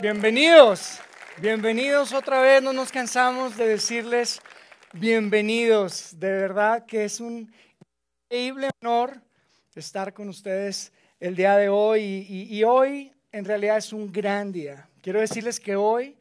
Bienvenidos, 0.00 0.98
bienvenidos 1.38 2.12
otra 2.12 2.40
vez, 2.40 2.62
no 2.62 2.72
nos 2.72 2.90
cansamos 2.90 3.56
de 3.56 3.68
decirles 3.68 4.40
bienvenidos, 4.94 6.18
de 6.18 6.30
verdad 6.30 6.86
que 6.86 7.04
es 7.04 7.20
un 7.20 7.52
increíble 8.24 8.70
honor 8.80 9.20
estar 9.74 10.14
con 10.14 10.28
ustedes 10.28 10.92
el 11.20 11.36
día 11.36 11.56
de 11.56 11.68
hoy 11.68 12.26
y, 12.28 12.64
hoy 12.64 13.12
en 13.32 13.44
realidad 13.44 13.76
es 13.76 13.92
un 13.92 14.10
gran 14.10 14.50
día. 14.50 14.88
Quiero 15.02 15.20
decirles 15.20 15.60
que 15.60 15.76
hoy 15.76 16.16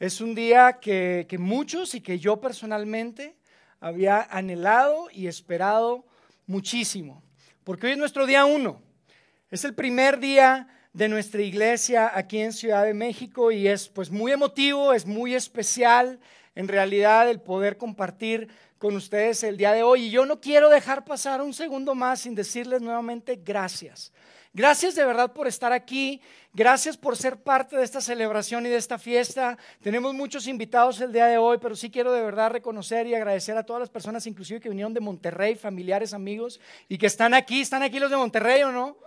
es 0.00 0.20
un 0.20 0.34
día 0.34 0.80
que, 0.80 1.26
que 1.28 1.38
muchos 1.38 1.94
y 1.94 2.00
que 2.00 2.18
yo 2.18 2.40
personalmente 2.40 3.36
había 3.80 4.22
anhelado 4.30 5.08
y 5.12 5.28
esperado 5.28 6.04
muchísimo, 6.46 7.22
porque 7.62 7.86
hoy 7.86 7.92
es 7.92 7.98
nuestro 7.98 8.26
día 8.26 8.44
uno, 8.44 8.82
es 9.50 9.64
el 9.64 9.74
primer 9.74 10.18
día 10.18 10.66
de 10.92 11.08
nuestra 11.08 11.42
iglesia 11.42 12.10
aquí 12.14 12.38
en 12.40 12.52
Ciudad 12.52 12.84
de 12.84 12.94
México 12.94 13.50
y 13.50 13.66
es 13.66 13.88
pues 13.88 14.10
muy 14.10 14.32
emotivo, 14.32 14.92
es 14.92 15.06
muy 15.06 15.34
especial 15.34 16.20
en 16.54 16.68
realidad 16.68 17.30
el 17.30 17.40
poder 17.40 17.78
compartir 17.78 18.48
con 18.78 18.96
ustedes 18.96 19.42
el 19.42 19.56
día 19.56 19.72
de 19.72 19.82
hoy. 19.82 20.06
Y 20.06 20.10
yo 20.10 20.26
no 20.26 20.40
quiero 20.40 20.68
dejar 20.68 21.04
pasar 21.04 21.40
un 21.40 21.54
segundo 21.54 21.94
más 21.94 22.20
sin 22.20 22.34
decirles 22.34 22.82
nuevamente 22.82 23.40
gracias. 23.42 24.12
Gracias 24.54 24.94
de 24.94 25.06
verdad 25.06 25.32
por 25.32 25.46
estar 25.46 25.72
aquí. 25.72 26.20
Gracias 26.52 26.98
por 26.98 27.16
ser 27.16 27.38
parte 27.38 27.74
de 27.74 27.84
esta 27.84 28.02
celebración 28.02 28.66
y 28.66 28.68
de 28.68 28.76
esta 28.76 28.98
fiesta. 28.98 29.56
Tenemos 29.80 30.12
muchos 30.12 30.46
invitados 30.46 31.00
el 31.00 31.10
día 31.10 31.24
de 31.24 31.38
hoy, 31.38 31.56
pero 31.56 31.74
sí 31.74 31.90
quiero 31.90 32.12
de 32.12 32.20
verdad 32.20 32.50
reconocer 32.50 33.06
y 33.06 33.14
agradecer 33.14 33.56
a 33.56 33.62
todas 33.62 33.80
las 33.80 33.88
personas, 33.88 34.26
inclusive 34.26 34.60
que 34.60 34.68
vinieron 34.68 34.92
de 34.92 35.00
Monterrey, 35.00 35.54
familiares, 35.54 36.12
amigos, 36.12 36.60
y 36.86 36.98
que 36.98 37.06
están 37.06 37.32
aquí. 37.32 37.62
¿Están 37.62 37.82
aquí 37.82 37.98
los 37.98 38.10
de 38.10 38.18
Monterrey 38.18 38.62
o 38.62 38.72
no? 38.72 38.98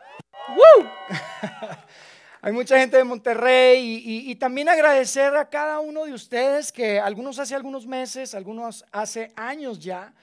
Hay 2.41 2.51
mucha 2.51 2.79
gente 2.79 2.97
de 2.97 3.03
Monterrey 3.03 4.03
y, 4.03 4.35
también 4.35 4.67
agradecer 4.69 5.35
a 5.35 5.49
cada 5.49 5.79
uno 5.79 6.05
de 6.05 6.13
ustedes 6.13 6.71
que 6.71 6.99
algunos 6.99 7.37
hace 7.37 7.53
algunos 7.53 7.85
meses, 7.85 8.33
algunos 8.33 8.83
hace 8.91 9.31
años 9.35 9.79
ya, 9.79 10.13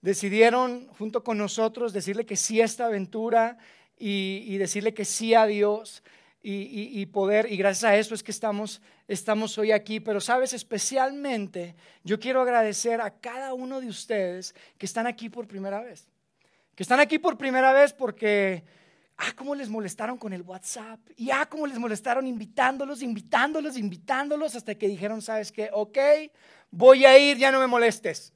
decidieron 0.00 0.88
junto 0.98 1.22
con 1.22 1.36
nosotros 1.36 1.92
decirle 1.92 2.26
que 2.26 2.36
sí 2.36 2.60
a 2.60 2.64
esta 2.64 2.86
aventura 2.86 3.58
y, 4.04 4.58
decirle 4.58 4.92
que 4.92 5.04
sí 5.04 5.32
a 5.32 5.46
Dios 5.46 6.02
y, 6.42 7.06
poder, 7.06 7.50
y 7.52 7.56
gracias 7.56 7.84
a 7.84 7.96
eso 7.96 8.16
es 8.16 8.24
que 8.24 8.32
estamos, 8.32 8.82
estamos 9.06 9.56
hoy 9.58 9.70
aquí. 9.70 10.00
Pero 10.00 10.20
sabes, 10.20 10.52
especialmente 10.52 11.76
yo 12.02 12.18
quiero 12.18 12.40
agradecer 12.40 13.00
a 13.00 13.10
cada 13.10 13.54
uno 13.54 13.80
de 13.80 13.86
ustedes 13.86 14.56
que 14.76 14.86
están 14.86 15.06
aquí 15.06 15.28
por 15.28 15.46
primera 15.46 15.80
vez. 15.80 16.08
Que 16.74 16.82
están 16.82 16.98
aquí 16.98 17.20
por 17.20 17.38
primera 17.38 17.72
vez 17.72 17.92
porque 17.92 18.64
ah, 19.18 19.32
cómo 19.36 19.54
les 19.54 19.68
molestaron 19.68 20.18
con 20.18 20.32
el 20.32 20.42
WhatsApp, 20.42 20.98
y 21.16 21.30
ah, 21.30 21.46
cómo 21.48 21.68
les 21.68 21.78
molestaron 21.78 22.26
invitándolos, 22.26 23.02
invitándolos, 23.02 23.76
invitándolos, 23.76 24.56
hasta 24.56 24.74
que 24.74 24.88
dijeron, 24.88 25.22
sabes 25.22 25.52
qué, 25.52 25.70
ok, 25.72 25.98
voy 26.72 27.04
a 27.04 27.16
ir, 27.16 27.36
ya 27.36 27.52
no 27.52 27.60
me 27.60 27.68
molestes. 27.68 28.32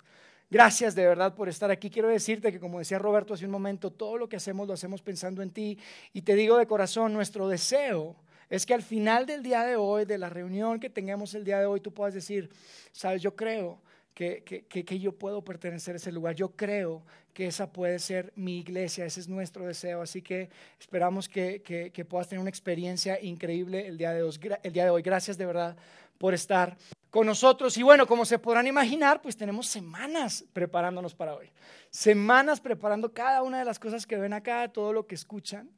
Gracias 0.48 0.94
de 0.94 1.04
verdad 1.04 1.34
por 1.34 1.48
estar 1.48 1.70
aquí. 1.70 1.90
Quiero 1.90 2.08
decirte 2.08 2.52
que, 2.52 2.60
como 2.60 2.78
decía 2.78 2.98
Roberto 2.98 3.34
hace 3.34 3.44
un 3.44 3.50
momento, 3.50 3.90
todo 3.90 4.16
lo 4.16 4.28
que 4.28 4.36
hacemos 4.36 4.68
lo 4.68 4.74
hacemos 4.74 5.02
pensando 5.02 5.42
en 5.42 5.50
ti. 5.50 5.78
Y 6.12 6.22
te 6.22 6.36
digo 6.36 6.56
de 6.56 6.66
corazón, 6.66 7.12
nuestro 7.12 7.48
deseo 7.48 8.14
es 8.48 8.64
que 8.64 8.74
al 8.74 8.82
final 8.82 9.26
del 9.26 9.42
día 9.42 9.64
de 9.64 9.74
hoy, 9.74 10.04
de 10.04 10.18
la 10.18 10.28
reunión 10.28 10.78
que 10.78 10.88
tengamos 10.88 11.34
el 11.34 11.44
día 11.44 11.58
de 11.58 11.66
hoy, 11.66 11.80
tú 11.80 11.92
puedas 11.92 12.14
decir, 12.14 12.48
sabes, 12.92 13.22
yo 13.22 13.34
creo 13.34 13.80
que, 14.14 14.44
que, 14.44 14.84
que, 14.84 14.98
yo 14.98 15.12
puedo 15.12 15.42
pertenecer 15.42 15.94
a 15.94 15.96
ese 15.96 16.12
lugar. 16.12 16.36
Yo 16.36 16.50
creo 16.50 17.02
que 17.34 17.48
esa 17.48 17.70
puede 17.70 17.98
ser 17.98 18.32
mi 18.36 18.60
iglesia, 18.60 19.04
ese 19.04 19.20
es 19.20 19.28
nuestro 19.28 19.66
deseo. 19.66 20.00
Así 20.00 20.22
que 20.22 20.48
esperamos 20.78 21.28
que, 21.28 22.06
puedas 22.08 22.28
tener 22.28 22.40
una 22.40 22.48
experiencia 22.48 23.20
increíble 23.20 23.86
el 23.88 23.98
día 23.98 24.12
de 24.12 24.22
hoy. 24.22 25.02
Gracias 25.02 25.36
de 25.36 25.44
verdad 25.44 25.76
por 26.18 26.34
estar 26.34 26.76
con 27.10 27.26
nosotros. 27.26 27.76
Y 27.76 27.82
bueno, 27.82 28.06
como 28.06 28.24
se 28.24 28.38
podrán 28.38 28.66
imaginar, 28.66 29.22
pues 29.22 29.36
tenemos 29.36 29.66
semanas 29.66 30.44
preparándonos 30.52 31.14
para 31.14 31.34
hoy. 31.34 31.50
Semanas 31.90 32.60
preparando 32.60 33.12
cada 33.12 33.42
una 33.42 33.58
de 33.58 33.64
las 33.64 33.78
cosas 33.78 34.06
que 34.06 34.16
ven 34.16 34.32
acá, 34.32 34.68
todo 34.68 34.92
lo 34.92 35.06
que 35.06 35.14
escuchan. 35.14 35.70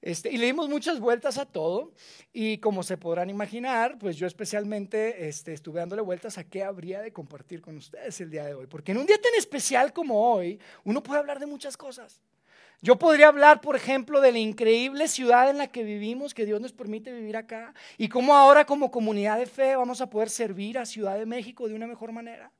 Este, 0.00 0.30
y 0.30 0.38
le 0.38 0.46
dimos 0.46 0.68
muchas 0.68 1.00
vueltas 1.00 1.38
a 1.38 1.46
todo 1.46 1.92
y 2.32 2.58
como 2.58 2.84
se 2.84 2.96
podrán 2.96 3.30
imaginar, 3.30 3.98
pues 3.98 4.16
yo 4.16 4.28
especialmente 4.28 5.28
este, 5.28 5.52
estuve 5.52 5.80
dándole 5.80 6.02
vueltas 6.02 6.38
a 6.38 6.44
qué 6.44 6.62
habría 6.62 7.00
de 7.00 7.12
compartir 7.12 7.60
con 7.60 7.76
ustedes 7.76 8.20
el 8.20 8.30
día 8.30 8.44
de 8.44 8.54
hoy. 8.54 8.66
Porque 8.68 8.92
en 8.92 8.98
un 8.98 9.06
día 9.06 9.20
tan 9.20 9.34
especial 9.36 9.92
como 9.92 10.32
hoy, 10.32 10.60
uno 10.84 11.02
puede 11.02 11.18
hablar 11.18 11.40
de 11.40 11.46
muchas 11.46 11.76
cosas. 11.76 12.20
Yo 12.80 12.96
podría 12.96 13.26
hablar, 13.26 13.60
por 13.60 13.74
ejemplo, 13.74 14.20
de 14.20 14.30
la 14.30 14.38
increíble 14.38 15.08
ciudad 15.08 15.50
en 15.50 15.58
la 15.58 15.66
que 15.66 15.82
vivimos, 15.82 16.32
que 16.32 16.46
Dios 16.46 16.60
nos 16.60 16.72
permite 16.72 17.12
vivir 17.12 17.36
acá, 17.36 17.74
y 17.96 18.08
cómo 18.08 18.36
ahora 18.36 18.66
como 18.66 18.92
comunidad 18.92 19.36
de 19.38 19.46
fe 19.46 19.74
vamos 19.74 20.00
a 20.00 20.08
poder 20.08 20.30
servir 20.30 20.78
a 20.78 20.86
Ciudad 20.86 21.18
de 21.18 21.26
México 21.26 21.66
de 21.66 21.74
una 21.74 21.88
mejor 21.88 22.12
manera. 22.12 22.52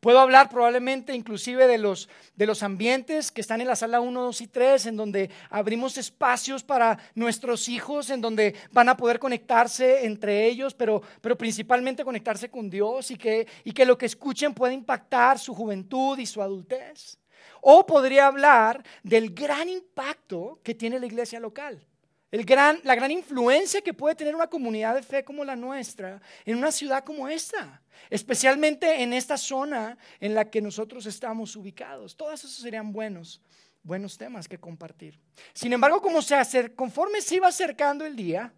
Puedo 0.00 0.20
hablar 0.20 0.48
probablemente 0.48 1.14
inclusive 1.14 1.66
de 1.66 1.76
los, 1.76 2.08
de 2.34 2.46
los 2.46 2.62
ambientes 2.62 3.30
que 3.30 3.40
están 3.40 3.60
en 3.60 3.66
la 3.66 3.76
sala 3.76 4.00
1, 4.00 4.22
2 4.22 4.40
y 4.40 4.46
3, 4.46 4.86
en 4.86 4.96
donde 4.96 5.30
abrimos 5.50 5.98
espacios 5.98 6.62
para 6.62 6.98
nuestros 7.14 7.68
hijos, 7.68 8.08
en 8.08 8.22
donde 8.22 8.54
van 8.72 8.88
a 8.88 8.96
poder 8.96 9.18
conectarse 9.18 10.06
entre 10.06 10.46
ellos, 10.46 10.72
pero, 10.72 11.02
pero 11.20 11.36
principalmente 11.36 12.04
conectarse 12.04 12.48
con 12.48 12.70
Dios 12.70 13.10
y 13.10 13.16
que, 13.16 13.46
y 13.64 13.72
que 13.72 13.84
lo 13.84 13.98
que 13.98 14.06
escuchen 14.06 14.54
pueda 14.54 14.72
impactar 14.72 15.38
su 15.38 15.54
juventud 15.54 16.18
y 16.18 16.26
su 16.26 16.40
adultez. 16.40 17.18
O 17.60 17.86
podría 17.86 18.26
hablar 18.26 18.82
del 19.02 19.34
gran 19.34 19.68
impacto 19.68 20.60
que 20.62 20.74
tiene 20.74 20.98
la 20.98 21.06
iglesia 21.06 21.40
local 21.40 21.84
la 22.30 22.94
gran 22.94 23.10
influencia 23.10 23.80
que 23.80 23.94
puede 23.94 24.14
tener 24.14 24.34
una 24.34 24.48
comunidad 24.48 24.94
de 24.94 25.02
fe 25.02 25.24
como 25.24 25.44
la 25.44 25.56
nuestra 25.56 26.20
en 26.44 26.58
una 26.58 26.70
ciudad 26.70 27.02
como 27.04 27.28
esta, 27.28 27.80
especialmente 28.10 29.02
en 29.02 29.12
esta 29.12 29.38
zona 29.38 29.96
en 30.20 30.34
la 30.34 30.50
que 30.50 30.60
nosotros 30.60 31.06
estamos 31.06 31.56
ubicados. 31.56 32.16
Todos 32.16 32.44
esos 32.44 32.52
serían 32.52 32.92
buenos, 32.92 33.40
buenos 33.82 34.18
temas 34.18 34.46
que 34.46 34.58
compartir. 34.58 35.18
Sin 35.54 35.72
embargo, 35.72 36.02
como 36.02 36.20
se 36.20 36.74
conforme 36.74 37.22
se 37.22 37.36
iba 37.36 37.48
acercando 37.48 38.04
el 38.04 38.14
día, 38.14 38.52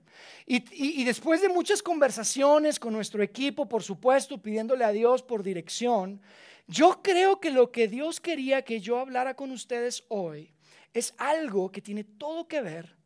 y, 0.45 1.05
después 1.05 1.41
de 1.41 1.49
muchas 1.49 1.83
conversaciones 1.83 2.79
con 2.79 2.93
nuestro 2.93 3.23
equipo, 3.23 3.67
por 3.67 3.83
supuesto, 3.83 4.37
pidiéndole 4.37 4.85
a 4.85 4.91
Dios 4.91 5.23
por 5.23 5.43
dirección, 5.43 6.21
yo 6.67 7.03
creo 7.03 7.41
que 7.41 7.51
lo 7.51 7.71
que 7.73 7.89
Dios 7.89 8.21
quería 8.21 8.63
que 8.63 8.81
yo 8.81 8.99
hablara 8.99 9.35
con 9.35 9.51
ustedes 9.51 10.05
hoy 10.09 10.53
es 10.93 11.15
algo 11.19 11.71
que 11.71 11.81
tiene 11.81 12.05
todo 12.05 12.49
que 12.49 12.61
ver 12.61 12.97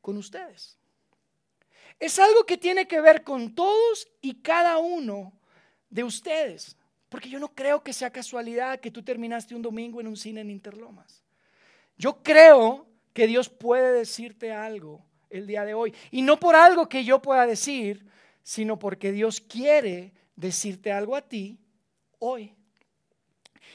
con 0.00 0.16
ustedes. 0.16 0.78
Es 1.98 2.18
algo 2.18 2.44
que 2.44 2.56
tiene 2.56 2.88
que 2.88 3.00
ver 3.00 3.24
con 3.24 3.54
todos 3.54 4.08
y 4.20 4.36
cada 4.36 4.78
uno 4.78 5.32
de 5.90 6.04
ustedes. 6.04 6.76
Porque 7.08 7.28
yo 7.28 7.38
no 7.38 7.54
creo 7.54 7.82
que 7.82 7.92
sea 7.92 8.10
casualidad 8.10 8.80
que 8.80 8.90
tú 8.90 9.02
terminaste 9.02 9.54
un 9.54 9.62
domingo 9.62 10.00
en 10.00 10.06
un 10.06 10.16
cine 10.16 10.40
en 10.40 10.50
Interlomas. 10.50 11.22
Yo 11.98 12.22
creo 12.22 12.86
que 13.12 13.26
Dios 13.26 13.48
puede 13.48 13.92
decirte 13.92 14.52
algo 14.52 15.04
el 15.28 15.46
día 15.46 15.64
de 15.64 15.74
hoy. 15.74 15.92
Y 16.10 16.22
no 16.22 16.38
por 16.38 16.54
algo 16.54 16.88
que 16.88 17.04
yo 17.04 17.20
pueda 17.20 17.46
decir, 17.46 18.06
sino 18.42 18.78
porque 18.78 19.12
Dios 19.12 19.40
quiere 19.40 20.12
decirte 20.36 20.92
algo 20.92 21.16
a 21.16 21.22
ti 21.22 21.58
hoy. 22.18 22.54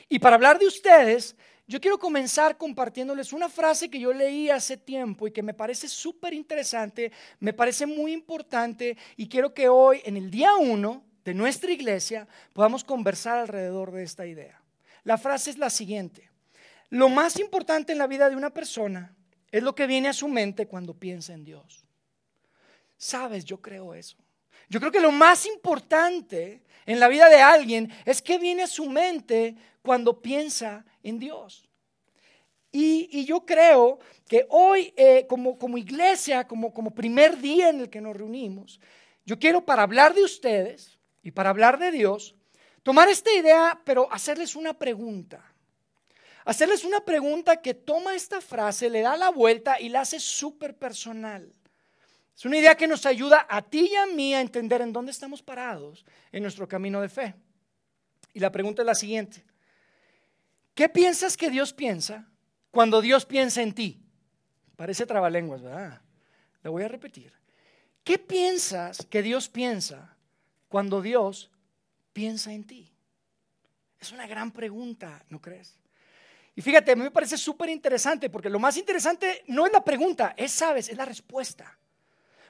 Y 0.10 0.20
para 0.20 0.36
hablar 0.36 0.60
de 0.60 0.68
ustedes, 0.68 1.36
yo 1.68 1.82
quiero 1.82 1.98
comenzar 1.98 2.58
compartiéndoles 2.58 3.34
una 3.34 3.50
frase 3.50 3.90
que 3.90 4.00
yo 4.00 4.14
leí 4.14 4.50
hace 4.50 4.78
tiempo 4.78 5.28
y 5.28 5.32
que 5.32 5.42
me 5.42 5.54
parece 5.54 5.88
súper 5.88 6.34
interesante, 6.34 7.12
me 7.40 7.54
parece 7.54 7.88
muy 7.88 8.14
importante 8.14 8.96
y 9.18 9.28
quiero 9.28 9.54
que 9.54 9.68
hoy, 9.68 10.02
en 10.06 10.16
el 10.16 10.30
día 10.30 10.56
uno 10.56 11.04
de 11.24 11.34
nuestra 11.34 11.72
iglesia, 11.72 12.28
podamos 12.54 12.84
conversar 12.84 13.40
alrededor 13.40 13.92
de 13.92 14.04
esta 14.04 14.28
idea. 14.28 14.62
La 15.04 15.18
frase 15.18 15.50
es 15.50 15.58
la 15.58 15.72
siguiente. 15.72 16.30
Lo 16.90 17.10
más 17.10 17.40
importante 17.40 17.94
en 17.94 17.98
la 17.98 18.08
vida 18.08 18.30
de 18.30 18.36
una 18.36 18.52
persona 18.52 19.16
es 19.52 19.64
lo 19.64 19.74
que 19.74 19.88
viene 19.88 20.10
a 20.10 20.14
su 20.14 20.28
mente 20.28 20.68
cuando 20.68 20.94
piensa 20.94 21.34
en 21.34 21.46
Dios. 21.46 21.86
Sabes, 22.98 23.44
yo 23.44 23.60
creo 23.60 23.96
eso. 23.96 24.18
Yo 24.70 24.80
creo 24.80 24.92
que 24.92 25.00
lo 25.00 25.12
más 25.12 25.46
importante 25.46 26.62
en 26.86 27.00
la 27.00 27.08
vida 27.08 27.28
de 27.30 27.42
alguien 27.42 27.92
es 28.06 28.22
que 28.22 28.38
viene 28.38 28.64
a 28.64 28.68
su 28.68 28.90
mente 28.90 29.56
cuando 29.86 30.22
piensa 30.22 30.84
en 31.04 31.20
Dios. 31.20 31.70
Y, 32.78 33.24
yo 33.24 33.46
creo 33.46 34.00
que 34.28 34.46
hoy, 34.50 34.94
eh, 34.98 35.26
como, 35.30 35.78
iglesia, 35.78 36.46
como, 36.46 36.74
como 36.74 36.92
primer 36.94 37.38
día 37.38 37.70
en 37.70 37.80
el 37.80 37.90
que 37.90 38.02
nos 38.02 38.18
reunimos, 38.18 38.82
yo 39.26 39.40
quiero 39.40 39.64
para 39.64 39.84
hablar 39.84 40.14
de 40.14 40.24
ustedes 40.26 41.00
y 41.24 41.32
para 41.32 41.52
hablar 41.52 41.80
de 41.80 41.92
Dios, 41.92 42.36
tomar 42.84 43.08
esta 43.08 43.32
idea, 43.34 43.80
pero 43.86 44.12
hacerles 44.12 44.58
una 44.58 44.78
pregunta. 44.78 45.42
Hacerles 46.44 46.84
una 46.84 47.00
pregunta 47.06 47.62
que 47.62 47.74
toma 47.74 48.14
esta 48.14 48.42
frase, 48.42 48.90
le 48.90 49.00
da 49.02 49.16
la 49.16 49.30
vuelta 49.30 49.80
y 49.80 49.88
la 49.88 50.02
hace 50.02 50.20
súper 50.20 50.76
personal. 50.76 51.54
Es 52.36 52.44
una 52.44 52.58
idea 52.58 52.76
que 52.76 52.88
nos 52.88 53.06
ayuda 53.06 53.48
a 53.50 53.62
ti 53.62 53.90
y 53.90 53.96
a 53.96 54.06
mí 54.06 54.36
a 54.36 54.42
entender 54.42 54.82
en 54.82 54.92
dónde 54.92 55.12
estamos 55.12 55.42
parados 55.42 56.06
en 56.34 56.44
nuestro 56.44 56.68
camino 56.68 57.00
de 57.00 57.08
fe. 57.08 57.36
Y 58.34 58.42
la 58.42 58.52
pregunta 58.52 58.82
es 58.82 58.86
la 58.86 58.96
siguiente. 58.96 59.46
¿Qué 60.76 60.90
piensas 60.90 61.38
que 61.38 61.50
Dios 61.50 61.74
piensa 61.74 62.28
cuando 62.70 63.02
Dios 63.02 63.26
piensa 63.26 63.62
en 63.62 63.74
ti? 63.74 64.04
Parece 64.76 65.06
trabalenguas, 65.06 65.62
¿verdad? 65.62 66.02
Lo 66.62 66.74
voy 66.74 66.84
a 66.84 66.90
repetir. 66.90 67.32
¿Qué 68.04 68.20
piensas 68.20 69.08
que 69.10 69.22
Dios 69.22 69.48
piensa 69.48 70.16
cuando 70.68 71.02
Dios 71.02 71.50
piensa 72.12 72.52
en 72.52 72.66
ti? 72.66 72.92
Es 74.00 74.12
una 74.12 74.28
gran 74.28 74.52
pregunta, 74.52 75.24
¿no 75.30 75.42
crees? 75.42 75.80
Y 76.56 76.62
fíjate, 76.62 76.92
a 76.92 76.96
mí 76.96 77.04
me 77.04 77.12
parece 77.12 77.38
súper 77.38 77.70
interesante 77.70 78.30
porque 78.30 78.50
lo 78.50 78.60
más 78.60 78.76
interesante 78.78 79.44
no 79.48 79.66
es 79.66 79.72
la 79.72 79.84
pregunta, 79.84 80.34
es, 80.38 80.52
sabes, 80.52 80.90
es 80.90 80.98
la 80.98 81.06
respuesta. 81.06 81.80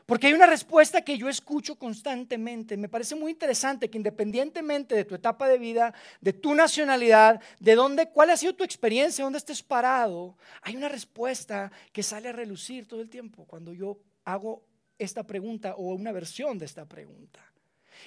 Porque 0.05 0.27
hay 0.27 0.33
una 0.33 0.45
respuesta 0.45 1.01
que 1.01 1.17
yo 1.17 1.27
escucho 1.29 1.75
constantemente. 1.77 2.77
Me 2.77 2.89
parece 2.89 3.15
muy 3.15 3.31
interesante 3.31 3.89
que 3.89 3.97
independientemente 3.97 4.93
de 4.93 5.03
tu 5.03 5.15
etapa 5.15 5.47
de 5.47 5.57
vida, 5.57 5.93
de 6.21 6.33
tu 6.33 6.53
nacionalidad, 6.53 7.41
de 7.59 7.75
dónde, 7.75 8.09
cuál 8.09 8.29
ha 8.29 8.37
sido 8.37 8.53
tu 8.53 8.63
experiencia, 8.63 9.23
dónde 9.23 9.39
estés 9.39 9.63
parado, 9.63 10.37
hay 10.61 10.75
una 10.75 10.89
respuesta 10.89 11.71
que 11.91 12.03
sale 12.03 12.29
a 12.29 12.33
relucir 12.33 12.87
todo 12.87 13.01
el 13.01 13.09
tiempo 13.09 13.45
cuando 13.45 13.73
yo 13.73 13.97
hago 14.25 14.63
esta 14.99 15.23
pregunta 15.23 15.75
o 15.75 15.93
una 15.95 16.11
versión 16.11 16.59
de 16.59 16.65
esta 16.65 16.85
pregunta. 16.85 17.39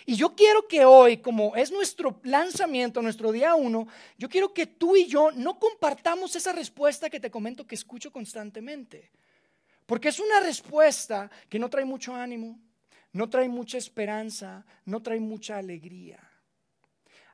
Y 0.07 0.15
yo 0.15 0.37
quiero 0.37 0.69
que 0.69 0.85
hoy, 0.85 1.19
como 1.19 1.57
es 1.57 1.73
nuestro 1.73 2.21
lanzamiento, 2.23 3.03
nuestro 3.03 3.33
día 3.33 3.55
uno, 3.55 3.89
yo 4.17 4.29
quiero 4.29 4.55
que 4.55 4.67
tú 4.67 4.97
y 4.97 5.07
yo 5.07 5.33
no 5.33 5.59
compartamos 5.59 6.37
esa 6.37 6.53
respuesta 6.53 7.11
que 7.11 7.21
te 7.21 7.31
comento 7.31 7.67
que 7.67 7.75
escucho 7.75 8.13
constantemente. 8.13 9.11
Porque 9.89 10.11
es 10.11 10.21
una 10.21 10.41
respuesta 10.41 11.31
que 11.49 11.59
no 11.59 11.71
trae 11.71 11.87
mucho 11.87 12.15
ánimo, 12.15 12.61
no 13.15 13.31
trae 13.31 13.49
mucha 13.49 13.79
esperanza, 13.79 14.67
no 14.85 15.01
trae 15.01 15.19
mucha 15.19 15.57
alegría. 15.57 16.21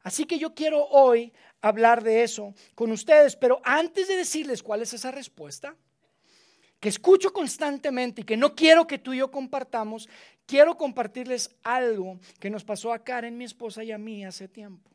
Así 0.04 0.24
que 0.24 0.38
yo 0.38 0.54
quiero 0.54 0.84
hoy 0.84 1.32
hablar 1.62 2.04
de 2.04 2.22
eso 2.22 2.54
con 2.76 2.92
ustedes, 2.92 3.34
pero 3.34 3.60
antes 3.64 4.06
de 4.06 4.14
decirles 4.14 4.62
cuál 4.62 4.82
es 4.82 4.92
esa 4.92 5.10
respuesta, 5.10 5.74
que 6.78 6.90
escucho 6.90 7.32
constantemente 7.32 8.20
y 8.20 8.24
que 8.24 8.36
no 8.36 8.54
quiero 8.54 8.86
que 8.86 8.98
tú 8.98 9.12
y 9.12 9.18
yo 9.18 9.32
compartamos, 9.32 10.08
quiero 10.46 10.76
compartirles 10.76 11.56
algo 11.64 12.20
que 12.38 12.50
nos 12.50 12.62
pasó 12.62 12.92
a 12.92 13.02
Karen, 13.02 13.36
mi 13.36 13.46
esposa 13.46 13.82
y 13.82 13.90
a 13.90 13.98
mí 13.98 14.24
hace 14.24 14.46
tiempo. 14.46 14.92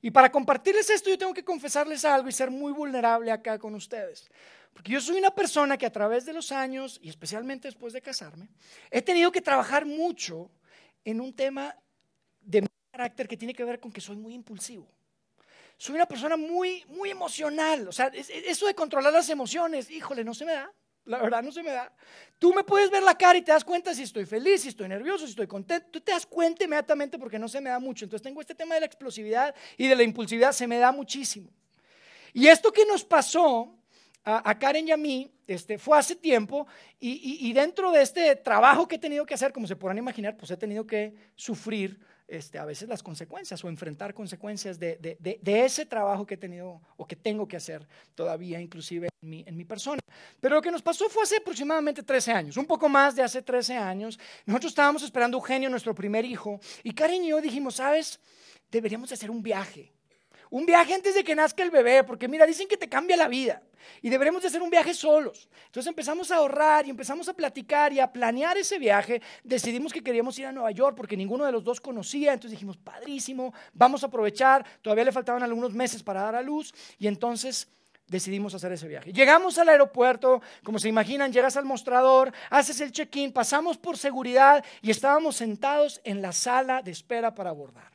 Y 0.00 0.12
para 0.12 0.30
compartirles 0.30 0.88
esto 0.90 1.10
yo 1.10 1.18
tengo 1.18 1.34
que 1.34 1.42
confesarles 1.42 2.04
algo 2.04 2.28
y 2.28 2.32
ser 2.32 2.52
muy 2.52 2.72
vulnerable 2.72 3.32
acá 3.32 3.58
con 3.58 3.74
ustedes. 3.74 4.30
Porque 4.74 4.92
yo 4.92 5.00
soy 5.00 5.16
una 5.16 5.30
persona 5.30 5.78
que 5.78 5.86
a 5.86 5.92
través 5.92 6.26
de 6.26 6.32
los 6.32 6.52
años, 6.52 6.98
y 7.00 7.08
especialmente 7.08 7.68
después 7.68 7.92
de 7.92 8.02
casarme, 8.02 8.48
he 8.90 9.00
tenido 9.00 9.32
que 9.32 9.40
trabajar 9.40 9.86
mucho 9.86 10.50
en 11.04 11.20
un 11.20 11.32
tema 11.32 11.74
de 12.42 12.62
mi 12.62 12.68
carácter 12.90 13.26
que 13.26 13.36
tiene 13.36 13.54
que 13.54 13.64
ver 13.64 13.80
con 13.80 13.92
que 13.92 14.00
soy 14.00 14.16
muy 14.16 14.34
impulsivo. 14.34 14.86
Soy 15.78 15.94
una 15.94 16.06
persona 16.06 16.36
muy, 16.36 16.84
muy 16.88 17.10
emocional. 17.10 17.88
O 17.88 17.92
sea, 17.92 18.08
eso 18.08 18.66
de 18.66 18.74
controlar 18.74 19.12
las 19.12 19.28
emociones, 19.30 19.90
híjole, 19.90 20.24
no 20.24 20.34
se 20.34 20.44
me 20.44 20.52
da. 20.52 20.70
La 21.06 21.22
verdad 21.22 21.42
no 21.42 21.52
se 21.52 21.62
me 21.62 21.70
da. 21.70 21.92
Tú 22.38 22.52
me 22.54 22.64
puedes 22.64 22.90
ver 22.90 23.02
la 23.02 23.16
cara 23.16 23.38
y 23.38 23.42
te 23.42 23.52
das 23.52 23.64
cuenta 23.64 23.94
si 23.94 24.02
estoy 24.02 24.24
feliz, 24.24 24.62
si 24.62 24.68
estoy 24.70 24.88
nervioso, 24.88 25.24
si 25.26 25.30
estoy 25.30 25.46
contento. 25.46 25.86
Tú 25.90 26.00
te 26.00 26.12
das 26.12 26.26
cuenta 26.26 26.64
inmediatamente 26.64 27.18
porque 27.18 27.38
no 27.38 27.48
se 27.48 27.60
me 27.60 27.70
da 27.70 27.78
mucho. 27.78 28.06
Entonces 28.06 28.22
tengo 28.22 28.40
este 28.40 28.54
tema 28.54 28.74
de 28.74 28.80
la 28.80 28.86
explosividad 28.86 29.54
y 29.76 29.86
de 29.86 29.94
la 29.94 30.02
impulsividad, 30.02 30.52
se 30.52 30.66
me 30.66 30.78
da 30.78 30.90
muchísimo. 30.92 31.50
Y 32.32 32.48
esto 32.48 32.72
que 32.72 32.86
nos 32.86 33.04
pasó 33.04 33.78
a, 34.24 34.58
Karen 34.58 34.88
y 34.88 34.92
a 34.92 34.96
mí 34.96 35.30
este, 35.46 35.78
fue 35.78 35.98
hace 35.98 36.16
tiempo 36.16 36.66
y, 36.98 37.52
dentro 37.52 37.92
de 37.92 38.02
este 38.02 38.34
trabajo 38.36 38.88
que 38.88 38.96
he 38.96 38.98
tenido 38.98 39.26
que 39.26 39.34
hacer, 39.34 39.52
como 39.52 39.66
se 39.66 39.76
podrán 39.76 39.98
imaginar, 39.98 40.36
pues 40.36 40.50
he 40.50 40.56
tenido 40.56 40.86
que 40.86 41.14
sufrir 41.36 42.00
este, 42.26 42.58
a 42.58 42.64
veces 42.64 42.88
las 42.88 43.02
consecuencias 43.02 43.62
o 43.62 43.68
enfrentar 43.68 44.14
consecuencias 44.14 44.78
de, 44.78 45.18
ese 45.44 45.84
trabajo 45.84 46.24
que 46.24 46.34
he 46.34 46.38
tenido 46.38 46.80
o 46.96 47.06
que 47.06 47.16
tengo 47.16 47.46
que 47.46 47.58
hacer 47.58 47.86
todavía, 48.14 48.60
inclusive 48.60 49.08
en 49.20 49.28
mi, 49.28 49.44
en 49.46 49.56
mi, 49.56 49.64
persona. 49.64 50.00
Pero 50.40 50.54
lo 50.54 50.62
que 50.62 50.70
nos 50.70 50.80
pasó 50.80 51.08
fue 51.10 51.24
hace 51.24 51.36
aproximadamente 51.36 52.02
13 52.02 52.32
años, 52.32 52.56
un 52.56 52.66
poco 52.66 52.88
más 52.88 53.14
de 53.14 53.22
hace 53.22 53.42
13 53.42 53.76
años. 53.76 54.18
Nosotros 54.46 54.72
estábamos 54.72 55.02
esperando 55.02 55.36
a 55.36 55.40
Eugenio, 55.40 55.68
nuestro 55.68 55.94
primer 55.94 56.24
hijo, 56.24 56.58
y 56.82 56.92
Karen 56.92 57.24
y 57.24 57.28
yo 57.28 57.40
dijimos, 57.42 57.76
¿sabes? 57.76 58.18
Deberíamos 58.70 59.12
hacer 59.12 59.30
un 59.30 59.42
viaje. 59.42 59.93
Un 60.54 60.66
viaje 60.66 60.94
antes 60.94 61.16
de 61.16 61.24
que 61.24 61.34
nazca 61.34 61.64
el 61.64 61.72
bebé, 61.72 62.04
porque 62.04 62.28
mira, 62.28 62.46
dicen 62.46 62.68
que 62.68 62.76
te 62.76 62.88
cambia 62.88 63.16
la 63.16 63.26
vida 63.26 63.60
y 64.00 64.08
deberemos 64.08 64.40
de 64.40 64.46
hacer 64.46 64.62
un 64.62 64.70
viaje 64.70 64.94
solos. 64.94 65.48
Entonces 65.66 65.88
empezamos 65.88 66.30
a 66.30 66.36
ahorrar 66.36 66.86
y 66.86 66.90
empezamos 66.90 67.28
a 67.28 67.34
platicar 67.34 67.92
y 67.92 67.98
a 67.98 68.12
planear 68.12 68.56
ese 68.56 68.78
viaje. 68.78 69.20
Decidimos 69.42 69.92
que 69.92 70.00
queríamos 70.00 70.38
ir 70.38 70.46
a 70.46 70.52
Nueva 70.52 70.70
York 70.70 70.96
porque 70.96 71.16
ninguno 71.16 71.44
de 71.44 71.50
los 71.50 71.64
dos 71.64 71.80
conocía, 71.80 72.32
entonces 72.32 72.52
dijimos, 72.52 72.76
padrísimo, 72.76 73.52
vamos 73.72 74.04
a 74.04 74.06
aprovechar, 74.06 74.64
todavía 74.80 75.02
le 75.02 75.10
faltaban 75.10 75.42
algunos 75.42 75.74
meses 75.74 76.04
para 76.04 76.22
dar 76.22 76.36
a 76.36 76.40
luz 76.40 76.72
y 77.00 77.08
entonces 77.08 77.66
decidimos 78.06 78.54
hacer 78.54 78.70
ese 78.70 78.86
viaje. 78.86 79.12
Llegamos 79.12 79.58
al 79.58 79.70
aeropuerto, 79.70 80.40
como 80.62 80.78
se 80.78 80.88
imaginan, 80.88 81.32
llegas 81.32 81.56
al 81.56 81.64
mostrador, 81.64 82.32
haces 82.48 82.80
el 82.80 82.92
check-in, 82.92 83.32
pasamos 83.32 83.76
por 83.76 83.98
seguridad 83.98 84.64
y 84.82 84.92
estábamos 84.92 85.34
sentados 85.34 86.00
en 86.04 86.22
la 86.22 86.30
sala 86.30 86.80
de 86.80 86.92
espera 86.92 87.34
para 87.34 87.50
abordar. 87.50 87.90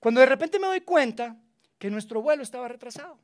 Cuando 0.00 0.20
de 0.20 0.26
repente 0.26 0.58
me 0.58 0.68
doy 0.68 0.80
cuenta 0.80 1.36
que 1.78 1.90
nuestro 1.90 2.22
vuelo 2.22 2.42
estaba 2.42 2.68
retrasado. 2.68 3.18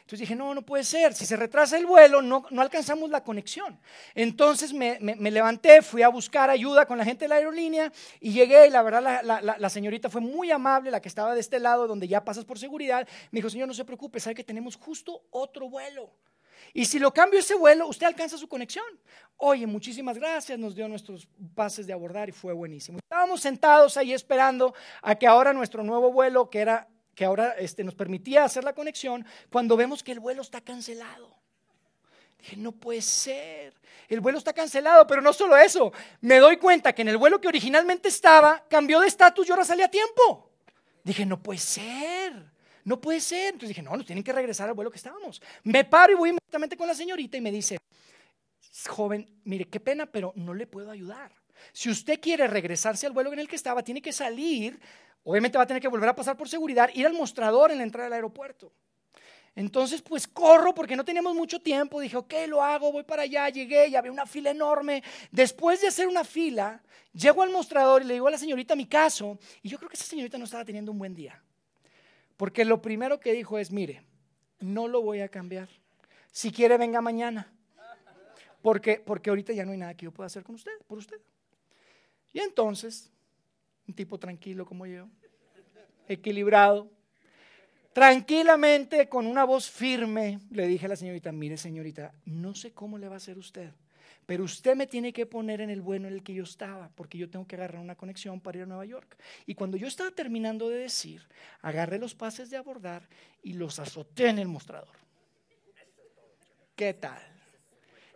Entonces 0.00 0.20
dije, 0.20 0.36
no, 0.36 0.54
no 0.54 0.62
puede 0.62 0.84
ser, 0.84 1.14
si 1.14 1.26
se 1.26 1.36
retrasa 1.36 1.76
el 1.76 1.86
vuelo 1.86 2.22
no, 2.22 2.44
no 2.50 2.62
alcanzamos 2.62 3.10
la 3.10 3.22
conexión. 3.22 3.78
Entonces 4.14 4.72
me, 4.72 4.98
me, 5.00 5.30
levanté, 5.30 5.82
fui 5.82 6.02
a 6.02 6.08
buscar 6.08 6.50
ayuda 6.50 6.86
con 6.86 6.98
la 6.98 7.04
gente 7.04 7.24
de 7.24 7.28
la 7.28 7.36
aerolínea 7.36 7.92
y 8.20 8.32
llegué 8.32 8.66
y 8.66 8.70
la 8.70 8.82
verdad 8.82 9.02
la, 9.02 9.40
la, 9.42 9.56
la, 9.58 9.70
señorita 9.70 10.08
fue 10.08 10.20
muy 10.20 10.50
amable, 10.50 10.90
la 10.90 11.00
que 11.00 11.08
estaba 11.08 11.34
de 11.34 11.40
este 11.40 11.58
lado 11.58 11.86
donde 11.86 12.08
ya 12.08 12.24
pasas 12.24 12.44
por 12.44 12.58
seguridad, 12.58 13.06
me 13.30 13.38
dijo, 13.38 13.50
señor, 13.50 13.68
no 13.68 13.74
se 13.74 13.84
preocupe, 13.84 14.20
sabe 14.20 14.34
que 14.34 14.44
tenemos 14.44 14.76
justo 14.76 15.24
otro 15.30 15.68
vuelo. 15.68 16.10
Y 16.74 16.84
si 16.86 16.98
lo 16.98 17.12
cambio 17.12 17.40
ese 17.40 17.54
vuelo, 17.54 17.86
usted 17.86 18.06
alcanza 18.06 18.38
su 18.38 18.48
conexión. 18.48 18.84
Oye, 19.36 19.66
muchísimas 19.66 20.16
gracias, 20.16 20.58
nos 20.58 20.74
dio 20.74 20.88
nuestros 20.88 21.28
pases 21.54 21.86
de 21.86 21.92
abordar 21.92 22.28
y 22.28 22.32
fue 22.32 22.52
buenísimo. 22.52 22.98
Estábamos 22.98 23.40
sentados 23.40 23.96
ahí 23.96 24.12
esperando 24.12 24.74
a 25.02 25.14
que 25.14 25.26
ahora 25.26 25.52
nuestro 25.52 25.82
nuevo 25.82 26.12
vuelo, 26.12 26.48
que 26.48 26.60
era 26.60 26.88
que 27.14 27.24
ahora 27.24 27.54
este, 27.58 27.84
nos 27.84 27.94
permitía 27.94 28.44
hacer 28.44 28.64
la 28.64 28.74
conexión, 28.74 29.24
cuando 29.50 29.76
vemos 29.76 30.02
que 30.02 30.12
el 30.12 30.20
vuelo 30.20 30.42
está 30.42 30.60
cancelado. 30.60 31.34
Dije, 32.38 32.56
no 32.56 32.72
puede 32.72 33.02
ser, 33.02 33.74
el 34.08 34.20
vuelo 34.20 34.38
está 34.38 34.52
cancelado, 34.52 35.06
pero 35.06 35.20
no 35.20 35.32
solo 35.32 35.56
eso, 35.56 35.92
me 36.20 36.38
doy 36.38 36.56
cuenta 36.56 36.92
que 36.92 37.02
en 37.02 37.08
el 37.08 37.16
vuelo 37.16 37.40
que 37.40 37.48
originalmente 37.48 38.08
estaba 38.08 38.64
cambió 38.68 39.00
de 39.00 39.08
estatus 39.08 39.48
y 39.48 39.52
ahora 39.52 39.64
salía 39.64 39.86
a 39.86 39.90
tiempo. 39.90 40.50
Dije, 41.04 41.24
no 41.24 41.40
puede 41.40 41.60
ser, 41.60 42.32
no 42.84 43.00
puede 43.00 43.20
ser. 43.20 43.54
Entonces 43.54 43.68
dije, 43.68 43.82
no, 43.82 43.96
nos 43.96 44.06
tienen 44.06 44.24
que 44.24 44.32
regresar 44.32 44.68
al 44.68 44.74
vuelo 44.74 44.90
que 44.90 44.96
estábamos. 44.96 45.40
Me 45.64 45.84
paro 45.84 46.12
y 46.12 46.16
voy 46.16 46.30
inmediatamente 46.30 46.76
con 46.76 46.88
la 46.88 46.94
señorita 46.94 47.36
y 47.36 47.40
me 47.40 47.50
dice, 47.50 47.78
joven, 48.88 49.28
mire, 49.44 49.66
qué 49.66 49.80
pena, 49.80 50.06
pero 50.06 50.32
no 50.36 50.54
le 50.54 50.66
puedo 50.66 50.90
ayudar. 50.90 51.32
Si 51.72 51.90
usted 51.90 52.20
quiere 52.20 52.46
regresarse 52.46 53.06
al 53.06 53.12
vuelo 53.12 53.32
en 53.32 53.38
el 53.38 53.48
que 53.48 53.56
estaba, 53.56 53.82
tiene 53.82 54.02
que 54.02 54.12
salir 54.12 54.80
Obviamente 55.24 55.56
va 55.56 55.64
a 55.64 55.66
tener 55.66 55.80
que 55.80 55.88
volver 55.88 56.08
a 56.08 56.16
pasar 56.16 56.36
por 56.36 56.48
seguridad, 56.48 56.90
ir 56.94 57.06
al 57.06 57.12
mostrador 57.12 57.70
en 57.70 57.78
la 57.78 57.84
entrada 57.84 58.06
del 58.06 58.14
aeropuerto. 58.14 58.72
Entonces, 59.54 60.00
pues 60.00 60.26
corro 60.26 60.74
porque 60.74 60.96
no 60.96 61.04
teníamos 61.04 61.34
mucho 61.34 61.60
tiempo. 61.60 62.00
Dije, 62.00 62.16
ok, 62.16 62.32
lo 62.48 62.62
hago, 62.62 62.90
voy 62.90 63.04
para 63.04 63.22
allá. 63.22 63.48
Llegué 63.50 63.88
y 63.88 63.96
había 63.96 64.10
una 64.10 64.26
fila 64.26 64.50
enorme. 64.50 65.02
Después 65.30 65.80
de 65.80 65.88
hacer 65.88 66.08
una 66.08 66.24
fila, 66.24 66.82
llego 67.12 67.42
al 67.42 67.50
mostrador 67.50 68.02
y 68.02 68.06
le 68.06 68.14
digo 68.14 68.28
a 68.28 68.30
la 68.30 68.38
señorita 68.38 68.74
mi 68.74 68.86
caso. 68.86 69.38
Y 69.62 69.68
yo 69.68 69.76
creo 69.78 69.90
que 69.90 69.96
esa 69.96 70.06
señorita 70.06 70.38
no 70.38 70.44
estaba 70.44 70.64
teniendo 70.64 70.90
un 70.90 70.98
buen 70.98 71.14
día. 71.14 71.40
Porque 72.38 72.64
lo 72.64 72.80
primero 72.80 73.20
que 73.20 73.32
dijo 73.32 73.58
es, 73.58 73.70
mire, 73.70 74.02
no 74.58 74.88
lo 74.88 75.02
voy 75.02 75.20
a 75.20 75.28
cambiar. 75.28 75.68
Si 76.32 76.50
quiere, 76.50 76.78
venga 76.78 77.02
mañana. 77.02 77.52
Porque, 78.62 79.02
porque 79.04 79.30
ahorita 79.30 79.52
ya 79.52 79.64
no 79.64 79.72
hay 79.72 79.78
nada 79.78 79.94
que 79.94 80.04
yo 80.04 80.12
pueda 80.12 80.26
hacer 80.26 80.44
con 80.44 80.54
usted, 80.54 80.72
por 80.86 80.98
usted. 80.98 81.20
Y 82.32 82.40
entonces 82.40 83.12
un 83.86 83.94
tipo 83.94 84.18
tranquilo 84.18 84.64
como 84.64 84.86
yo, 84.86 85.08
equilibrado. 86.08 86.90
Tranquilamente, 87.92 89.08
con 89.08 89.26
una 89.26 89.44
voz 89.44 89.70
firme, 89.70 90.40
le 90.50 90.66
dije 90.66 90.86
a 90.86 90.88
la 90.88 90.96
señorita, 90.96 91.30
mire 91.30 91.58
señorita, 91.58 92.14
no 92.24 92.54
sé 92.54 92.72
cómo 92.72 92.96
le 92.96 93.06
va 93.06 93.14
a 93.14 93.16
hacer 93.18 93.36
usted, 93.36 93.70
pero 94.24 94.44
usted 94.44 94.74
me 94.74 94.86
tiene 94.86 95.12
que 95.12 95.26
poner 95.26 95.60
en 95.60 95.68
el 95.68 95.82
bueno 95.82 96.08
en 96.08 96.14
el 96.14 96.22
que 96.22 96.32
yo 96.32 96.44
estaba, 96.44 96.90
porque 96.94 97.18
yo 97.18 97.28
tengo 97.28 97.46
que 97.46 97.56
agarrar 97.56 97.82
una 97.82 97.94
conexión 97.94 98.40
para 98.40 98.58
ir 98.58 98.62
a 98.64 98.66
Nueva 98.66 98.86
York. 98.86 99.18
Y 99.44 99.54
cuando 99.54 99.76
yo 99.76 99.86
estaba 99.86 100.10
terminando 100.10 100.70
de 100.70 100.78
decir, 100.78 101.28
agarré 101.60 101.98
los 101.98 102.14
pases 102.14 102.48
de 102.48 102.56
abordar 102.56 103.06
y 103.42 103.52
los 103.52 103.78
azoté 103.78 104.28
en 104.28 104.38
el 104.38 104.48
mostrador. 104.48 104.96
¿Qué 106.74 106.94
tal? 106.94 107.20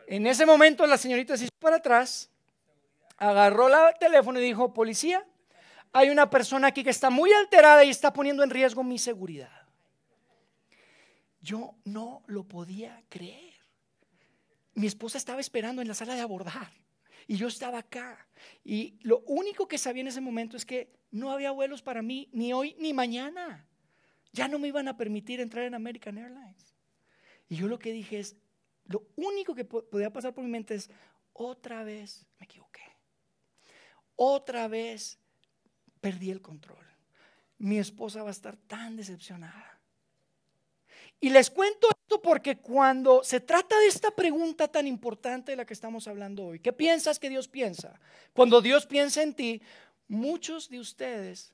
En 0.07 0.27
ese 0.27 0.47
momento 0.47 0.87
la 0.87 0.99
señorita 0.99 1.37
se 1.37 1.45
hizo 1.45 1.59
para 1.59 1.77
atrás, 1.77 2.31
agarró 3.17 3.69
el 3.69 3.99
teléfono 3.99 4.39
y 4.39 4.45
dijo, 4.45 4.73
policía, 4.73 5.25
hay 5.93 6.11
una 6.11 6.31
persona 6.31 6.69
aquí 6.69 6.85
que 6.85 6.91
está 6.91 7.11
muy 7.11 7.33
alterada 7.33 7.85
y 7.85 7.91
está 7.91 8.13
poniendo 8.13 8.45
en 8.45 8.51
riesgo 8.51 8.85
mi 8.85 8.99
seguridad. 8.99 9.67
Yo 11.41 11.75
no 11.85 12.23
lo 12.27 12.45
podía 12.45 13.03
creer. 13.09 13.55
Mi 14.75 14.87
esposa 14.87 15.19
estaba 15.19 15.41
esperando 15.41 15.81
en 15.81 15.89
la 15.89 15.95
sala 15.95 16.15
de 16.15 16.21
abordar 16.21 16.71
y 17.27 17.37
yo 17.37 17.49
estaba 17.49 17.79
acá. 17.79 18.27
Y 18.65 18.99
lo 19.03 19.21
único 19.27 19.67
que 19.67 19.79
sabía 19.79 20.03
en 20.03 20.09
ese 20.09 20.21
momento 20.21 20.57
es 20.57 20.67
que 20.67 20.93
no 21.11 21.31
había 21.31 21.51
vuelos 21.51 21.83
para 21.83 22.03
mí 22.03 22.29
ni 22.33 22.53
hoy 22.53 22.77
ni 22.79 22.93
mañana. 22.93 23.67
Ya 24.33 24.49
no 24.49 24.59
me 24.59 24.69
iban 24.69 24.87
a 24.87 24.97
permitir 24.97 25.41
entrar 25.41 25.65
en 25.65 25.75
American 25.75 26.19
Airlines. 26.19 26.75
Y 27.49 27.57
yo 27.57 27.69
lo 27.69 27.79
que 27.79 27.93
dije 27.93 28.19
es, 28.19 28.37
lo 28.89 29.03
único 29.17 29.55
que 29.55 29.65
podía 29.65 30.13
pasar 30.13 30.35
por 30.35 30.45
mi 30.45 30.51
mente 30.51 30.75
es, 30.75 30.91
otra 31.33 31.85
vez 31.85 32.27
me 32.39 32.45
equivoqué. 32.45 32.83
otra 34.19 34.67
vez 34.67 35.19
perdí 36.01 36.31
el 36.31 36.41
control. 36.41 36.85
Mi 37.59 37.79
esposa 37.79 38.23
va 38.23 38.29
a 38.29 38.33
estar 38.33 38.57
tan 38.57 38.97
decepcionada. 38.97 39.77
Y 41.21 41.31
les 41.31 41.51
cuento 41.51 41.89
esto 41.91 42.21
porque 42.21 42.59
cuando 42.59 43.25
se 43.25 43.41
trata 43.41 43.79
de 43.79 43.87
esta 43.87 44.11
pregunta 44.11 44.69
tan 44.69 44.87
importante 44.87 45.53
de 45.53 45.57
la 45.57 45.65
que 45.65 45.75
estamos 45.75 46.07
hablando 46.09 46.47
hoy, 46.47 46.61
¿qué 46.61 46.73
piensas 46.73 47.19
que 47.19 47.31
Dios 47.31 47.49
piensa? 47.49 47.99
Cuando 48.33 48.61
Dios 48.61 48.87
piensa 48.87 49.23
en 49.23 49.35
ti, 49.35 49.63
muchos 50.09 50.69
de 50.69 50.79
ustedes, 50.79 51.53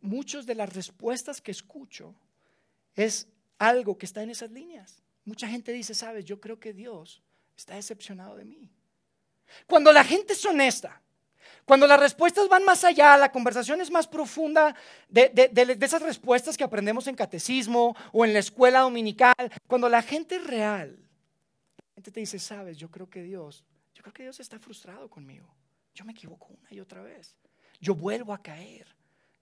muchas 0.00 0.46
de 0.46 0.54
las 0.54 0.72
respuestas 0.72 1.40
que 1.40 1.50
escucho 1.50 2.14
es 2.94 3.28
algo 3.58 3.96
que 3.96 4.06
está 4.06 4.22
en 4.22 4.30
esas 4.30 4.50
líneas. 4.50 5.02
Mucha 5.30 5.46
gente 5.46 5.70
dice, 5.70 5.94
sabes, 5.94 6.24
yo 6.24 6.40
creo 6.40 6.58
que 6.58 6.72
Dios 6.72 7.22
está 7.56 7.76
decepcionado 7.76 8.34
de 8.34 8.44
mí. 8.44 8.68
Cuando 9.68 9.92
la 9.92 10.02
gente 10.02 10.32
es 10.32 10.44
honesta, 10.44 11.00
cuando 11.64 11.86
las 11.86 12.00
respuestas 12.00 12.48
van 12.48 12.64
más 12.64 12.82
allá, 12.82 13.16
la 13.16 13.30
conversación 13.30 13.80
es 13.80 13.92
más 13.92 14.08
profunda 14.08 14.74
de, 15.08 15.30
esas 15.80 16.02
respuestas 16.02 16.56
que 16.56 16.64
aprendemos 16.64 17.06
en 17.06 17.14
catecismo 17.14 17.94
o 18.10 18.24
en 18.24 18.32
la 18.32 18.40
escuela 18.40 18.80
dominical, 18.80 19.52
cuando 19.68 19.88
la 19.88 20.02
gente 20.02 20.34
es 20.34 20.44
real, 20.44 20.98
la 21.78 21.94
gente 21.94 22.10
te 22.10 22.18
dice, 22.18 22.40
sabes, 22.40 22.76
yo 22.76 22.90
creo 22.90 23.08
que 23.08 23.22
Dios, 23.22 23.64
yo 23.94 24.02
creo 24.02 24.12
que 24.12 24.24
Dios 24.24 24.40
está 24.40 24.58
frustrado 24.58 25.08
conmigo. 25.08 25.46
Yo 25.94 26.04
me 26.04 26.10
equivoco 26.10 26.48
una 26.48 26.70
y 26.72 26.80
otra 26.80 27.02
vez. 27.02 27.36
Yo 27.80 27.94
vuelvo 27.94 28.34
a 28.34 28.42
caer. 28.42 28.88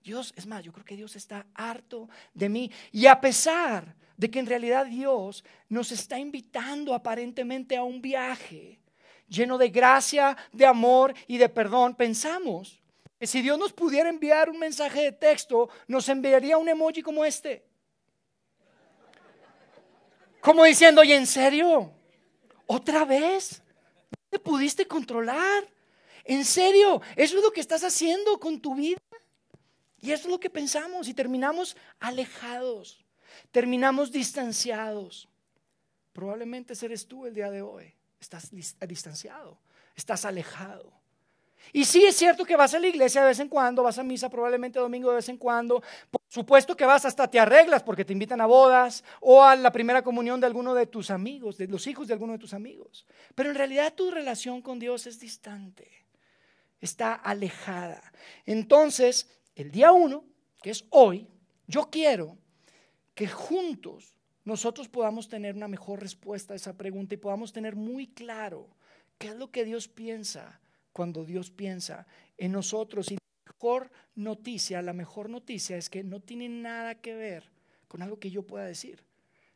Dios, 0.03 0.33
es 0.35 0.45
más, 0.45 0.63
yo 0.63 0.71
creo 0.71 0.85
que 0.85 0.95
Dios 0.95 1.15
está 1.15 1.45
harto 1.53 2.09
de 2.33 2.49
mí. 2.49 2.71
Y 2.91 3.07
a 3.07 3.19
pesar 3.19 3.95
de 4.17 4.29
que 4.29 4.39
en 4.39 4.45
realidad 4.45 4.85
Dios 4.85 5.43
nos 5.67 5.91
está 5.91 6.19
invitando 6.19 6.93
aparentemente 6.93 7.77
a 7.77 7.83
un 7.83 8.01
viaje 8.01 8.79
lleno 9.27 9.57
de 9.57 9.69
gracia, 9.69 10.35
de 10.51 10.65
amor 10.65 11.13
y 11.27 11.37
de 11.37 11.47
perdón, 11.47 11.95
pensamos 11.95 12.81
que 13.19 13.27
si 13.27 13.41
Dios 13.41 13.59
nos 13.59 13.73
pudiera 13.73 14.09
enviar 14.09 14.49
un 14.49 14.57
mensaje 14.57 15.03
de 15.03 15.11
texto, 15.11 15.69
nos 15.87 16.07
enviaría 16.09 16.57
un 16.57 16.67
emoji 16.67 17.01
como 17.01 17.23
este. 17.23 17.65
Como 20.41 20.63
diciendo, 20.63 21.03
¿y 21.03 21.11
en 21.11 21.27
serio? 21.27 21.91
¿Otra 22.65 23.03
vez? 23.03 23.61
¿No 24.11 24.17
te 24.29 24.39
pudiste 24.39 24.87
controlar? 24.87 25.67
¿En 26.23 26.45
serio? 26.45 27.01
¿Eso 27.15 27.37
es 27.37 27.43
lo 27.43 27.51
que 27.51 27.59
estás 27.59 27.83
haciendo 27.83 28.39
con 28.39 28.59
tu 28.59 28.75
vida? 28.75 28.99
Y 30.01 30.11
eso 30.11 30.27
es 30.27 30.31
lo 30.31 30.39
que 30.39 30.49
pensamos 30.49 31.07
y 31.07 31.13
terminamos 31.13 31.75
alejados, 31.99 33.03
terminamos 33.51 34.11
distanciados. 34.11 35.27
Probablemente 36.13 36.73
eres 36.81 37.07
tú 37.07 37.25
el 37.25 37.33
día 37.33 37.51
de 37.51 37.61
hoy. 37.61 37.93
Estás 38.19 38.49
distanciado, 38.51 39.57
estás 39.95 40.25
alejado. 40.25 40.99
Y 41.71 41.85
sí 41.85 42.03
es 42.03 42.15
cierto 42.15 42.45
que 42.45 42.55
vas 42.55 42.73
a 42.73 42.79
la 42.79 42.87
iglesia 42.87 43.21
de 43.21 43.27
vez 43.27 43.39
en 43.39 43.47
cuando, 43.47 43.83
vas 43.83 43.99
a 43.99 44.03
misa 44.03 44.29
probablemente 44.29 44.79
domingo 44.79 45.09
de 45.09 45.17
vez 45.17 45.29
en 45.29 45.37
cuando. 45.37 45.81
Por 46.09 46.21
supuesto 46.27 46.75
que 46.75 46.85
vas 46.85 47.05
hasta 47.05 47.27
te 47.27 47.39
arreglas 47.39 47.83
porque 47.83 48.05
te 48.05 48.13
invitan 48.13 48.41
a 48.41 48.45
bodas 48.45 49.03
o 49.19 49.43
a 49.43 49.55
la 49.55 49.71
primera 49.71 50.01
comunión 50.01 50.39
de 50.39 50.47
alguno 50.47 50.73
de 50.73 50.87
tus 50.87 51.11
amigos, 51.11 51.57
de 51.57 51.67
los 51.67 51.85
hijos 51.87 52.07
de 52.07 52.13
alguno 52.13 52.33
de 52.33 52.39
tus 52.39 52.53
amigos. 52.53 53.05
Pero 53.35 53.49
en 53.49 53.55
realidad 53.55 53.93
tu 53.93 54.09
relación 54.09 54.61
con 54.61 54.79
Dios 54.79 55.05
es 55.05 55.19
distante, 55.19 55.87
está 56.81 57.13
alejada. 57.13 58.01
Entonces, 58.45 59.27
el 59.59 59.71
día 59.71 59.91
uno, 59.91 60.23
que 60.61 60.69
es 60.69 60.85
hoy, 60.89 61.27
yo 61.67 61.89
quiero 61.91 62.37
que 63.13 63.27
juntos 63.27 64.15
nosotros 64.45 64.87
podamos 64.87 65.27
tener 65.27 65.53
una 65.53 65.67
mejor 65.67 65.99
respuesta 65.99 66.53
a 66.53 66.55
esa 66.55 66.77
pregunta 66.77 67.13
y 67.13 67.17
podamos 67.17 67.51
tener 67.51 67.75
muy 67.75 68.07
claro 68.07 68.69
qué 69.17 69.27
es 69.27 69.35
lo 69.35 69.51
que 69.51 69.65
Dios 69.65 69.89
piensa 69.89 70.61
cuando 70.93 71.25
Dios 71.25 71.51
piensa 71.51 72.07
en 72.37 72.53
nosotros. 72.53 73.11
Y 73.11 73.15
la 73.15 73.51
mejor 73.51 73.91
noticia, 74.15 74.81
la 74.81 74.93
mejor 74.93 75.29
noticia 75.29 75.75
es 75.75 75.89
que 75.89 76.05
no 76.05 76.21
tiene 76.21 76.47
nada 76.47 76.95
que 76.95 77.13
ver 77.13 77.51
con 77.89 78.01
algo 78.01 78.17
que 78.17 78.31
yo 78.31 78.43
pueda 78.43 78.63
decir. 78.63 79.03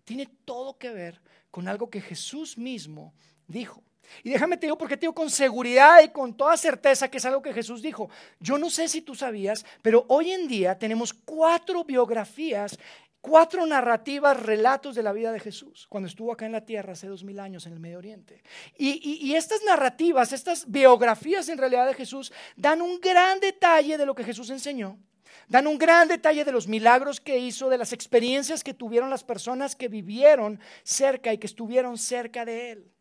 Tiene 0.04 0.28
todo 0.44 0.78
que 0.78 0.92
ver 0.92 1.22
con 1.50 1.70
algo 1.70 1.90
que 1.90 2.02
Jesús 2.02 2.58
mismo 2.58 3.14
dijo. 3.48 3.82
Y 4.24 4.30
déjame 4.30 4.58
te 4.58 4.68
digo 4.68 4.78
porque 4.78 4.98
te 4.98 5.02
digo 5.02 5.14
con 5.14 5.30
seguridad 5.30 6.02
y 6.04 6.10
con 6.10 6.36
toda 6.36 6.58
certeza 6.58 7.10
que 7.10 7.18
es 7.18 7.26
algo 7.26 7.42
que 7.42 7.54
Jesús 7.54 7.82
dijo. 7.82 8.10
Yo 8.40 8.58
no 8.58 8.70
sé 8.70 8.88
si 8.88 9.02
tú 9.02 9.16
sabías, 9.16 9.66
pero 9.82 10.06
hoy 10.08 10.32
en 10.32 10.48
día 10.48 10.78
tenemos 10.78 11.14
cuatro 11.14 11.84
biografías, 11.84 12.78
cuatro 13.22 13.66
narrativas, 13.66 14.42
relatos 14.44 14.96
de 14.96 15.04
la 15.04 15.14
vida 15.14 15.32
de 15.32 15.40
Jesús, 15.40 15.88
cuando 15.88 16.08
estuvo 16.08 16.34
acá 16.34 16.46
en 16.46 16.52
la 16.52 16.66
tierra 16.66 16.94
hace 16.94 17.08
dos 17.08 17.24
mil 17.24 17.40
años 17.40 17.66
en 17.66 17.74
el 17.74 17.80
Medio 17.80 17.98
Oriente. 17.98 18.44
Y, 18.78 19.20
y 19.26 19.36
estas 19.36 19.64
narrativas, 19.64 20.34
estas 20.34 20.70
biografías 20.70 21.48
en 21.50 21.58
realidad 21.58 21.88
de 21.88 21.94
Jesús, 21.94 22.34
dan 22.58 22.82
un 22.82 23.00
gran 23.00 23.40
detalle 23.40 23.98
de 23.98 24.06
lo 24.06 24.14
que 24.14 24.26
Jesús 24.26 24.50
enseñó. 24.50 25.00
Dan 25.48 25.68
un 25.68 25.78
gran 25.78 26.08
detalle 26.08 26.46
de 26.46 26.52
los 26.52 26.68
milagros 26.68 27.20
que 27.20 27.38
hizo, 27.38 27.70
de 27.70 27.78
las 27.78 27.94
experiencias 27.94 28.64
que 28.64 28.74
tuvieron 28.74 29.10
las 29.10 29.24
personas 29.24 29.76
que 29.76 29.88
vivieron 29.88 30.60
cerca 30.84 31.34
y 31.34 31.38
que 31.38 31.48
estuvieron 31.48 31.98
cerca 31.98 32.46
de 32.46 32.72
Él. 32.72 32.92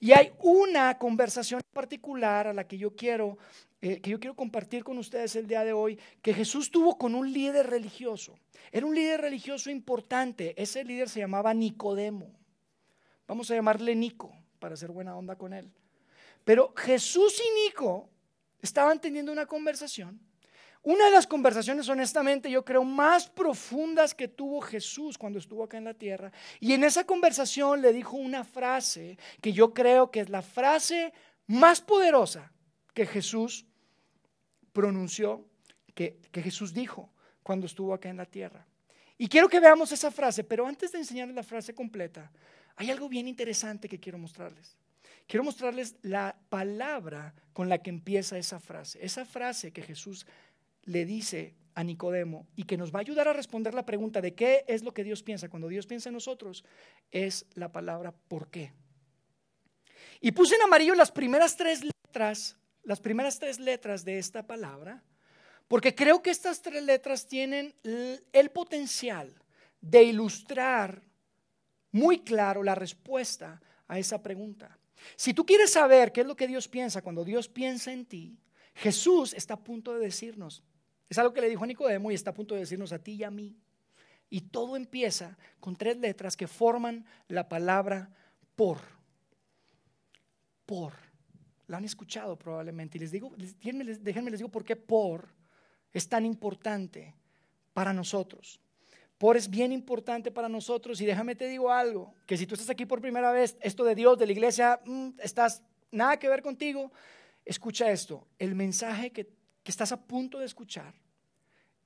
Y 0.00 0.12
hay 0.12 0.32
una 0.40 0.98
conversación 0.98 1.60
particular 1.72 2.46
a 2.46 2.52
la 2.52 2.66
que 2.66 2.78
yo 2.78 2.94
quiero 2.94 3.38
eh, 3.82 4.00
que 4.00 4.10
yo 4.10 4.18
quiero 4.18 4.34
compartir 4.34 4.82
con 4.82 4.96
ustedes 4.98 5.36
el 5.36 5.46
día 5.46 5.62
de 5.62 5.72
hoy, 5.72 5.98
que 6.22 6.32
Jesús 6.32 6.70
tuvo 6.70 6.96
con 6.96 7.14
un 7.14 7.30
líder 7.30 7.66
religioso. 7.66 8.38
Era 8.72 8.86
un 8.86 8.94
líder 8.94 9.20
religioso 9.20 9.70
importante. 9.70 10.60
Ese 10.60 10.82
líder 10.82 11.08
se 11.08 11.20
llamaba 11.20 11.52
Nicodemo. 11.52 12.32
Vamos 13.28 13.50
a 13.50 13.54
llamarle 13.54 13.94
Nico 13.94 14.34
para 14.58 14.74
hacer 14.74 14.90
buena 14.90 15.14
onda 15.14 15.36
con 15.36 15.52
él. 15.52 15.70
Pero 16.44 16.72
Jesús 16.76 17.40
y 17.40 17.64
Nico 17.66 18.08
estaban 18.62 19.00
teniendo 19.00 19.30
una 19.30 19.46
conversación 19.46 20.18
una 20.86 21.06
de 21.06 21.10
las 21.10 21.26
conversaciones, 21.26 21.88
honestamente, 21.88 22.48
yo 22.48 22.64
creo, 22.64 22.84
más 22.84 23.28
profundas 23.28 24.14
que 24.14 24.28
tuvo 24.28 24.60
Jesús 24.60 25.18
cuando 25.18 25.40
estuvo 25.40 25.64
acá 25.64 25.78
en 25.78 25.82
la 25.82 25.94
tierra. 25.94 26.30
Y 26.60 26.74
en 26.74 26.84
esa 26.84 27.02
conversación 27.02 27.82
le 27.82 27.92
dijo 27.92 28.16
una 28.16 28.44
frase 28.44 29.18
que 29.40 29.52
yo 29.52 29.74
creo 29.74 30.12
que 30.12 30.20
es 30.20 30.28
la 30.28 30.42
frase 30.42 31.12
más 31.48 31.80
poderosa 31.80 32.52
que 32.94 33.04
Jesús 33.04 33.66
pronunció, 34.72 35.44
que, 35.92 36.20
que 36.30 36.40
Jesús 36.40 36.72
dijo 36.72 37.10
cuando 37.42 37.66
estuvo 37.66 37.92
acá 37.92 38.08
en 38.08 38.18
la 38.18 38.26
tierra. 38.26 38.64
Y 39.18 39.26
quiero 39.26 39.48
que 39.48 39.58
veamos 39.58 39.90
esa 39.90 40.12
frase, 40.12 40.44
pero 40.44 40.68
antes 40.68 40.92
de 40.92 40.98
enseñarles 40.98 41.34
la 41.34 41.42
frase 41.42 41.74
completa, 41.74 42.30
hay 42.76 42.92
algo 42.92 43.08
bien 43.08 43.26
interesante 43.26 43.88
que 43.88 43.98
quiero 43.98 44.18
mostrarles. 44.18 44.76
Quiero 45.26 45.42
mostrarles 45.42 45.96
la 46.02 46.36
palabra 46.48 47.34
con 47.52 47.68
la 47.68 47.78
que 47.78 47.90
empieza 47.90 48.38
esa 48.38 48.60
frase. 48.60 49.04
Esa 49.04 49.24
frase 49.24 49.72
que 49.72 49.82
Jesús 49.82 50.26
le 50.86 51.04
dice 51.04 51.54
a 51.74 51.84
Nicodemo 51.84 52.46
y 52.56 52.64
que 52.64 52.78
nos 52.78 52.92
va 52.92 53.00
a 53.00 53.02
ayudar 53.02 53.28
a 53.28 53.34
responder 53.34 53.74
la 53.74 53.84
pregunta 53.84 54.20
de 54.20 54.34
qué 54.34 54.64
es 54.66 54.82
lo 54.82 54.94
que 54.94 55.04
Dios 55.04 55.22
piensa 55.22 55.50
cuando 55.50 55.68
Dios 55.68 55.86
piensa 55.86 56.08
en 56.08 56.14
nosotros, 56.14 56.64
es 57.10 57.44
la 57.54 57.70
palabra 57.70 58.12
por 58.12 58.50
qué. 58.50 58.72
Y 60.20 60.32
puse 60.32 60.54
en 60.54 60.62
amarillo 60.62 60.94
las 60.94 61.12
primeras 61.12 61.56
tres 61.56 61.82
letras, 61.84 62.56
las 62.82 63.00
primeras 63.00 63.38
tres 63.38 63.60
letras 63.60 64.04
de 64.04 64.18
esta 64.18 64.46
palabra, 64.46 65.02
porque 65.68 65.94
creo 65.94 66.22
que 66.22 66.30
estas 66.30 66.62
tres 66.62 66.82
letras 66.82 67.26
tienen 67.26 67.74
el 68.32 68.50
potencial 68.50 69.34
de 69.80 70.04
ilustrar 70.04 71.02
muy 71.92 72.20
claro 72.20 72.62
la 72.62 72.74
respuesta 72.74 73.60
a 73.88 73.98
esa 73.98 74.22
pregunta. 74.22 74.78
Si 75.16 75.34
tú 75.34 75.44
quieres 75.44 75.70
saber 75.72 76.12
qué 76.12 76.22
es 76.22 76.26
lo 76.26 76.36
que 76.36 76.46
Dios 76.46 76.68
piensa 76.68 77.02
cuando 77.02 77.24
Dios 77.24 77.48
piensa 77.48 77.92
en 77.92 78.06
ti, 78.06 78.38
Jesús 78.74 79.34
está 79.34 79.54
a 79.54 79.64
punto 79.64 79.94
de 79.94 80.00
decirnos, 80.00 80.62
es 81.08 81.18
algo 81.18 81.32
que 81.32 81.40
le 81.40 81.48
dijo 81.48 81.64
a 81.64 81.66
Nicodemo 81.66 82.10
y 82.10 82.14
está 82.14 82.30
a 82.30 82.34
punto 82.34 82.54
de 82.54 82.60
decirnos 82.60 82.92
a 82.92 82.98
ti 82.98 83.12
y 83.12 83.24
a 83.24 83.30
mí. 83.30 83.56
Y 84.28 84.40
todo 84.40 84.76
empieza 84.76 85.38
con 85.60 85.76
tres 85.76 85.96
letras 85.98 86.36
que 86.36 86.48
forman 86.48 87.04
la 87.28 87.48
palabra 87.48 88.10
por. 88.56 88.78
Por. 90.64 90.92
La 91.68 91.76
han 91.76 91.84
escuchado 91.84 92.36
probablemente. 92.36 92.98
Y 92.98 93.02
les 93.02 93.12
digo, 93.12 93.32
déjenme 93.36 94.30
les 94.30 94.40
digo 94.40 94.50
por 94.50 94.64
qué 94.64 94.74
por 94.74 95.28
es 95.92 96.08
tan 96.08 96.26
importante 96.26 97.14
para 97.72 97.92
nosotros. 97.92 98.60
Por 99.16 99.36
es 99.36 99.48
bien 99.48 99.72
importante 99.72 100.30
para 100.30 100.48
nosotros. 100.48 101.00
Y 101.00 101.06
déjame 101.06 101.36
te 101.36 101.48
digo 101.48 101.70
algo, 101.70 102.14
que 102.26 102.36
si 102.36 102.46
tú 102.46 102.54
estás 102.54 102.70
aquí 102.70 102.84
por 102.84 103.00
primera 103.00 103.30
vez, 103.30 103.56
esto 103.60 103.84
de 103.84 103.94
Dios, 103.94 104.18
de 104.18 104.26
la 104.26 104.32
iglesia, 104.32 104.80
mm, 104.84 105.10
estás 105.20 105.62
nada 105.90 106.18
que 106.18 106.28
ver 106.28 106.42
contigo, 106.42 106.92
escucha 107.44 107.90
esto. 107.90 108.26
El 108.38 108.54
mensaje 108.54 109.12
que 109.12 109.35
que 109.66 109.72
estás 109.72 109.90
a 109.90 110.00
punto 110.00 110.38
de 110.38 110.46
escuchar 110.46 110.94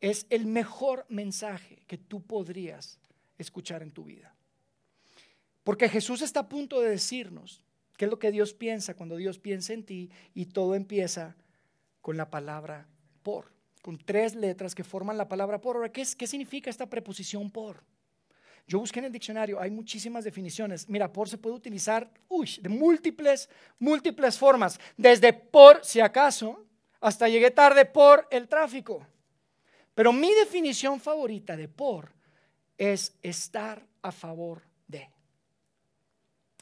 es 0.03 0.27
el 0.29 0.45
mejor 0.45 1.07
mensaje 1.09 1.83
que 1.87 1.97
tú 1.97 2.21
podrías 2.21 2.99
escuchar 3.39 3.83
en 3.83 3.91
tu 3.91 4.05
vida. 4.05 4.35
Porque 5.65 5.89
Jesús 5.89 6.21
está 6.21 6.41
a 6.41 6.49
punto 6.51 6.83
de 6.83 6.91
decirnos 6.91 7.65
qué 7.97 8.05
es 8.05 8.11
lo 8.11 8.19
que 8.19 8.33
Dios 8.33 8.53
piensa 8.53 8.93
cuando 8.93 9.17
Dios 9.17 9.39
piensa 9.39 9.73
en 9.73 9.85
ti 9.85 10.11
y 10.35 10.45
todo 10.45 10.75
empieza 10.75 11.35
con 12.03 12.19
la 12.19 12.29
palabra 12.29 12.87
por, 13.23 13.51
con 13.81 13.97
tres 13.97 14.35
letras 14.35 14.75
que 14.75 14.85
forman 14.85 15.17
la 15.17 15.31
palabra 15.31 15.59
por. 15.59 15.77
Ahora, 15.77 15.91
¿qué, 15.91 16.07
qué 16.19 16.27
significa 16.27 16.69
esta 16.69 16.91
preposición 16.91 17.51
por? 17.51 17.83
Yo 18.67 18.79
busqué 18.79 18.99
en 18.99 19.07
el 19.07 19.13
diccionario, 19.13 19.59
hay 19.59 19.71
muchísimas 19.71 20.25
definiciones. 20.25 20.87
Mira, 20.87 21.11
por 21.11 21.31
se 21.31 21.39
puede 21.39 21.57
utilizar 21.57 22.13
uy, 22.29 22.59
de 22.61 22.69
múltiples, 22.69 23.49
múltiples 23.79 24.39
formas. 24.39 24.79
Desde 24.99 25.33
por 25.33 25.83
si 25.83 26.01
acaso, 26.01 26.67
hasta 27.01 27.29
llegué 27.29 27.51
tarde 27.51 27.85
por 27.85 28.27
el 28.31 28.49
tráfico. 28.49 29.07
Pero 29.95 30.13
mi 30.13 30.33
definición 30.35 31.01
favorita 31.01 31.57
de 31.57 31.69
por 31.69 32.13
es 32.79 33.15
estar 33.23 33.85
a 34.03 34.13
favor 34.13 34.63
de. 34.87 35.11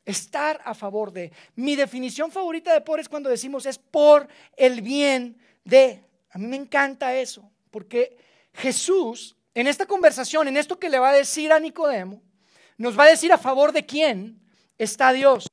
Estar 0.04 0.60
a 0.64 0.74
favor 0.74 1.12
de. 1.12 1.32
Mi 1.54 1.76
definición 1.76 2.30
favorita 2.30 2.72
de 2.72 2.80
por 2.80 3.00
es 3.00 3.08
cuando 3.08 3.28
decimos 3.28 3.66
es 3.66 3.78
por 3.78 4.28
el 4.56 4.80
bien 4.80 5.36
de. 5.64 6.04
A 6.30 6.38
mí 6.38 6.46
me 6.46 6.56
encanta 6.56 7.14
eso, 7.14 7.50
porque 7.70 8.16
Jesús, 8.54 9.36
en 9.54 9.66
esta 9.66 9.86
conversación, 9.86 10.48
en 10.48 10.56
esto 10.56 10.78
que 10.78 10.90
le 10.90 10.98
va 10.98 11.10
a 11.10 11.14
decir 11.14 11.52
a 11.52 11.60
Nicodemo, 11.60 12.22
nos 12.76 12.98
va 12.98 13.04
a 13.04 13.08
decir 13.08 13.32
a 13.32 13.38
favor 13.38 13.72
de 13.72 13.86
quién 13.86 14.40
está 14.78 15.12
Dios. 15.12 15.46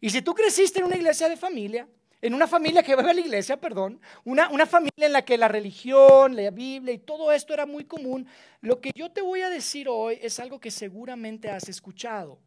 Y 0.00 0.10
si 0.10 0.22
tú 0.22 0.34
creciste 0.34 0.78
en 0.78 0.86
una 0.86 0.96
iglesia 0.96 1.28
de 1.28 1.36
familia, 1.36 1.88
en 2.22 2.34
una 2.34 2.46
familia 2.46 2.82
que 2.82 2.94
va 2.94 3.02
a 3.02 3.14
la 3.14 3.20
iglesia, 3.20 3.56
perdón, 3.56 4.00
una, 4.24 4.50
una, 4.50 4.66
familia 4.66 5.06
en 5.06 5.12
la 5.12 5.24
que 5.24 5.38
la 5.38 5.48
religión, 5.48 6.36
la 6.36 6.50
Biblia 6.50 6.92
y 6.94 6.98
todo 6.98 7.32
esto 7.32 7.54
era 7.54 7.64
muy 7.66 7.84
común, 7.84 8.26
lo 8.60 8.80
que 8.80 8.90
yo 8.94 9.10
te 9.10 9.22
voy 9.22 9.40
a 9.40 9.48
decir 9.48 9.88
hoy 9.88 10.18
es 10.20 10.38
algo 10.38 10.60
que 10.60 10.70
seguramente 10.70 11.50
has 11.50 11.68
escuchado. 11.68 12.38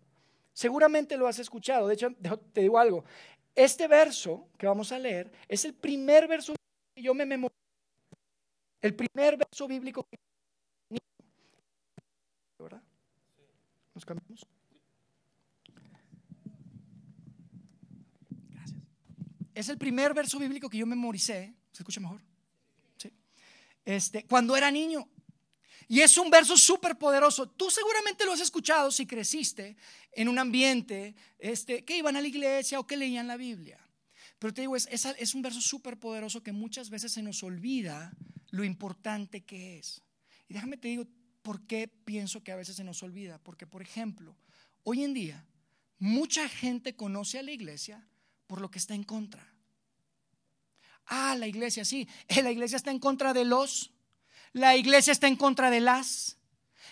Seguramente 0.54 1.18
lo 1.18 1.28
has 1.28 1.40
escuchado. 1.40 1.88
De 1.88 1.96
hecho, 1.96 2.10
te 2.54 2.62
digo 2.62 2.78
algo. 2.78 3.04
Este 3.56 3.88
verso 3.88 4.48
que 4.58 4.68
vamos 4.68 4.92
a 4.92 5.00
leer 5.00 5.32
es 5.48 5.66
el 5.66 5.74
primer 5.74 6.28
verso 6.28 6.54
que 6.96 7.02
yo 7.02 7.14
me 7.14 7.26
memoricé. 7.26 7.54
El 8.82 8.96
primer 8.96 9.38
verso 9.38 9.68
bíblico 9.68 10.04
que... 10.04 10.18
¿Verdad? 12.60 12.82
¿Nos 13.94 14.06
cambiamos? 14.06 14.53
Es 19.56 19.70
el 19.70 19.78
primer 19.78 20.14
verso 20.14 20.40
bíblico 20.40 20.70
que 20.70 20.78
yo 20.78 20.86
memoricé. 20.86 21.54
¿Se 21.72 21.84
escucha 21.84 22.00
mejor? 22.00 22.22
Este, 23.86 24.26
cuando 24.26 24.56
era 24.56 24.72
niño. 24.72 25.08
Y 25.88 26.00
es 26.00 26.18
un 26.18 26.30
verso 26.30 26.58
súper 26.58 26.98
poderoso. 26.98 27.50
Tú 27.50 27.70
seguramente 27.70 28.26
lo 28.26 28.32
has 28.32 28.40
escuchado 28.40 28.92
si 28.92 29.06
creciste 29.06 29.76
en 30.14 30.30
un 30.30 30.40
ambiente 30.40 31.16
este, 31.38 31.84
que 31.84 31.98
iban 31.98 32.16
a 32.16 32.22
la 32.22 32.28
iglesia 32.28 32.80
o 32.80 32.88
que 32.88 32.98
leían 32.98 33.28
la 33.28 33.38
Biblia. 33.38 33.80
Pero 34.40 34.54
te 34.54 34.62
digo, 34.62 34.76
es, 34.76 34.88
es 34.88 35.36
un 35.36 35.42
verso 35.42 35.62
súper 35.62 36.00
poderoso 36.00 36.42
que 36.42 36.52
muchas 36.52 36.90
veces 36.90 37.12
se 37.12 37.22
nos 37.22 37.44
olvida 37.44 38.14
lo 38.52 38.64
importante 38.64 39.42
que 39.42 39.78
es. 39.78 40.02
Y 40.48 40.54
déjame 40.54 40.78
te 40.78 40.88
digo 40.88 41.06
por 41.42 41.66
qué 41.68 41.88
pienso 41.88 42.44
que 42.44 42.52
a 42.52 42.56
veces 42.56 42.78
se 42.78 42.84
nos 42.84 43.04
olvida. 43.04 43.38
Porque, 43.40 43.68
por 43.68 43.82
ejemplo, 43.82 44.38
hoy 44.84 45.04
en 45.04 45.14
día 45.14 45.46
mucha 46.00 46.48
gente 46.48 46.96
conoce 46.96 47.40
a 47.40 47.44
la 47.44 47.52
iglesia 47.52 48.08
por 48.48 48.62
lo 48.62 48.70
que 48.70 48.80
está 48.80 48.94
en 48.94 49.04
contra. 49.04 49.54
Ah, 51.06 51.36
la 51.38 51.48
iglesia, 51.48 51.84
sí. 51.86 52.08
La 52.44 52.52
iglesia 52.52 52.78
está 52.78 52.92
en 52.92 53.00
contra 53.00 53.34
de 53.34 53.46
los. 53.46 53.92
La 54.54 54.76
iglesia 54.76 55.12
está 55.12 55.28
en 55.28 55.36
contra 55.36 55.70
de 55.70 55.82
las. 55.82 56.38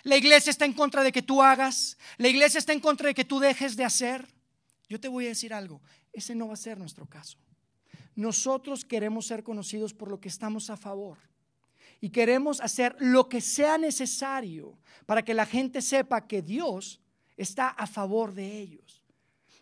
La 0.03 0.17
iglesia 0.17 0.49
está 0.49 0.65
en 0.65 0.73
contra 0.73 1.03
de 1.03 1.11
que 1.11 1.21
tú 1.21 1.41
hagas. 1.41 1.97
La 2.17 2.27
iglesia 2.27 2.57
está 2.57 2.73
en 2.73 2.79
contra 2.79 3.07
de 3.07 3.13
que 3.13 3.25
tú 3.25 3.39
dejes 3.39 3.75
de 3.75 3.85
hacer. 3.85 4.27
Yo 4.89 4.99
te 4.99 5.07
voy 5.07 5.25
a 5.25 5.29
decir 5.29 5.53
algo. 5.53 5.81
Ese 6.11 6.35
no 6.35 6.47
va 6.47 6.53
a 6.55 6.57
ser 6.57 6.77
nuestro 6.77 7.05
caso. 7.05 7.37
Nosotros 8.15 8.83
queremos 8.83 9.27
ser 9.27 9.43
conocidos 9.43 9.93
por 9.93 10.09
lo 10.09 10.19
que 10.19 10.27
estamos 10.27 10.69
a 10.69 10.77
favor. 10.77 11.17
Y 12.01 12.09
queremos 12.09 12.59
hacer 12.61 12.95
lo 12.99 13.29
que 13.29 13.41
sea 13.41 13.77
necesario 13.77 14.77
para 15.05 15.23
que 15.23 15.33
la 15.33 15.45
gente 15.45 15.81
sepa 15.81 16.27
que 16.27 16.41
Dios 16.41 16.99
está 17.37 17.69
a 17.69 17.85
favor 17.85 18.33
de 18.33 18.59
ellos. 18.59 18.90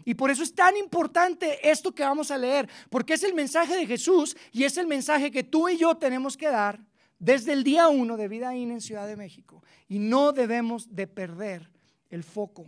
Y 0.05 0.13
por 0.13 0.31
eso 0.31 0.43
es 0.43 0.53
tan 0.53 0.75
importante 0.77 1.69
esto 1.69 1.93
que 1.93 2.03
vamos 2.03 2.31
a 2.31 2.37
leer, 2.37 2.69
porque 2.89 3.13
es 3.13 3.23
el 3.23 3.33
mensaje 3.33 3.75
de 3.75 3.85
Jesús 3.85 4.35
y 4.51 4.63
es 4.63 4.77
el 4.77 4.87
mensaje 4.87 5.31
que 5.31 5.43
tú 5.43 5.69
y 5.69 5.77
yo 5.77 5.95
tenemos 5.95 6.37
que 6.37 6.47
dar 6.47 6.79
desde 7.19 7.53
el 7.53 7.63
día 7.63 7.89
uno 7.89 8.17
de 8.17 8.27
Vida 8.27 8.55
In 8.55 8.71
en 8.71 8.81
Ciudad 8.81 9.07
de 9.07 9.17
México. 9.17 9.61
Y 9.87 9.99
no 9.99 10.31
debemos 10.31 10.95
de 10.95 11.07
perder 11.07 11.69
el 12.09 12.23
foco 12.23 12.65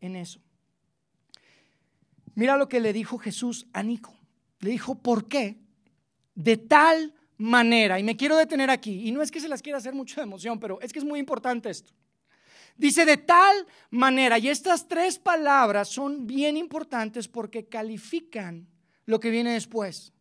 en 0.00 0.16
eso. 0.16 0.40
Mira 2.34 2.56
lo 2.56 2.68
que 2.68 2.80
le 2.80 2.92
dijo 2.92 3.18
Jesús 3.18 3.66
a 3.72 3.82
Nico. 3.82 4.14
Le 4.60 4.70
dijo, 4.70 4.94
¿por 4.94 5.26
qué? 5.26 5.56
De 6.34 6.58
tal 6.58 7.14
manera, 7.38 7.98
y 7.98 8.02
me 8.02 8.16
quiero 8.16 8.36
detener 8.36 8.70
aquí, 8.70 9.08
y 9.08 9.12
no 9.12 9.22
es 9.22 9.30
que 9.30 9.40
se 9.40 9.48
las 9.48 9.62
quiera 9.62 9.78
hacer 9.78 9.94
mucho 9.94 10.16
de 10.16 10.24
emoción, 10.26 10.58
pero 10.58 10.80
es 10.80 10.92
que 10.92 10.98
es 10.98 11.04
muy 11.04 11.18
importante 11.18 11.70
esto. 11.70 11.92
Dice 12.76 13.04
de 13.04 13.16
tal 13.16 13.66
manera, 13.90 14.38
y 14.38 14.48
estas 14.48 14.86
tres 14.86 15.18
palabras 15.18 15.88
son 15.88 16.26
bien 16.26 16.56
importantes 16.56 17.28
porque 17.28 17.66
califican 17.66 18.68
lo 19.06 19.18
que 19.18 19.30
viene 19.30 19.52
después. 19.52 20.12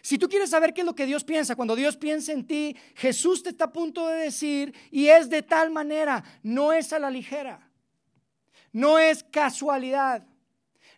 Si 0.00 0.18
tú 0.18 0.28
quieres 0.28 0.50
saber 0.50 0.74
qué 0.74 0.82
es 0.82 0.86
lo 0.86 0.94
que 0.94 1.06
Dios 1.06 1.24
piensa, 1.24 1.56
cuando 1.56 1.74
Dios 1.74 1.96
piensa 1.96 2.32
en 2.32 2.46
ti, 2.46 2.76
Jesús 2.94 3.42
te 3.42 3.50
está 3.50 3.64
a 3.64 3.72
punto 3.72 4.06
de 4.08 4.16
decir, 4.16 4.74
y 4.90 5.08
es 5.08 5.28
de 5.28 5.42
tal 5.42 5.70
manera, 5.70 6.22
no 6.42 6.72
es 6.72 6.92
a 6.92 6.98
la 6.98 7.10
ligera, 7.10 7.70
no 8.72 8.98
es 8.98 9.24
casualidad, 9.24 10.26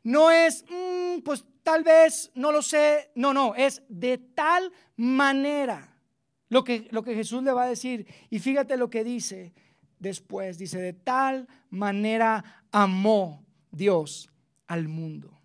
no 0.02 0.30
es, 0.30 0.64
mm, 0.68 1.20
pues 1.20 1.44
tal 1.62 1.82
vez, 1.82 2.30
no 2.34 2.52
lo 2.52 2.60
sé, 2.60 3.10
no, 3.14 3.32
no, 3.32 3.54
es 3.54 3.82
de 3.88 4.18
tal 4.18 4.70
manera 4.96 5.96
lo 6.48 6.62
que, 6.62 6.88
lo 6.90 7.02
que 7.02 7.14
Jesús 7.14 7.42
le 7.42 7.52
va 7.52 7.64
a 7.64 7.68
decir. 7.68 8.06
Y 8.30 8.38
fíjate 8.38 8.76
lo 8.76 8.90
que 8.90 9.02
dice, 9.02 9.54
después. 9.98 10.58
Dice, 10.58 10.78
de 10.78 10.92
tal 10.92 11.48
manera 11.70 12.64
amó 12.70 13.44
Dios 13.70 14.30
al 14.66 14.88
mundo. 14.88 15.40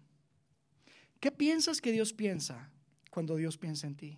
¿Qué 1.20 1.32
piensas 1.32 1.82
que 1.82 1.92
Dios 1.92 2.14
piensa 2.14 2.72
cuando 3.12 3.36
Dios 3.36 3.58
piensa 3.58 3.88
en 3.88 3.96
ti? 3.96 4.18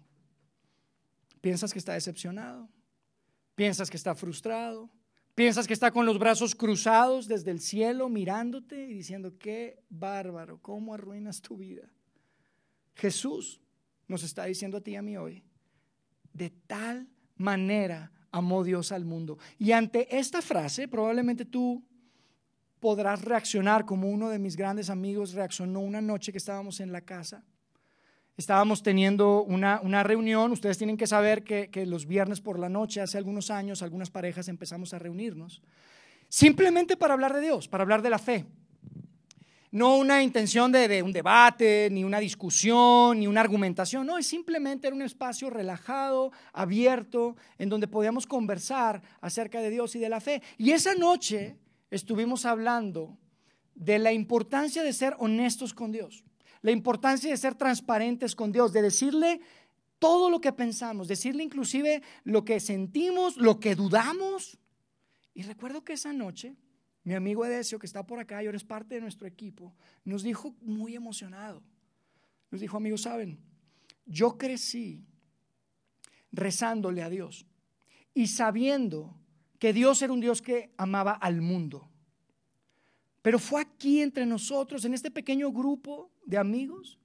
¿Piensas 1.41 1.73
que 1.73 1.79
está 1.79 1.93
decepcionado? 1.93 2.69
¿Piensas 3.55 3.89
que 3.89 3.97
está 3.97 4.13
frustrado? 4.15 4.89
¿Piensas 5.33 5.65
que 5.65 5.73
está 5.73 5.91
con 5.91 6.05
los 6.05 6.19
brazos 6.19 6.55
cruzados 6.55 7.27
desde 7.27 7.51
el 7.51 7.59
cielo 7.59 8.09
mirándote 8.09 8.85
y 8.87 8.93
diciendo, 8.93 9.37
qué 9.39 9.81
bárbaro, 9.89 10.59
cómo 10.61 10.93
arruinas 10.93 11.41
tu 11.41 11.57
vida? 11.57 11.89
Jesús 12.95 13.61
nos 14.07 14.23
está 14.23 14.45
diciendo 14.45 14.77
a 14.77 14.81
ti 14.81 14.91
y 14.91 14.95
a 14.97 15.01
mí 15.01 15.17
hoy, 15.17 15.43
de 16.33 16.49
tal 16.49 17.07
manera 17.37 18.11
amó 18.31 18.63
Dios 18.63 18.91
al 18.91 19.05
mundo. 19.05 19.37
Y 19.59 19.71
ante 19.71 20.17
esta 20.17 20.41
frase, 20.41 20.87
probablemente 20.87 21.45
tú 21.45 21.83
podrás 22.79 23.23
reaccionar 23.23 23.85
como 23.85 24.09
uno 24.09 24.29
de 24.29 24.39
mis 24.39 24.55
grandes 24.55 24.89
amigos 24.89 25.33
reaccionó 25.33 25.81
una 25.81 26.01
noche 26.01 26.31
que 26.31 26.37
estábamos 26.37 26.79
en 26.79 26.91
la 26.91 27.01
casa. 27.01 27.43
Estábamos 28.37 28.81
teniendo 28.81 29.43
una, 29.43 29.79
una 29.83 30.01
reunión. 30.03 30.51
Ustedes 30.51 30.77
tienen 30.77 30.97
que 30.97 31.05
saber 31.05 31.43
que, 31.43 31.69
que 31.69 31.85
los 31.85 32.07
viernes 32.07 32.41
por 32.41 32.57
la 32.57 32.69
noche, 32.69 33.01
hace 33.01 33.17
algunos 33.17 33.51
años, 33.51 33.83
algunas 33.83 34.09
parejas 34.09 34.47
empezamos 34.47 34.93
a 34.93 34.99
reunirnos. 34.99 35.61
Simplemente 36.27 36.97
para 36.97 37.13
hablar 37.13 37.33
de 37.33 37.41
Dios, 37.41 37.67
para 37.67 37.83
hablar 37.83 38.01
de 38.01 38.09
la 38.09 38.17
fe 38.17 38.45
no 39.71 39.97
una 39.97 40.21
intención 40.21 40.71
de, 40.71 41.01
un 41.01 41.13
debate, 41.13 41.89
ni 41.91 42.03
una 42.03 42.19
discusión, 42.19 43.19
ni 43.19 43.27
una 43.27 43.41
argumentación, 43.41 44.05
no, 44.05 44.17
es 44.17 44.27
simplemente 44.27 44.91
un 44.91 45.01
espacio 45.01 45.49
relajado, 45.49 46.31
abierto, 46.51 47.37
en 47.57 47.69
donde 47.69 47.87
podíamos 47.87 48.27
conversar 48.27 49.01
acerca 49.21 49.61
de 49.61 49.69
Dios 49.69 49.95
y 49.95 49.99
de 49.99 50.09
la 50.09 50.19
fe. 50.19 50.41
Y 50.57 50.71
esa 50.71 50.93
noche 50.93 51.55
estuvimos 51.89 52.45
hablando 52.45 53.17
de 53.73 53.97
la 53.97 54.11
importancia 54.11 54.83
de 54.83 54.91
ser 54.91 55.15
honestos 55.19 55.73
con 55.73 55.93
Dios, 55.93 56.25
la 56.61 56.71
importancia 56.71 57.29
de 57.29 57.37
ser 57.37 57.55
transparentes 57.55 58.35
con 58.35 58.51
Dios, 58.51 58.73
de 58.73 58.81
decirle 58.81 59.39
todo 59.99 60.29
lo 60.29 60.41
que 60.41 60.51
pensamos, 60.51 61.07
decirle 61.07 61.43
inclusive 61.43 62.03
lo 62.23 62.43
que 62.43 62.59
sentimos, 62.59 63.37
lo 63.37 63.59
que 63.59 63.75
dudamos. 63.75 64.57
Y 65.33 65.43
recuerdo 65.43 65.83
que 65.83 65.93
esa 65.93 66.11
noche 66.11 66.55
mi 67.03 67.13
amigo 67.15 67.45
Edesio, 67.45 67.79
que 67.79 67.87
está 67.87 68.05
por 68.05 68.19
acá 68.19 68.41
y 68.41 68.45
ahora 68.45 68.57
es 68.57 68.63
parte 68.63 68.95
de 68.95 69.01
nuestro 69.01 69.27
equipo, 69.27 69.73
nos 70.05 70.23
dijo 70.23 70.55
muy 70.61 70.95
emocionado. 70.95 71.63
Nos 72.51 72.61
dijo, 72.61 72.77
amigos, 72.77 73.01
saben, 73.01 73.39
yo 74.05 74.37
crecí 74.37 75.03
rezándole 76.31 77.01
a 77.01 77.09
Dios 77.09 77.45
y 78.13 78.27
sabiendo 78.27 79.17
que 79.57 79.73
Dios 79.73 80.01
era 80.01 80.13
un 80.13 80.19
Dios 80.19 80.41
que 80.41 80.73
amaba 80.77 81.13
al 81.13 81.41
mundo. 81.41 81.89
Pero 83.21 83.39
fue 83.39 83.61
aquí 83.61 84.01
entre 84.01 84.25
nosotros, 84.25 84.83
en 84.85 84.93
este 84.93 85.11
pequeño 85.11 85.51
grupo 85.51 86.11
de 86.25 86.37
amigos, 86.37 86.99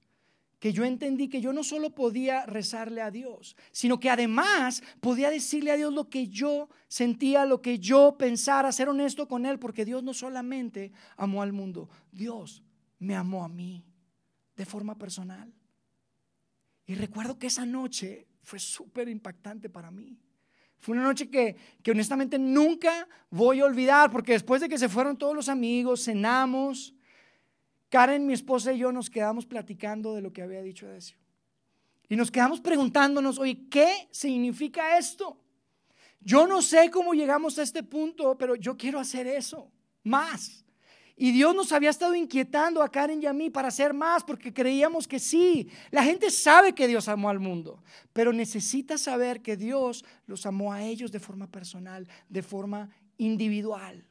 que 0.59 0.73
yo 0.73 0.83
entendí 0.85 1.29
que 1.29 1.41
yo 1.41 1.53
no 1.53 1.63
solo 1.63 1.91
podía 1.91 2.45
rezarle 2.45 3.01
a 3.01 3.11
Dios, 3.11 3.55
sino 3.71 3.99
que 3.99 4.09
además 4.09 4.81
podía 4.99 5.29
decirle 5.29 5.71
a 5.71 5.77
Dios 5.77 5.93
lo 5.93 6.09
que 6.09 6.27
yo 6.27 6.69
sentía, 6.87 7.45
lo 7.45 7.61
que 7.61 7.79
yo 7.79 8.15
pensara, 8.17 8.71
ser 8.71 8.89
honesto 8.89 9.27
con 9.27 9.45
Él, 9.45 9.59
porque 9.59 9.85
Dios 9.85 10.03
no 10.03 10.13
solamente 10.13 10.91
amó 11.15 11.41
al 11.41 11.53
mundo, 11.53 11.89
Dios 12.11 12.63
me 12.99 13.15
amó 13.15 13.43
a 13.43 13.49
mí 13.49 13.85
de 14.55 14.65
forma 14.65 14.97
personal. 14.97 15.53
Y 16.87 16.95
recuerdo 16.95 17.37
que 17.37 17.47
esa 17.47 17.65
noche 17.65 18.27
fue 18.41 18.59
súper 18.59 19.09
impactante 19.09 19.69
para 19.69 19.91
mí. 19.91 20.17
Fue 20.79 20.95
una 20.95 21.03
noche 21.03 21.29
que, 21.29 21.55
que 21.83 21.91
honestamente 21.91 22.39
nunca 22.39 23.07
voy 23.29 23.59
a 23.59 23.65
olvidar, 23.65 24.09
porque 24.09 24.33
después 24.33 24.61
de 24.61 24.69
que 24.69 24.77
se 24.77 24.89
fueron 24.89 25.17
todos 25.17 25.35
los 25.35 25.49
amigos, 25.49 26.05
cenamos, 26.05 26.93
Karen, 27.89 28.25
mi 28.25 28.33
esposa 28.33 28.73
y 28.73 28.79
yo 28.79 28.91
nos 28.91 29.09
quedamos 29.09 29.45
platicando 29.45 30.13
de 30.13 30.21
lo 30.21 30.33
que 30.33 30.41
había 30.41 30.61
dicho 30.61 30.87
Edesio. 30.87 31.17
Y 32.09 32.15
nos 32.15 32.31
quedamos 32.31 32.61
preguntándonos, 32.61 33.37
oye, 33.39 33.67
¿qué 33.69 34.07
significa 34.11 34.97
esto? 34.97 35.37
Yo 36.19 36.47
no 36.47 36.61
sé 36.61 36.89
cómo 36.89 37.13
llegamos 37.13 37.57
a 37.59 37.63
este 37.63 37.83
punto, 37.83 38.37
pero 38.37 38.55
yo 38.55 38.77
quiero 38.77 38.99
hacer 38.99 39.27
eso, 39.27 39.71
más. 40.03 40.65
Y 41.19 41.31
Dios 41.31 41.55
nos 41.55 41.71
había 41.71 41.89
estado 41.89 42.13
inquietando 42.13 42.83
a 42.83 42.91
Karen 42.91 43.21
y 43.23 43.25
a 43.25 43.33
mí 43.33 43.49
para 43.49 43.69
hacer 43.69 43.93
más, 43.93 44.23
porque 44.23 44.53
creíamos 44.53 45.07
que 45.07 45.19
sí. 45.19 45.67
La 45.89 46.03
gente 46.03 46.29
sabe 46.29 46.73
que 46.73 46.87
Dios 46.87 47.07
amó 47.07 47.29
al 47.29 47.39
mundo, 47.39 47.83
pero 48.13 48.31
necesita 48.31 48.97
saber 48.97 49.41
que 49.41 49.57
Dios 49.57 50.05
los 50.27 50.45
amó 50.45 50.71
a 50.71 50.83
ellos 50.83 51.11
de 51.11 51.19
forma 51.19 51.47
personal, 51.47 52.07
de 52.29 52.43
forma 52.43 52.89
individual. 53.17 54.05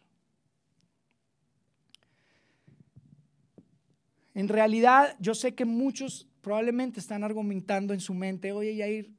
En 4.36 4.48
realidad, 4.48 5.16
yo 5.18 5.34
sé 5.34 5.54
que 5.54 5.64
muchos 5.64 6.28
probablemente 6.42 7.00
están 7.00 7.24
argumentando 7.24 7.94
en 7.94 8.00
su 8.00 8.12
mente, 8.12 8.52
oye 8.52 8.76
Yair, 8.76 9.10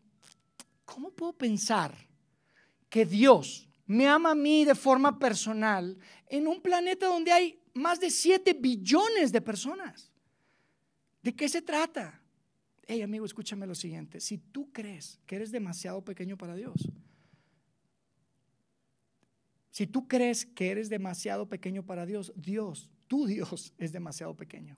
¿cómo 0.85 1.09
puedo 1.09 1.33
pensar 1.33 1.91
que 2.87 3.03
Dios 3.03 3.67
me 3.87 4.07
ama 4.07 4.29
a 4.29 4.35
mí 4.35 4.63
de 4.63 4.75
forma 4.75 5.17
personal 5.17 5.97
en 6.27 6.45
un 6.45 6.61
planeta 6.61 7.07
donde 7.07 7.31
hay 7.31 7.59
más 7.73 7.99
de 7.99 8.11
7 8.11 8.53
billones 8.53 9.31
de 9.31 9.41
personas? 9.41 10.11
¿De 11.23 11.35
qué 11.35 11.49
se 11.49 11.63
trata? 11.63 12.21
Hey 12.85 13.01
amigo, 13.01 13.25
escúchame 13.25 13.65
lo 13.65 13.73
siguiente, 13.73 14.19
si 14.19 14.37
tú 14.37 14.71
crees 14.71 15.19
que 15.25 15.37
eres 15.37 15.51
demasiado 15.51 16.05
pequeño 16.05 16.37
para 16.37 16.53
Dios, 16.53 16.91
si 19.71 19.87
tú 19.87 20.07
crees 20.07 20.45
que 20.45 20.69
eres 20.69 20.89
demasiado 20.89 21.49
pequeño 21.49 21.81
para 21.81 22.05
Dios, 22.05 22.31
Dios, 22.35 22.91
tu 23.07 23.25
Dios 23.25 23.73
es 23.79 23.91
demasiado 23.91 24.35
pequeño. 24.35 24.77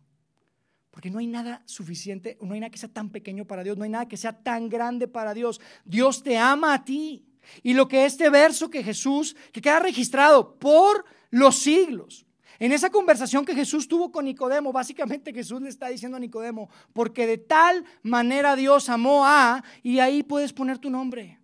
Porque 0.91 1.09
no 1.09 1.19
hay 1.19 1.27
nada 1.27 1.61
suficiente, 1.65 2.37
no 2.41 2.53
hay 2.53 2.59
nada 2.59 2.71
que 2.71 2.77
sea 2.77 2.89
tan 2.89 3.09
pequeño 3.09 3.45
para 3.45 3.63
Dios, 3.63 3.77
no 3.77 3.83
hay 3.83 3.89
nada 3.89 4.07
que 4.07 4.17
sea 4.17 4.33
tan 4.33 4.69
grande 4.69 5.07
para 5.07 5.33
Dios. 5.33 5.61
Dios 5.85 6.23
te 6.23 6.37
ama 6.37 6.73
a 6.73 6.83
ti. 6.83 7.25
Y 7.63 7.73
lo 7.73 7.87
que 7.87 8.05
este 8.05 8.29
verso 8.29 8.69
que 8.69 8.83
Jesús, 8.83 9.35
que 9.51 9.61
queda 9.61 9.79
registrado 9.79 10.55
por 10.55 11.05
los 11.29 11.57
siglos, 11.57 12.25
en 12.59 12.73
esa 12.73 12.89
conversación 12.89 13.45
que 13.45 13.55
Jesús 13.55 13.87
tuvo 13.87 14.11
con 14.11 14.25
Nicodemo, 14.25 14.73
básicamente 14.73 15.33
Jesús 15.33 15.61
le 15.61 15.69
está 15.69 15.87
diciendo 15.87 16.17
a 16.17 16.19
Nicodemo, 16.19 16.69
porque 16.91 17.25
de 17.25 17.37
tal 17.37 17.85
manera 18.03 18.57
Dios 18.57 18.89
amó 18.89 19.25
a, 19.25 19.63
y 19.81 19.99
ahí 19.99 20.23
puedes 20.23 20.51
poner 20.51 20.77
tu 20.77 20.89
nombre. 20.89 21.39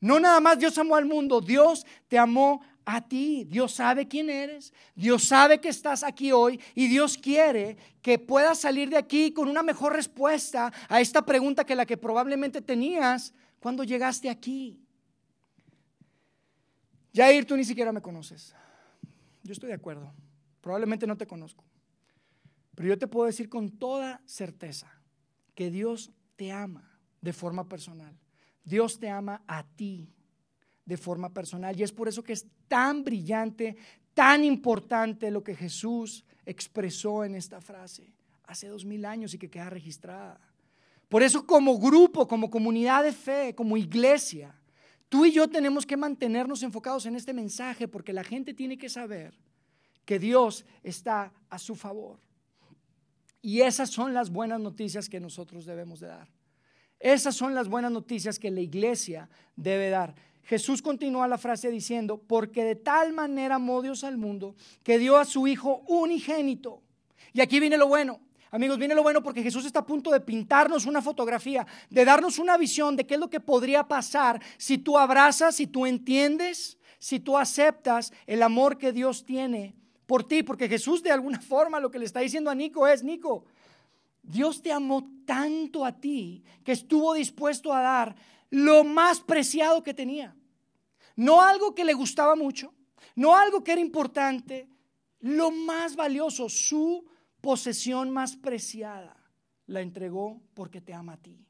No 0.00 0.20
nada 0.20 0.38
más 0.38 0.60
Dios 0.60 0.78
amó 0.78 0.94
al 0.94 1.06
mundo, 1.06 1.40
Dios 1.40 1.84
te 2.06 2.16
amó 2.16 2.60
a 2.86 3.06
ti. 3.06 3.44
Dios 3.44 3.74
sabe 3.74 4.08
quién 4.08 4.30
eres, 4.30 4.72
Dios 4.94 5.24
sabe 5.24 5.60
que 5.60 5.68
estás 5.68 6.02
aquí 6.02 6.32
hoy 6.32 6.58
y 6.74 6.86
Dios 6.86 7.18
quiere 7.18 7.76
que 8.00 8.18
puedas 8.18 8.60
salir 8.60 8.88
de 8.88 8.96
aquí 8.96 9.32
con 9.32 9.48
una 9.48 9.62
mejor 9.62 9.92
respuesta 9.92 10.72
a 10.88 11.00
esta 11.00 11.26
pregunta 11.26 11.66
que 11.66 11.74
la 11.74 11.84
que 11.84 11.98
probablemente 11.98 12.62
tenías 12.62 13.34
cuando 13.58 13.84
llegaste 13.84 14.30
aquí. 14.30 14.80
Jair, 17.12 17.44
tú 17.44 17.56
ni 17.56 17.64
siquiera 17.64 17.92
me 17.92 18.00
conoces. 18.00 18.54
Yo 19.42 19.52
estoy 19.52 19.68
de 19.68 19.74
acuerdo. 19.74 20.14
Probablemente 20.60 21.06
no 21.06 21.16
te 21.16 21.26
conozco. 21.26 21.64
Pero 22.74 22.88
yo 22.90 22.98
te 22.98 23.08
puedo 23.08 23.26
decir 23.26 23.48
con 23.48 23.70
toda 23.70 24.20
certeza 24.26 24.92
que 25.54 25.70
Dios 25.70 26.12
te 26.36 26.52
ama 26.52 27.00
de 27.20 27.32
forma 27.32 27.68
personal. 27.68 28.16
Dios 28.64 29.00
te 29.00 29.08
ama 29.08 29.42
a 29.46 29.64
ti 29.64 30.12
de 30.86 30.96
forma 30.96 31.28
personal. 31.34 31.78
Y 31.78 31.82
es 31.82 31.92
por 31.92 32.08
eso 32.08 32.22
que 32.22 32.32
es 32.32 32.46
tan 32.68 33.04
brillante, 33.04 33.76
tan 34.14 34.44
importante 34.44 35.30
lo 35.30 35.42
que 35.44 35.54
Jesús 35.54 36.24
expresó 36.46 37.24
en 37.24 37.34
esta 37.34 37.60
frase 37.60 38.14
hace 38.44 38.68
dos 38.68 38.84
mil 38.84 39.04
años 39.04 39.34
y 39.34 39.38
que 39.38 39.50
queda 39.50 39.68
registrada. 39.68 40.40
Por 41.08 41.22
eso 41.22 41.46
como 41.46 41.78
grupo, 41.78 42.26
como 42.26 42.50
comunidad 42.50 43.02
de 43.02 43.12
fe, 43.12 43.54
como 43.54 43.76
iglesia, 43.76 44.54
tú 45.08 45.24
y 45.24 45.32
yo 45.32 45.48
tenemos 45.48 45.84
que 45.84 45.96
mantenernos 45.96 46.62
enfocados 46.62 47.06
en 47.06 47.16
este 47.16 47.32
mensaje 47.32 47.88
porque 47.88 48.12
la 48.12 48.24
gente 48.24 48.54
tiene 48.54 48.78
que 48.78 48.88
saber 48.88 49.34
que 50.04 50.18
Dios 50.18 50.64
está 50.82 51.32
a 51.50 51.58
su 51.58 51.74
favor. 51.74 52.18
Y 53.42 53.60
esas 53.60 53.90
son 53.90 54.14
las 54.14 54.30
buenas 54.30 54.60
noticias 54.60 55.08
que 55.08 55.20
nosotros 55.20 55.66
debemos 55.66 56.00
de 56.00 56.08
dar. 56.08 56.28
Esas 56.98 57.36
son 57.36 57.54
las 57.54 57.68
buenas 57.68 57.92
noticias 57.92 58.38
que 58.38 58.50
la 58.50 58.60
iglesia 58.60 59.28
debe 59.54 59.90
dar. 59.90 60.14
Jesús 60.46 60.80
continúa 60.80 61.26
la 61.26 61.38
frase 61.38 61.70
diciendo, 61.70 62.22
porque 62.24 62.62
de 62.62 62.76
tal 62.76 63.12
manera 63.12 63.56
amó 63.56 63.82
Dios 63.82 64.04
al 64.04 64.16
mundo 64.16 64.54
que 64.84 64.96
dio 64.98 65.16
a 65.16 65.24
su 65.24 65.48
Hijo 65.48 65.82
unigénito. 65.88 66.82
Y 67.32 67.40
aquí 67.40 67.58
viene 67.58 67.76
lo 67.76 67.88
bueno. 67.88 68.20
Amigos, 68.52 68.78
viene 68.78 68.94
lo 68.94 69.02
bueno 69.02 69.24
porque 69.24 69.42
Jesús 69.42 69.66
está 69.66 69.80
a 69.80 69.86
punto 69.86 70.12
de 70.12 70.20
pintarnos 70.20 70.86
una 70.86 71.02
fotografía, 71.02 71.66
de 71.90 72.04
darnos 72.04 72.38
una 72.38 72.56
visión 72.56 72.94
de 72.94 73.04
qué 73.04 73.14
es 73.14 73.20
lo 73.20 73.28
que 73.28 73.40
podría 73.40 73.88
pasar 73.88 74.40
si 74.56 74.78
tú 74.78 74.96
abrazas, 74.96 75.56
si 75.56 75.66
tú 75.66 75.84
entiendes, 75.84 76.78
si 77.00 77.18
tú 77.18 77.36
aceptas 77.36 78.12
el 78.26 78.40
amor 78.42 78.78
que 78.78 78.92
Dios 78.92 79.24
tiene 79.24 79.74
por 80.06 80.22
ti. 80.22 80.44
Porque 80.44 80.68
Jesús 80.68 81.02
de 81.02 81.10
alguna 81.10 81.40
forma 81.42 81.80
lo 81.80 81.90
que 81.90 81.98
le 81.98 82.04
está 82.04 82.20
diciendo 82.20 82.50
a 82.50 82.54
Nico 82.54 82.86
es, 82.86 83.02
Nico, 83.02 83.44
Dios 84.22 84.62
te 84.62 84.70
amó 84.70 85.10
tanto 85.24 85.84
a 85.84 85.90
ti 85.90 86.44
que 86.62 86.70
estuvo 86.70 87.14
dispuesto 87.14 87.72
a 87.72 87.82
dar 87.82 88.16
lo 88.50 88.84
más 88.84 89.20
preciado 89.20 89.82
que 89.82 89.94
tenía. 89.94 90.36
No 91.16 91.40
algo 91.40 91.74
que 91.74 91.84
le 91.84 91.94
gustaba 91.94 92.36
mucho, 92.36 92.74
no 93.14 93.34
algo 93.34 93.64
que 93.64 93.72
era 93.72 93.80
importante, 93.80 94.68
lo 95.20 95.50
más 95.50 95.96
valioso, 95.96 96.48
su 96.48 97.04
posesión 97.40 98.10
más 98.10 98.36
preciada, 98.36 99.16
la 99.66 99.80
entregó 99.80 100.40
porque 100.54 100.80
te 100.80 100.92
ama 100.92 101.14
a 101.14 101.16
ti. 101.16 101.46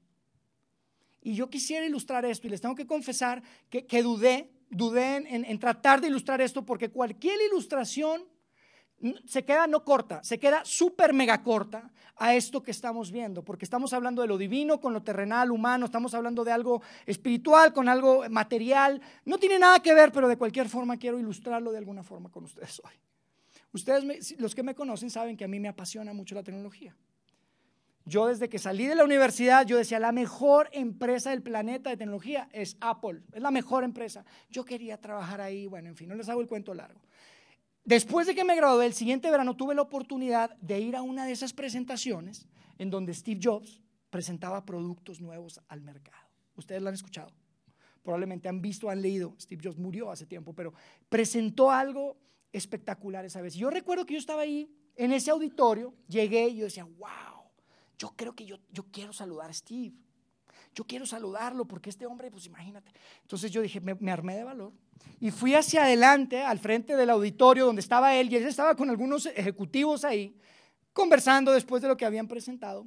Y 1.23 1.35
yo 1.35 1.51
quisiera 1.51 1.85
ilustrar 1.85 2.25
esto 2.25 2.47
y 2.47 2.51
les 2.51 2.61
tengo 2.61 2.77
que 2.77 2.87
confesar 2.87 3.43
que, 3.69 4.03
dudé, 4.03 4.53
dudé 4.71 5.17
en, 5.17 5.45
en 5.45 5.59
tratar 5.59 6.01
de 6.01 6.07
ilustrar 6.07 6.41
esto 6.41 6.65
porque 6.65 6.91
cualquier 6.91 7.41
ilustración 7.51 8.25
se 9.27 9.45
queda 9.45 9.67
no 9.67 9.85
corta, 9.85 10.23
se 10.25 10.39
queda 10.39 10.65
súper 10.65 11.13
mega 11.13 11.43
corta 11.43 11.91
a 12.17 12.35
esto 12.35 12.63
que 12.63 12.71
estamos 12.71 13.11
viendo, 13.11 13.45
porque 13.45 13.65
estamos 13.65 13.93
hablando 13.93 14.23
de 14.23 14.29
lo 14.29 14.39
divino 14.39 14.81
con 14.81 14.95
lo 14.95 15.03
terrenal, 15.03 15.51
humano, 15.51 15.85
estamos 15.85 16.15
hablando 16.15 16.45
de 16.45 16.53
algo 16.53 16.83
espiritual 17.05 17.73
con 17.73 17.89
algo 17.89 18.25
material. 18.31 19.01
No 19.25 19.39
tiene 19.39 19.59
nada 19.59 19.81
que 19.81 19.93
ver, 19.93 20.13
pero 20.13 20.29
de 20.29 20.39
cualquier 20.39 20.69
forma 20.69 20.97
quiero 20.97 21.19
ilustrarlo 21.19 21.73
de 21.73 21.79
alguna 21.79 22.03
forma 22.03 22.31
con 22.31 22.45
ustedes 22.45 22.81
hoy. 22.85 22.95
Ustedes, 23.73 24.39
los 24.41 24.55
que 24.55 24.63
me 24.63 24.75
conocen, 24.75 25.11
saben 25.11 25.37
que 25.37 25.45
a 25.45 25.49
mí 25.49 25.61
me 25.61 25.69
apasiona 25.69 26.15
mucho 26.15 26.35
la 26.35 26.43
tecnología. 26.43 26.97
Yo 28.07 28.29
desde 28.29 28.49
que 28.49 28.59
salí 28.59 28.87
de 28.87 28.95
la 28.95 29.05
universidad, 29.05 29.67
yo 29.67 29.77
decía, 29.77 29.99
la 29.99 30.13
mejor 30.13 30.71
empresa 30.73 31.31
del 31.31 31.43
planeta 31.43 31.91
de 31.91 31.97
tecnología 31.97 32.49
es 32.53 32.77
Apple, 32.81 33.21
es 33.33 33.43
la 33.43 33.51
mejor 33.51 33.83
empresa. 33.83 34.25
Yo 34.49 34.65
quería 34.65 34.97
trabajar 34.99 35.41
ahí, 35.41 35.67
bueno, 35.67 35.89
en 35.89 35.97
fin, 35.97 36.09
no 36.09 36.15
les 36.15 36.29
hago 36.29 36.41
el 36.41 36.47
cuento 36.47 36.73
largo. 36.73 37.01
Después 37.87 38.27
de 38.27 38.35
que 38.35 38.42
me 38.42 38.57
gradué, 38.57 38.85
el 38.87 38.94
siguiente 38.94 39.31
verano 39.31 39.57
tuve 39.57 39.72
la 39.72 39.83
oportunidad 39.83 40.57
de 40.57 40.81
ir 40.81 40.96
a 40.96 41.03
una 41.03 41.25
de 41.25 41.31
esas 41.31 41.53
presentaciones 41.53 42.49
en 42.79 42.90
donde 42.90 43.14
Steve 43.14 43.38
Jobs 43.40 43.81
presentaba 44.11 44.64
productos 44.64 45.20
nuevos 45.20 45.61
al 45.68 45.83
mercado. 45.83 46.27
Ustedes 46.57 46.83
lo 46.83 46.88
han 46.88 46.94
escuchado. 46.94 47.31
Probablemente 48.03 48.49
han 48.49 48.61
visto, 48.61 48.90
han 48.90 49.01
leído. 49.01 49.37
Steve 49.40 49.62
Jobs 49.62 49.79
murió 49.79 50.11
hace 50.11 50.27
tiempo, 50.27 50.53
pero 50.53 50.75
presentó 51.09 51.70
algo 51.70 52.16
espectacular 52.53 53.25
esa 53.25 53.40
vez. 53.40 53.55
Yo 53.55 53.70
recuerdo 53.70 54.05
que 54.05 54.14
yo 54.14 54.18
estaba 54.18 54.42
ahí 54.42 54.68
en 54.96 55.12
ese 55.12 55.31
auditorio, 55.31 55.94
llegué 56.09 56.49
y 56.49 56.57
yo 56.57 56.64
decía, 56.64 56.85
wow, 56.85 57.51
yo 57.99 58.14
creo 58.16 58.35
que 58.35 58.46
yo, 58.46 58.59
yo 58.72 58.85
quiero 58.90 59.12
saludar 59.12 59.51
a 59.51 59.53
Steve. 59.53 59.94
Yo 60.77 60.85
quiero 60.85 61.07
saludarlo 61.07 61.65
porque 61.65 61.89
este 61.89 62.05
hombre, 62.05 62.31
pues 62.31 62.45
imagínate. 62.45 62.93
Entonces 63.23 63.51
yo 63.51 63.62
dije, 63.62 63.81
me, 63.81 64.12
armé 64.12 64.37
de 64.37 64.45
valor 64.45 64.75
y 65.19 65.31
fui 65.31 65.55
hacia 65.55 65.85
adelante, 65.85 66.43
al 66.43 66.59
frente 66.59 66.97
del 66.97 67.09
auditorio 67.09 67.65
donde 67.65 67.81
estaba 67.81 68.15
él, 68.15 68.31
y 68.31 68.37
él 68.37 68.47
estaba 68.47 68.75
con 68.77 68.91
algunos 68.91 69.25
ejecutivos 69.25 70.05
ahí, 70.05 70.37
conversando 70.93 71.51
después 71.53 71.81
de 71.81 71.89
lo 71.89 71.97
que 71.97 72.05
habían 72.05 72.29
presentado. 72.29 72.87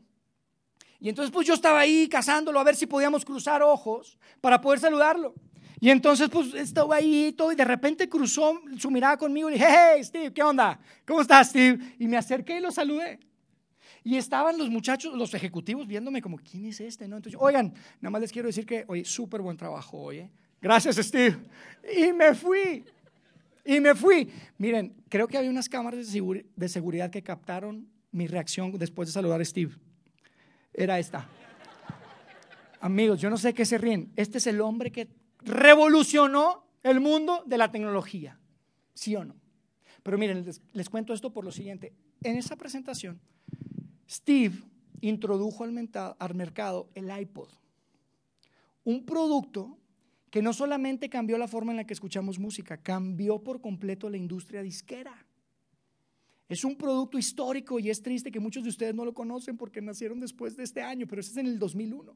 Y 0.99 1.10
entonces 1.10 1.32
pues 1.32 1.47
yo 1.47 1.56
estaba 1.56 1.80
ahí 1.80 2.08
cazándolo 2.08 2.60
a 2.60 2.63
ver 2.63 2.75
si 2.75 2.86
podíamos 2.86 3.25
cruzar 3.25 3.63
ojos 3.63 4.19
para 4.39 4.62
poder 4.62 4.80
saludarlo. 4.80 5.34
Y 5.80 5.89
entonces 5.89 6.30
pues 6.30 6.54
estaba 6.54 6.97
ahí 6.97 7.34
todo 7.36 7.52
y 7.52 7.56
de 7.56 7.65
repente 7.65 8.08
cruzó 8.08 8.62
su 8.78 8.91
mirada 8.91 9.17
conmigo 9.17 9.49
y 9.49 9.54
dije, 9.54 9.65
hey 9.67 10.04
Steve, 10.04 10.32
¿qué 10.32 10.43
onda? 10.43 10.80
¿Cómo 11.08 11.21
estás 11.21 11.49
Steve? 11.49 11.95
Y 11.97 12.08
me 12.08 12.17
acerqué 12.17 12.58
y 12.58 12.62
lo 12.62 12.71
saludé. 12.71 13.19
Y 14.03 14.17
estaban 14.17 14.57
los 14.57 14.69
muchachos, 14.69 15.13
los 15.15 15.33
ejecutivos 15.33 15.88
viéndome 15.88 16.21
como, 16.21 16.38
¿quién 16.38 16.65
es 16.65 16.79
este? 16.79 17.07
¿No? 17.07 17.17
Entonces, 17.17 17.39
oigan, 17.41 17.73
nada 18.01 18.12
más 18.12 18.21
les 18.21 18.31
quiero 18.31 18.47
decir 18.47 18.65
que, 18.65 18.85
oye, 18.88 19.05
súper 19.05 19.41
buen 19.41 19.57
trabajo, 19.57 19.99
oye. 19.99 20.29
Gracias, 20.62 20.97
Steve. 20.97 21.38
Y 21.95 22.12
me 22.13 22.33
fui. 22.33 22.83
Y 23.65 23.79
me 23.79 23.95
fui. 23.95 24.29
Miren, 24.57 24.95
creo 25.09 25.27
que 25.27 25.38
había 25.38 25.49
unas 25.49 25.69
cámaras 25.69 26.12
de, 26.12 26.69
seguridad 26.69 27.09
que 27.09 27.21
captaron 27.21 27.88
mi 28.12 28.27
reacción 28.27 28.77
después 28.77 29.09
de 29.09 29.13
saludar 29.13 29.41
a 29.41 29.45
Steve. 29.45 29.73
Era 30.73 30.99
esta. 30.99 31.27
Amigos, 32.81 33.19
yo 33.21 33.29
no 33.29 33.38
sé 33.38 33.53
qué 33.53 33.65
se 33.65 33.77
ríen. 33.77 34.12
Este 34.15 34.38
es 34.38 34.47
el 34.47 34.62
hombre 34.62 34.91
que 34.91 35.09
revolucionó 35.41 36.65
el 36.83 36.99
mundo 36.99 37.43
de 37.45 37.57
la 37.57 37.71
tecnología. 37.71 38.39
¿Sí 38.93 39.15
o 39.15 39.23
no? 39.23 39.35
Pero 40.03 40.17
miren, 40.17 40.45
les 40.73 40.89
cuento 40.89 41.13
esto 41.13 41.31
por 41.31 41.45
lo 41.45 41.51
siguiente. 41.51 41.93
En 42.23 42.38
esa 42.38 42.55
presentación, 42.55 43.19
Steve 44.10 44.63
introdujo 45.02 45.63
al, 45.63 45.72
mercado 46.34 46.89
el 46.95 47.15
iPod. 47.15 47.50
Un 48.84 49.06
producto 49.06 49.78
que 50.32 50.41
no 50.41 50.52
solamente 50.54 51.10
cambió 51.10 51.38
la 51.38 51.48
forma 51.48 51.72
en 51.72 51.78
la 51.78 51.84
que 51.86 51.93
escuchamos 51.93 52.39
música, 52.39 52.78
cambió 52.78 53.39
por 53.43 53.62
completo 53.62 54.10
la 54.10 54.17
industria 54.17 54.62
disquera. 54.62 55.26
Es 56.48 56.63
un 56.63 56.76
producto 56.76 57.19
histórico 57.19 57.80
y 57.80 57.89
es 57.89 58.02
triste 58.02 58.32
que 58.32 58.39
muchos 58.39 58.63
de 58.63 58.69
ustedes 58.69 58.95
no 58.95 59.06
lo 59.06 59.13
conocen 59.13 59.56
porque 59.58 59.82
nacieron 59.82 60.19
después 60.19 60.58
de 60.58 60.63
este 60.63 60.82
año, 60.82 61.06
pero 61.08 61.22
ese 61.22 61.32
es 61.32 61.38
en 61.38 61.45
el 61.45 61.60
2001. 61.60 62.15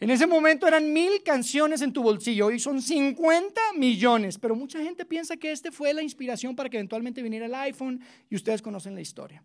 En 0.00 0.10
ese 0.10 0.26
momento 0.26 0.66
eran 0.66 0.92
mil 0.92 1.22
canciones 1.22 1.80
en 1.80 1.92
tu 1.92 2.02
bolsillo, 2.02 2.46
hoy 2.46 2.58
son 2.58 2.82
50 2.82 3.60
millones, 3.78 4.36
pero 4.36 4.56
mucha 4.56 4.82
gente 4.82 5.04
piensa 5.06 5.36
que 5.36 5.52
este 5.52 5.70
fue 5.70 5.94
la 5.94 6.02
inspiración 6.02 6.56
para 6.56 6.68
que 6.68 6.76
eventualmente 6.76 7.22
viniera 7.22 7.46
el 7.46 7.54
iPhone 7.54 8.00
y 8.28 8.34
ustedes 8.34 8.60
conocen 8.60 8.94
la 8.94 9.00
historia. 9.00 9.42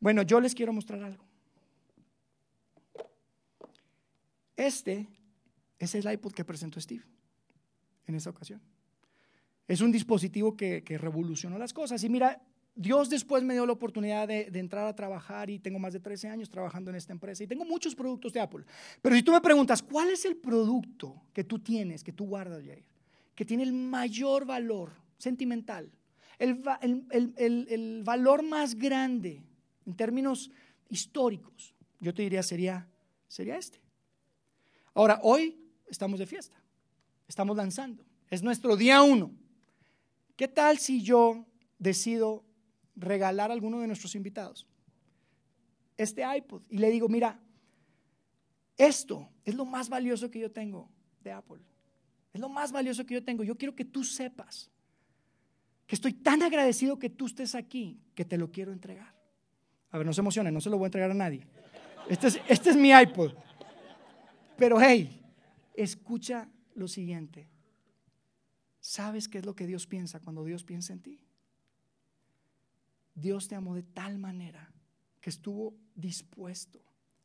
Bueno, 0.00 0.22
yo 0.22 0.40
les 0.40 0.54
quiero 0.54 0.72
mostrar 0.72 1.02
algo. 1.02 1.24
Este 4.56 5.06
es 5.78 5.94
el 5.94 6.10
iPod 6.10 6.32
que 6.32 6.44
presentó 6.44 6.80
Steve 6.80 7.04
en 8.06 8.14
esa 8.14 8.30
ocasión. 8.30 8.60
Es 9.68 9.80
un 9.80 9.92
dispositivo 9.92 10.56
que, 10.56 10.82
revolucionó 10.98 11.58
las 11.58 11.72
cosas. 11.72 12.02
Y 12.04 12.08
mira, 12.08 12.40
Dios 12.74 13.10
después 13.10 13.42
me 13.42 13.54
dio 13.54 13.66
la 13.66 13.72
oportunidad 13.72 14.28
de, 14.28 14.48
entrar 14.54 14.86
a 14.86 14.94
trabajar 14.94 15.50
y 15.50 15.58
tengo 15.58 15.78
más 15.78 15.92
de 15.92 16.00
13 16.00 16.28
años 16.28 16.48
trabajando 16.48 16.90
en 16.90 16.96
esta 16.96 17.12
empresa 17.12 17.42
y 17.42 17.46
tengo 17.46 17.64
muchos 17.64 17.94
productos 17.94 18.32
de 18.32 18.40
Apple. 18.40 18.64
Pero 19.02 19.16
si 19.16 19.22
tú 19.22 19.32
me 19.32 19.40
preguntas, 19.40 19.82
¿cuál 19.82 20.10
es 20.10 20.24
el 20.24 20.36
producto 20.36 21.22
que 21.32 21.44
tú 21.44 21.58
tienes, 21.58 22.04
que 22.04 22.12
tú 22.12 22.26
guardas, 22.26 22.64
Jair, 22.64 22.84
que 23.34 23.44
tiene 23.44 23.64
el 23.64 23.72
mayor 23.72 24.46
valor 24.46 24.92
sentimental, 25.18 25.90
el, 26.38 26.62
el 27.10 28.02
valor 28.04 28.42
más 28.42 28.74
grande 28.74 29.42
en 29.86 29.94
términos 29.94 30.50
históricos? 30.88 31.74
Yo 32.00 32.12
te 32.12 32.22
diría, 32.22 32.42
sería, 32.42 32.88
sería 33.28 33.56
este. 33.56 33.80
Ahora, 34.94 35.20
hoy 35.22 35.58
estamos 35.88 36.18
de 36.18 36.26
fiesta, 36.26 36.56
estamos 37.28 37.56
lanzando, 37.56 38.04
es 38.30 38.42
nuestro 38.42 38.76
día 38.76 39.02
uno. 39.02 39.32
¿Qué 40.36 40.48
tal 40.48 40.78
si 40.78 41.02
yo 41.02 41.46
decido 41.78 42.44
regalar 42.94 43.50
a 43.50 43.54
alguno 43.54 43.80
de 43.80 43.86
nuestros 43.86 44.14
invitados 44.14 44.66
este 45.96 46.22
iPod 46.36 46.62
y 46.68 46.78
le 46.78 46.90
digo, 46.90 47.08
mira, 47.08 47.40
esto 48.76 49.28
es 49.44 49.54
lo 49.54 49.64
más 49.64 49.88
valioso 49.88 50.30
que 50.30 50.38
yo 50.38 50.50
tengo 50.50 50.90
de 51.22 51.32
Apple, 51.32 51.62
es 52.32 52.40
lo 52.40 52.48
más 52.48 52.72
valioso 52.72 53.06
que 53.06 53.14
yo 53.14 53.24
tengo, 53.24 53.44
yo 53.44 53.56
quiero 53.56 53.74
que 53.74 53.84
tú 53.84 54.04
sepas 54.04 54.70
que 55.86 55.94
estoy 55.94 56.12
tan 56.12 56.42
agradecido 56.42 56.98
que 56.98 57.08
tú 57.08 57.26
estés 57.26 57.54
aquí 57.54 57.98
que 58.14 58.24
te 58.24 58.36
lo 58.36 58.50
quiero 58.50 58.72
entregar. 58.72 59.15
A 59.90 59.98
ver, 59.98 60.06
no 60.06 60.12
se 60.12 60.20
emocionen, 60.20 60.52
no 60.52 60.60
se 60.60 60.70
lo 60.70 60.78
voy 60.78 60.86
a 60.86 60.88
entregar 60.88 61.10
a 61.10 61.14
nadie. 61.14 61.46
Este 62.08 62.28
es, 62.28 62.40
este 62.48 62.70
es 62.70 62.76
mi 62.76 62.90
iPod. 62.90 63.32
Pero 64.56 64.80
hey, 64.80 65.22
escucha 65.74 66.48
lo 66.74 66.88
siguiente. 66.88 67.48
¿Sabes 68.80 69.28
qué 69.28 69.38
es 69.38 69.46
lo 69.46 69.54
que 69.54 69.66
Dios 69.66 69.86
piensa 69.86 70.20
cuando 70.20 70.44
Dios 70.44 70.64
piensa 70.64 70.92
en 70.92 71.02
ti? 71.02 71.20
Dios 73.14 73.48
te 73.48 73.54
amó 73.54 73.74
de 73.74 73.82
tal 73.82 74.18
manera 74.18 74.72
que 75.20 75.30
estuvo 75.30 75.74
dispuesto 75.94 76.80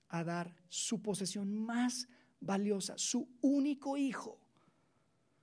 a 0.08 0.24
dar 0.24 0.56
su 0.70 1.02
posesión 1.02 1.54
más 1.54 2.08
valiosa, 2.40 2.98
su 2.98 3.30
único 3.42 3.98
hijo, 3.98 4.40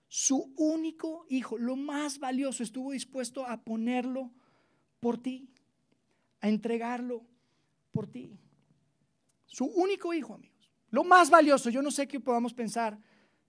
su 0.08 0.52
único 0.56 1.26
hijo, 1.28 1.58
lo 1.58 1.76
más 1.76 2.18
valioso, 2.18 2.62
estuvo 2.62 2.92
dispuesto 2.92 3.46
a 3.46 3.62
ponerlo 3.62 4.32
por 5.00 5.18
ti, 5.18 5.50
a 6.40 6.48
entregarlo 6.48 7.24
por 7.92 8.06
ti. 8.06 8.38
Su 9.46 9.64
único 9.64 10.12
hijo, 10.12 10.34
amigo. 10.34 10.54
Lo 10.90 11.04
más 11.04 11.30
valioso, 11.30 11.70
yo 11.70 11.82
no 11.82 11.90
sé 11.90 12.06
qué 12.08 12.20
podamos 12.20 12.54
pensar 12.54 12.98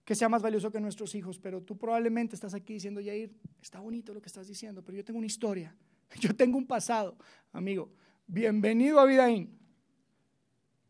que 0.04 0.16
sea 0.16 0.28
más 0.28 0.42
valioso 0.42 0.72
que 0.72 0.80
nuestros 0.80 1.14
hijos, 1.16 1.38
pero 1.38 1.62
tú 1.62 1.78
probablemente 1.78 2.36
estás 2.36 2.54
aquí 2.54 2.74
diciendo, 2.74 3.00
Yair, 3.00 3.32
está 3.62 3.80
bonito 3.80 4.14
lo 4.14 4.22
que 4.22 4.28
estás 4.28 4.48
diciendo, 4.48 4.84
pero 4.84 4.98
yo 4.98 5.06
tengo 5.06 5.20
una 5.20 5.28
historia, 5.28 5.76
yo 6.20 6.36
tengo 6.36 6.58
un 6.58 6.66
pasado, 6.66 7.16
amigo. 7.52 7.92
Bienvenido 8.26 9.00
a 9.00 9.06
Vidaín. 9.06 9.58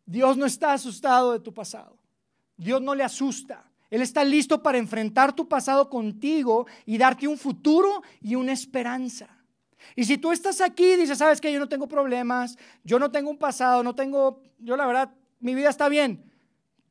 Dios 0.05 0.37
no 0.37 0.45
está 0.45 0.73
asustado 0.73 1.33
de 1.33 1.39
tu 1.39 1.53
pasado. 1.53 1.97
Dios 2.57 2.81
no 2.81 2.95
le 2.95 3.03
asusta. 3.03 3.69
Él 3.89 4.01
está 4.01 4.23
listo 4.23 4.61
para 4.61 4.77
enfrentar 4.77 5.35
tu 5.35 5.47
pasado 5.47 5.89
contigo 5.89 6.67
y 6.85 6.97
darte 6.97 7.27
un 7.27 7.37
futuro 7.37 8.03
y 8.21 8.35
una 8.35 8.51
esperanza. 8.51 9.38
Y 9.95 10.05
si 10.05 10.17
tú 10.17 10.31
estás 10.31 10.61
aquí 10.61 10.93
y 10.93 10.97
dices, 10.97 11.17
sabes 11.17 11.41
que 11.41 11.51
yo 11.51 11.59
no 11.59 11.69
tengo 11.69 11.87
problemas, 11.87 12.57
yo 12.83 12.99
no 12.99 13.11
tengo 13.11 13.29
un 13.29 13.37
pasado, 13.37 13.83
no 13.83 13.95
tengo, 13.95 14.41
yo 14.59 14.75
la 14.75 14.85
verdad, 14.85 15.13
mi 15.39 15.55
vida 15.55 15.69
está 15.69 15.89
bien, 15.89 16.31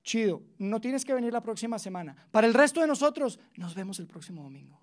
chido, 0.02 0.42
no 0.58 0.80
tienes 0.80 1.04
que 1.04 1.14
venir 1.14 1.32
la 1.32 1.42
próxima 1.42 1.78
semana. 1.78 2.16
Para 2.30 2.46
el 2.46 2.54
resto 2.54 2.80
de 2.80 2.86
nosotros, 2.86 3.38
nos 3.56 3.74
vemos 3.74 3.98
el 3.98 4.06
próximo 4.06 4.42
domingo. 4.42 4.80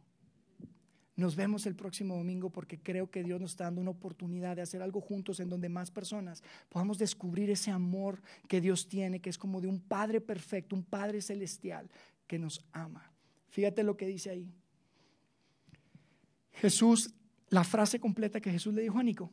Nos 1.16 1.38
vemos 1.38 1.66
el 1.66 1.76
próximo 1.76 2.18
domingo 2.18 2.50
porque 2.50 2.78
creo 2.78 3.10
que 3.10 3.24
Dios 3.24 3.40
nos 3.40 3.52
está 3.52 3.66
dando 3.66 3.80
una 3.80 3.92
oportunidad 3.92 4.58
de 4.58 4.62
hacer 4.62 4.82
algo 4.82 5.00
juntos 5.00 5.40
en 5.40 5.50
donde 5.50 5.70
más 5.70 5.90
personas 5.90 6.44
podamos 6.68 6.98
descubrir 6.98 7.50
ese 7.50 7.72
amor 7.72 8.22
que 8.50 8.60
Dios 8.60 8.90
tiene, 8.90 9.22
que 9.22 9.30
es 9.30 9.38
como 9.38 9.62
de 9.62 9.68
un 9.68 9.80
Padre 9.80 10.20
perfecto, 10.20 10.76
un 10.76 10.84
Padre 10.84 11.22
celestial 11.22 11.90
que 12.28 12.38
nos 12.38 12.66
ama. 12.74 13.12
Fíjate 13.50 13.84
lo 13.84 13.96
que 13.96 14.08
dice 14.08 14.30
ahí. 14.30 14.54
Jesús, 16.52 17.14
la 17.50 17.64
frase 17.64 18.00
completa 18.00 18.42
que 18.42 18.52
Jesús 18.52 18.74
le 18.74 18.82
dijo 18.82 19.00
a 19.00 19.04
Nico 19.04 19.32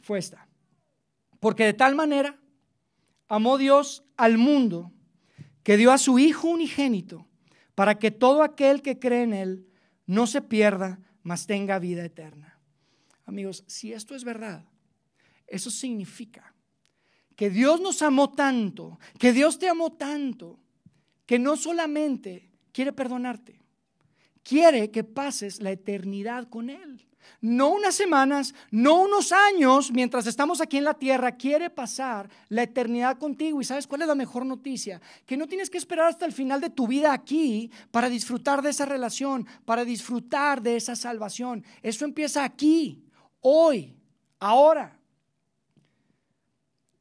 fue 0.00 0.18
esta. 0.18 0.46
Porque 1.40 1.64
de 1.64 1.74
tal 1.74 1.94
manera 1.94 2.38
amó 3.28 3.58
Dios 3.58 4.04
al 4.16 4.38
mundo 4.38 4.92
que 5.62 5.76
dio 5.76 5.92
a 5.92 5.98
su 5.98 6.18
Hijo 6.18 6.48
unigénito 6.48 7.26
para 7.74 7.98
que 7.98 8.10
todo 8.10 8.42
aquel 8.42 8.82
que 8.82 8.98
cree 8.98 9.24
en 9.24 9.34
Él 9.34 9.66
no 10.06 10.26
se 10.26 10.40
pierda, 10.40 11.00
mas 11.22 11.46
tenga 11.46 11.78
vida 11.78 12.04
eterna. 12.04 12.58
Amigos, 13.26 13.64
si 13.66 13.92
esto 13.92 14.14
es 14.14 14.24
verdad, 14.24 14.64
eso 15.46 15.70
significa 15.70 16.54
que 17.34 17.50
Dios 17.50 17.80
nos 17.80 18.00
amó 18.02 18.32
tanto, 18.32 18.98
que 19.18 19.32
Dios 19.32 19.58
te 19.58 19.68
amó 19.68 19.92
tanto, 19.92 20.58
que 21.26 21.38
no 21.38 21.56
solamente 21.56 22.48
quiere 22.72 22.92
perdonarte, 22.92 23.60
quiere 24.46 24.90
que 24.90 25.02
pases 25.02 25.60
la 25.60 25.72
eternidad 25.72 26.48
con 26.48 26.70
Él. 26.70 27.02
No 27.40 27.70
unas 27.70 27.96
semanas, 27.96 28.54
no 28.70 29.02
unos 29.02 29.32
años, 29.32 29.90
mientras 29.90 30.26
estamos 30.28 30.60
aquí 30.60 30.76
en 30.76 30.84
la 30.84 30.94
tierra, 30.94 31.32
quiere 31.32 31.70
pasar 31.70 32.30
la 32.48 32.62
eternidad 32.62 33.18
contigo. 33.18 33.60
¿Y 33.60 33.64
sabes 33.64 33.86
cuál 33.86 34.02
es 34.02 34.08
la 34.08 34.14
mejor 34.14 34.46
noticia? 34.46 35.00
Que 35.26 35.36
no 35.36 35.48
tienes 35.48 35.68
que 35.68 35.78
esperar 35.78 36.06
hasta 36.06 36.24
el 36.24 36.32
final 36.32 36.60
de 36.60 36.70
tu 36.70 36.86
vida 36.86 37.12
aquí 37.12 37.70
para 37.90 38.08
disfrutar 38.08 38.62
de 38.62 38.70
esa 38.70 38.86
relación, 38.86 39.46
para 39.64 39.84
disfrutar 39.84 40.62
de 40.62 40.76
esa 40.76 40.94
salvación. 40.94 41.64
Eso 41.82 42.04
empieza 42.04 42.44
aquí, 42.44 43.04
hoy, 43.40 43.96
ahora. 44.38 44.98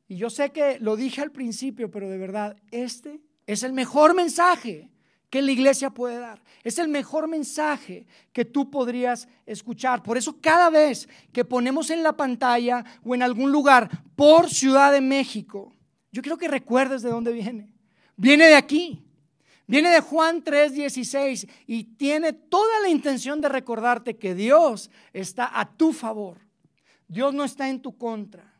Y 0.08 0.18
yo 0.18 0.32
sé 0.32 0.52
que 0.52 0.80
lo 0.80 0.96
dije 0.96 1.22
al 1.22 1.32
principio, 1.32 1.92
pero 1.92 2.10
de 2.10 2.18
verdad, 2.18 2.58
este 2.72 3.22
es 3.46 3.62
el 3.62 3.74
mejor 3.74 4.16
mensaje 4.16 4.90
que 5.36 5.42
la 5.42 5.52
iglesia 5.52 5.90
puede 5.90 6.18
dar. 6.18 6.42
Es 6.64 6.80
el 6.80 6.88
mejor 6.88 7.28
mensaje 7.28 8.08
que 8.32 8.46
tú 8.46 8.72
podrías 8.72 9.28
escuchar. 9.46 10.02
Por 10.02 10.18
eso 10.18 10.40
cada 10.40 10.70
vez 10.70 11.10
que 11.34 11.44
ponemos 11.44 11.90
en 11.90 12.04
la 12.04 12.14
pantalla 12.14 12.86
o 13.04 13.14
en 13.14 13.22
algún 13.22 13.52
lugar 13.52 13.90
por 14.16 14.50
Ciudad 14.50 14.94
de 14.94 15.02
México, 15.02 15.74
yo 16.14 16.22
quiero 16.22 16.38
que 16.38 16.48
recuerdes 16.48 17.02
de 17.02 17.10
dónde 17.10 17.34
viene. 17.34 17.70
Viene 18.16 18.46
de 18.46 18.56
aquí. 18.56 19.04
Viene 19.68 19.90
de 19.90 20.00
Juan 20.00 20.42
3:16 20.42 21.50
y 21.68 21.84
tiene 21.84 22.32
toda 22.32 22.80
la 22.80 22.88
intención 22.88 23.42
de 23.42 23.50
recordarte 23.50 24.16
que 24.16 24.36
Dios 24.36 24.90
está 25.12 25.60
a 25.60 25.70
tu 25.70 25.92
favor. 25.92 26.40
Dios 27.10 27.34
no 27.34 27.44
está 27.44 27.68
en 27.68 27.82
tu 27.82 27.98
contra. 27.98 28.54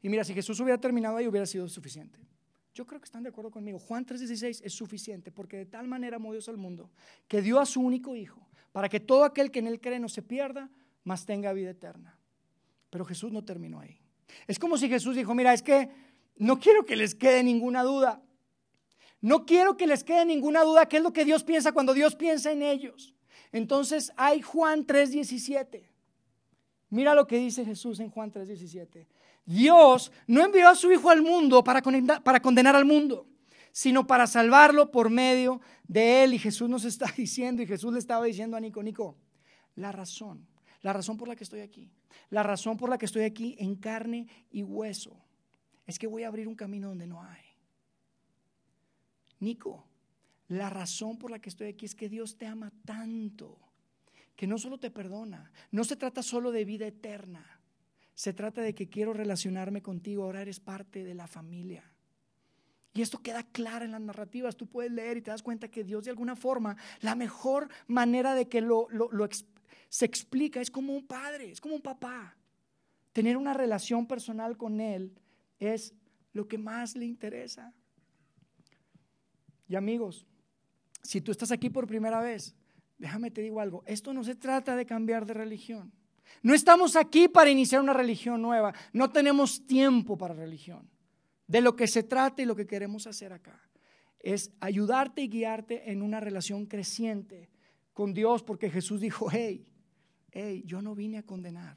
Y 0.00 0.10
mira, 0.10 0.22
si 0.22 0.32
Jesús 0.32 0.60
hubiera 0.60 0.78
terminado 0.78 1.16
ahí 1.16 1.26
hubiera 1.26 1.44
sido 1.44 1.68
suficiente. 1.68 2.20
Yo 2.80 2.86
creo 2.86 2.98
que 2.98 3.04
están 3.04 3.22
de 3.22 3.28
acuerdo 3.28 3.50
conmigo. 3.50 3.78
Juan 3.78 4.06
3:16 4.06 4.62
es 4.64 4.72
suficiente 4.72 5.30
porque 5.30 5.58
de 5.58 5.66
tal 5.66 5.86
manera 5.86 6.16
amó 6.16 6.32
Dios 6.32 6.48
al 6.48 6.56
mundo 6.56 6.88
que 7.28 7.42
dio 7.42 7.60
a 7.60 7.66
su 7.66 7.78
único 7.78 8.16
Hijo 8.16 8.48
para 8.72 8.88
que 8.88 9.00
todo 9.00 9.24
aquel 9.24 9.50
que 9.50 9.58
en 9.58 9.66
Él 9.66 9.82
cree 9.82 10.00
no 10.00 10.08
se 10.08 10.22
pierda, 10.22 10.70
mas 11.04 11.26
tenga 11.26 11.52
vida 11.52 11.72
eterna. 11.72 12.18
Pero 12.88 13.04
Jesús 13.04 13.32
no 13.32 13.44
terminó 13.44 13.80
ahí. 13.80 14.00
Es 14.46 14.58
como 14.58 14.78
si 14.78 14.88
Jesús 14.88 15.14
dijo, 15.14 15.34
mira, 15.34 15.52
es 15.52 15.60
que 15.60 15.90
no 16.36 16.58
quiero 16.58 16.86
que 16.86 16.96
les 16.96 17.14
quede 17.14 17.42
ninguna 17.42 17.82
duda. 17.82 18.22
No 19.20 19.44
quiero 19.44 19.76
que 19.76 19.86
les 19.86 20.02
quede 20.02 20.24
ninguna 20.24 20.64
duda 20.64 20.88
qué 20.88 20.96
es 20.96 21.02
lo 21.02 21.12
que 21.12 21.26
Dios 21.26 21.44
piensa 21.44 21.72
cuando 21.72 21.92
Dios 21.92 22.16
piensa 22.16 22.50
en 22.50 22.62
ellos. 22.62 23.14
Entonces 23.52 24.10
hay 24.16 24.40
Juan 24.40 24.86
3:17. 24.86 25.82
Mira 26.88 27.14
lo 27.14 27.26
que 27.26 27.36
dice 27.36 27.62
Jesús 27.62 28.00
en 28.00 28.08
Juan 28.08 28.32
3:17. 28.32 29.06
Dios 29.44 30.12
no 30.26 30.44
envió 30.44 30.68
a 30.68 30.74
su 30.74 30.92
Hijo 30.92 31.10
al 31.10 31.22
mundo 31.22 31.64
para 31.64 31.82
condenar, 31.82 32.76
al 32.76 32.84
mundo, 32.84 33.26
sino 33.72 34.06
para 34.06 34.26
salvarlo 34.26 34.90
por 34.90 35.10
medio 35.10 35.60
de 35.88 36.24
Él. 36.24 36.34
Y 36.34 36.38
Jesús 36.38 36.68
nos 36.68 36.84
está 36.84 37.12
diciendo, 37.16 37.62
y 37.62 37.66
Jesús 37.66 37.92
le 37.92 37.98
estaba 37.98 38.24
diciendo 38.24 38.56
a 38.56 38.60
Nico, 38.60 38.82
Nico, 38.82 39.16
la 39.76 39.92
razón, 39.92 40.46
La 40.82 40.92
razón 40.92 41.16
por 41.16 41.28
la 41.28 41.36
que 41.36 41.44
estoy 41.44 41.60
aquí, 41.60 41.90
la 42.30 42.42
razón 42.42 42.76
por 42.76 42.88
la 42.88 42.96
que 42.96 43.06
estoy 43.06 43.24
aquí 43.24 43.56
en 43.58 43.76
carne 43.76 44.26
y 44.50 44.62
hueso, 44.62 45.16
es 45.86 45.98
que 45.98 46.06
voy 46.06 46.22
a 46.22 46.28
abrir 46.28 46.48
un 46.48 46.54
camino 46.54 46.88
donde 46.88 47.06
no 47.06 47.22
hay. 47.22 47.42
Nico, 49.40 49.84
la 50.48 50.70
razón 50.70 51.18
por 51.18 51.30
la 51.30 51.38
que 51.38 51.48
estoy 51.48 51.68
aquí 51.68 51.86
es 51.86 51.94
que 51.94 52.08
Dios 52.08 52.36
te 52.36 52.46
ama 52.46 52.72
tanto, 52.84 53.58
que 54.36 54.46
no 54.46 54.58
solo 54.58 54.78
te 54.78 54.90
perdona, 54.90 55.52
no 55.70 55.84
se 55.84 55.96
trata 55.96 56.22
solo 56.22 56.50
de 56.50 56.64
vida 56.64 56.86
eterna, 56.86 57.59
se 58.20 58.34
trata 58.34 58.60
de 58.60 58.74
que 58.74 58.90
quiero 58.90 59.14
relacionarme 59.14 59.80
contigo, 59.80 60.24
ahora 60.24 60.42
eres 60.42 60.60
parte 60.60 61.04
de 61.04 61.14
la 61.14 61.26
familia. 61.26 61.90
Y 62.92 63.00
esto 63.00 63.22
queda 63.22 63.44
claro 63.44 63.86
en 63.86 63.92
las 63.92 64.00
narrativas. 64.02 64.58
Tú 64.58 64.66
puedes 64.66 64.92
leer 64.92 65.16
y 65.16 65.22
te 65.22 65.30
das 65.30 65.42
cuenta 65.42 65.70
que 65.70 65.84
Dios 65.84 66.04
de 66.04 66.10
alguna 66.10 66.36
forma, 66.36 66.76
la 67.00 67.14
mejor 67.14 67.70
manera 67.86 68.34
de 68.34 68.46
que 68.46 68.60
lo, 68.60 68.88
se 69.88 70.04
explica 70.04 70.60
es 70.60 70.70
como 70.70 70.92
un 70.92 71.06
padre, 71.06 71.50
es 71.50 71.62
como 71.62 71.74
un 71.74 71.80
papá. 71.80 72.36
Tener 73.14 73.38
una 73.38 73.54
relación 73.54 74.06
personal 74.06 74.58
con 74.58 74.82
Él 74.82 75.18
es 75.58 75.94
lo 76.34 76.46
que 76.46 76.58
más 76.58 76.96
le 76.96 77.06
interesa. 77.06 77.72
Y 79.66 79.76
amigos, 79.76 80.26
si 81.02 81.22
tú 81.22 81.32
estás 81.32 81.52
aquí 81.52 81.70
por 81.70 81.86
primera 81.86 82.20
vez, 82.20 82.54
déjame 82.98 83.30
te 83.30 83.40
digo 83.40 83.60
algo, 83.60 83.82
esto 83.86 84.12
no 84.12 84.24
se 84.24 84.34
trata 84.34 84.76
de 84.76 84.84
cambiar 84.84 85.24
de 85.24 85.32
religión. 85.32 85.90
No 86.42 86.54
estamos 86.54 86.96
aquí 86.96 87.28
para 87.28 87.50
iniciar 87.50 87.80
una 87.80 87.92
religión 87.92 88.40
nueva, 88.40 88.74
no 88.92 89.10
tenemos 89.10 89.66
tiempo 89.66 90.16
para 90.16 90.34
religión. 90.34 90.88
De 91.46 91.60
lo 91.60 91.74
que 91.74 91.86
se 91.86 92.02
trata 92.02 92.42
y 92.42 92.46
lo 92.46 92.54
que 92.54 92.66
queremos 92.66 93.06
hacer 93.06 93.32
acá 93.32 93.60
es 94.20 94.52
ayudarte 94.60 95.22
y 95.22 95.28
guiarte 95.28 95.90
en 95.90 96.02
una 96.02 96.20
relación 96.20 96.66
creciente 96.66 97.50
con 97.92 98.14
Dios, 98.14 98.42
porque 98.42 98.70
Jesús 98.70 99.00
dijo, 99.00 99.28
hey, 99.30 99.66
hey, 100.30 100.62
yo 100.64 100.80
no 100.80 100.94
vine 100.94 101.18
a 101.18 101.22
condenar, 101.22 101.76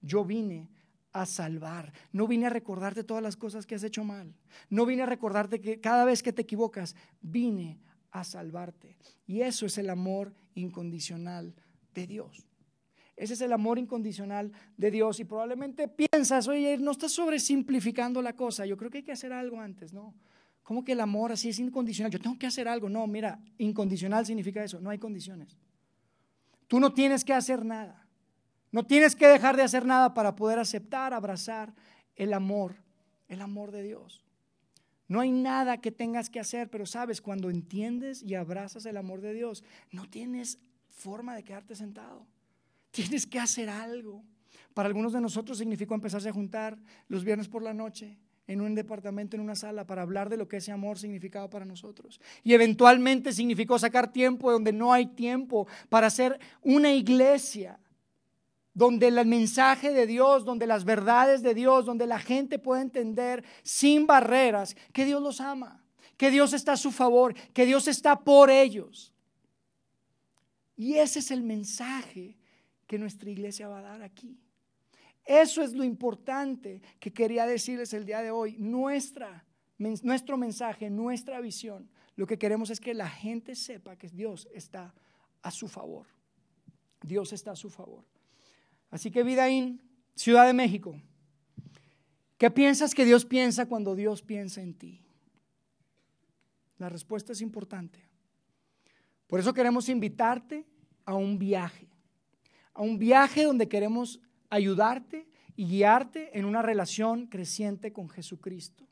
yo 0.00 0.24
vine 0.24 0.70
a 1.12 1.26
salvar. 1.26 1.92
No 2.12 2.26
vine 2.26 2.46
a 2.46 2.50
recordarte 2.50 3.04
todas 3.04 3.22
las 3.22 3.36
cosas 3.36 3.66
que 3.66 3.74
has 3.74 3.84
hecho 3.84 4.04
mal. 4.04 4.34
No 4.68 4.86
vine 4.86 5.02
a 5.02 5.06
recordarte 5.06 5.60
que 5.60 5.80
cada 5.80 6.04
vez 6.04 6.22
que 6.22 6.32
te 6.32 6.42
equivocas, 6.42 6.94
vine 7.20 7.80
a 8.10 8.24
salvarte. 8.24 8.96
Y 9.26 9.42
eso 9.42 9.66
es 9.66 9.78
el 9.78 9.90
amor 9.90 10.34
incondicional 10.54 11.54
de 11.94 12.06
Dios. 12.06 12.46
Ese 13.20 13.34
es 13.34 13.42
el 13.42 13.52
amor 13.52 13.78
incondicional 13.78 14.50
de 14.78 14.90
Dios. 14.90 15.20
Y 15.20 15.24
probablemente 15.24 15.88
piensas, 15.88 16.48
oye, 16.48 16.78
no 16.78 16.92
estás 16.92 17.12
sobresimplificando 17.12 18.22
la 18.22 18.32
cosa. 18.32 18.64
Yo 18.64 18.78
creo 18.78 18.90
que 18.90 18.98
hay 18.98 19.04
que 19.04 19.12
hacer 19.12 19.30
algo 19.30 19.60
antes, 19.60 19.92
¿no? 19.92 20.14
¿Cómo 20.62 20.82
que 20.82 20.92
el 20.92 21.00
amor 21.00 21.30
así 21.30 21.50
es 21.50 21.58
incondicional? 21.58 22.10
Yo 22.10 22.18
tengo 22.18 22.38
que 22.38 22.46
hacer 22.46 22.66
algo. 22.66 22.88
No, 22.88 23.06
mira, 23.06 23.38
incondicional 23.58 24.24
significa 24.24 24.64
eso. 24.64 24.80
No 24.80 24.88
hay 24.88 24.98
condiciones. 24.98 25.58
Tú 26.66 26.80
no 26.80 26.94
tienes 26.94 27.22
que 27.22 27.34
hacer 27.34 27.62
nada. 27.62 28.06
No 28.72 28.86
tienes 28.86 29.14
que 29.14 29.26
dejar 29.26 29.54
de 29.54 29.64
hacer 29.64 29.84
nada 29.84 30.14
para 30.14 30.34
poder 30.34 30.58
aceptar, 30.58 31.12
abrazar 31.12 31.74
el 32.16 32.32
amor, 32.32 32.76
el 33.28 33.42
amor 33.42 33.70
de 33.70 33.82
Dios. 33.82 34.24
No 35.08 35.20
hay 35.20 35.30
nada 35.30 35.82
que 35.82 35.92
tengas 35.92 36.30
que 36.30 36.40
hacer, 36.40 36.70
pero 36.70 36.86
sabes, 36.86 37.20
cuando 37.20 37.50
entiendes 37.50 38.22
y 38.22 38.34
abrazas 38.34 38.86
el 38.86 38.96
amor 38.96 39.20
de 39.20 39.34
Dios, 39.34 39.62
no 39.92 40.08
tienes 40.08 40.58
forma 40.88 41.34
de 41.34 41.42
quedarte 41.42 41.74
sentado. 41.74 42.26
Tienes 42.90 43.26
que 43.26 43.38
hacer 43.38 43.68
algo. 43.68 44.24
Para 44.74 44.88
algunos 44.88 45.12
de 45.12 45.20
nosotros 45.20 45.58
significó 45.58 45.94
empezarse 45.94 46.28
a 46.28 46.32
juntar 46.32 46.78
los 47.08 47.24
viernes 47.24 47.48
por 47.48 47.62
la 47.62 47.74
noche 47.74 48.18
en 48.46 48.60
un 48.60 48.74
departamento, 48.74 49.36
en 49.36 49.42
una 49.42 49.54
sala, 49.54 49.86
para 49.86 50.02
hablar 50.02 50.28
de 50.28 50.36
lo 50.36 50.48
que 50.48 50.56
ese 50.56 50.72
amor 50.72 50.98
significaba 50.98 51.48
para 51.48 51.64
nosotros. 51.64 52.20
Y 52.42 52.52
eventualmente 52.54 53.32
significó 53.32 53.78
sacar 53.78 54.12
tiempo 54.12 54.50
donde 54.50 54.72
no 54.72 54.92
hay 54.92 55.06
tiempo 55.06 55.68
para 55.88 56.08
hacer 56.08 56.38
una 56.62 56.92
iglesia 56.92 57.78
donde 58.74 59.08
el 59.08 59.26
mensaje 59.26 59.92
de 59.92 60.06
Dios, 60.06 60.44
donde 60.44 60.66
las 60.66 60.84
verdades 60.84 61.42
de 61.42 61.54
Dios, 61.54 61.84
donde 61.84 62.06
la 62.06 62.18
gente 62.18 62.58
puede 62.58 62.82
entender 62.82 63.44
sin 63.62 64.06
barreras 64.06 64.76
que 64.92 65.04
Dios 65.04 65.22
los 65.22 65.40
ama, 65.40 65.84
que 66.16 66.30
Dios 66.30 66.52
está 66.52 66.72
a 66.72 66.76
su 66.76 66.90
favor, 66.90 67.34
que 67.52 67.66
Dios 67.66 67.86
está 67.88 68.18
por 68.18 68.50
ellos. 68.50 69.12
Y 70.76 70.94
ese 70.94 71.18
es 71.18 71.30
el 71.30 71.42
mensaje 71.42 72.39
que 72.90 72.98
nuestra 72.98 73.30
iglesia 73.30 73.68
va 73.68 73.78
a 73.78 73.82
dar 73.82 74.02
aquí. 74.02 74.36
Eso 75.24 75.62
es 75.62 75.74
lo 75.74 75.84
importante 75.84 76.82
que 76.98 77.12
quería 77.12 77.46
decirles 77.46 77.94
el 77.94 78.04
día 78.04 78.20
de 78.20 78.32
hoy. 78.32 78.56
Nuestra, 78.58 79.46
nuestro 79.78 80.36
mensaje, 80.36 80.90
nuestra 80.90 81.40
visión, 81.40 81.88
lo 82.16 82.26
que 82.26 82.36
queremos 82.36 82.68
es 82.68 82.80
que 82.80 82.92
la 82.92 83.08
gente 83.08 83.54
sepa 83.54 83.94
que 83.94 84.08
Dios 84.08 84.48
está 84.52 84.92
a 85.40 85.52
su 85.52 85.68
favor. 85.68 86.08
Dios 87.00 87.32
está 87.32 87.52
a 87.52 87.56
su 87.56 87.70
favor. 87.70 88.04
Así 88.90 89.12
que 89.12 89.22
Vidaín, 89.22 89.80
Ciudad 90.16 90.44
de 90.44 90.52
México, 90.52 91.00
¿qué 92.38 92.50
piensas 92.50 92.92
que 92.92 93.04
Dios 93.04 93.24
piensa 93.24 93.66
cuando 93.66 93.94
Dios 93.94 94.20
piensa 94.20 94.62
en 94.62 94.74
ti? 94.74 95.00
La 96.78 96.88
respuesta 96.88 97.34
es 97.34 97.40
importante. 97.40 98.04
Por 99.28 99.38
eso 99.38 99.54
queremos 99.54 99.88
invitarte 99.88 100.66
a 101.04 101.14
un 101.14 101.38
viaje 101.38 101.89
a 102.74 102.82
un 102.82 102.98
viaje 102.98 103.44
donde 103.44 103.68
queremos 103.68 104.20
ayudarte 104.48 105.26
y 105.56 105.66
guiarte 105.66 106.38
en 106.38 106.44
una 106.44 106.62
relación 106.62 107.26
creciente 107.26 107.92
con 107.92 108.08
Jesucristo. 108.08 108.86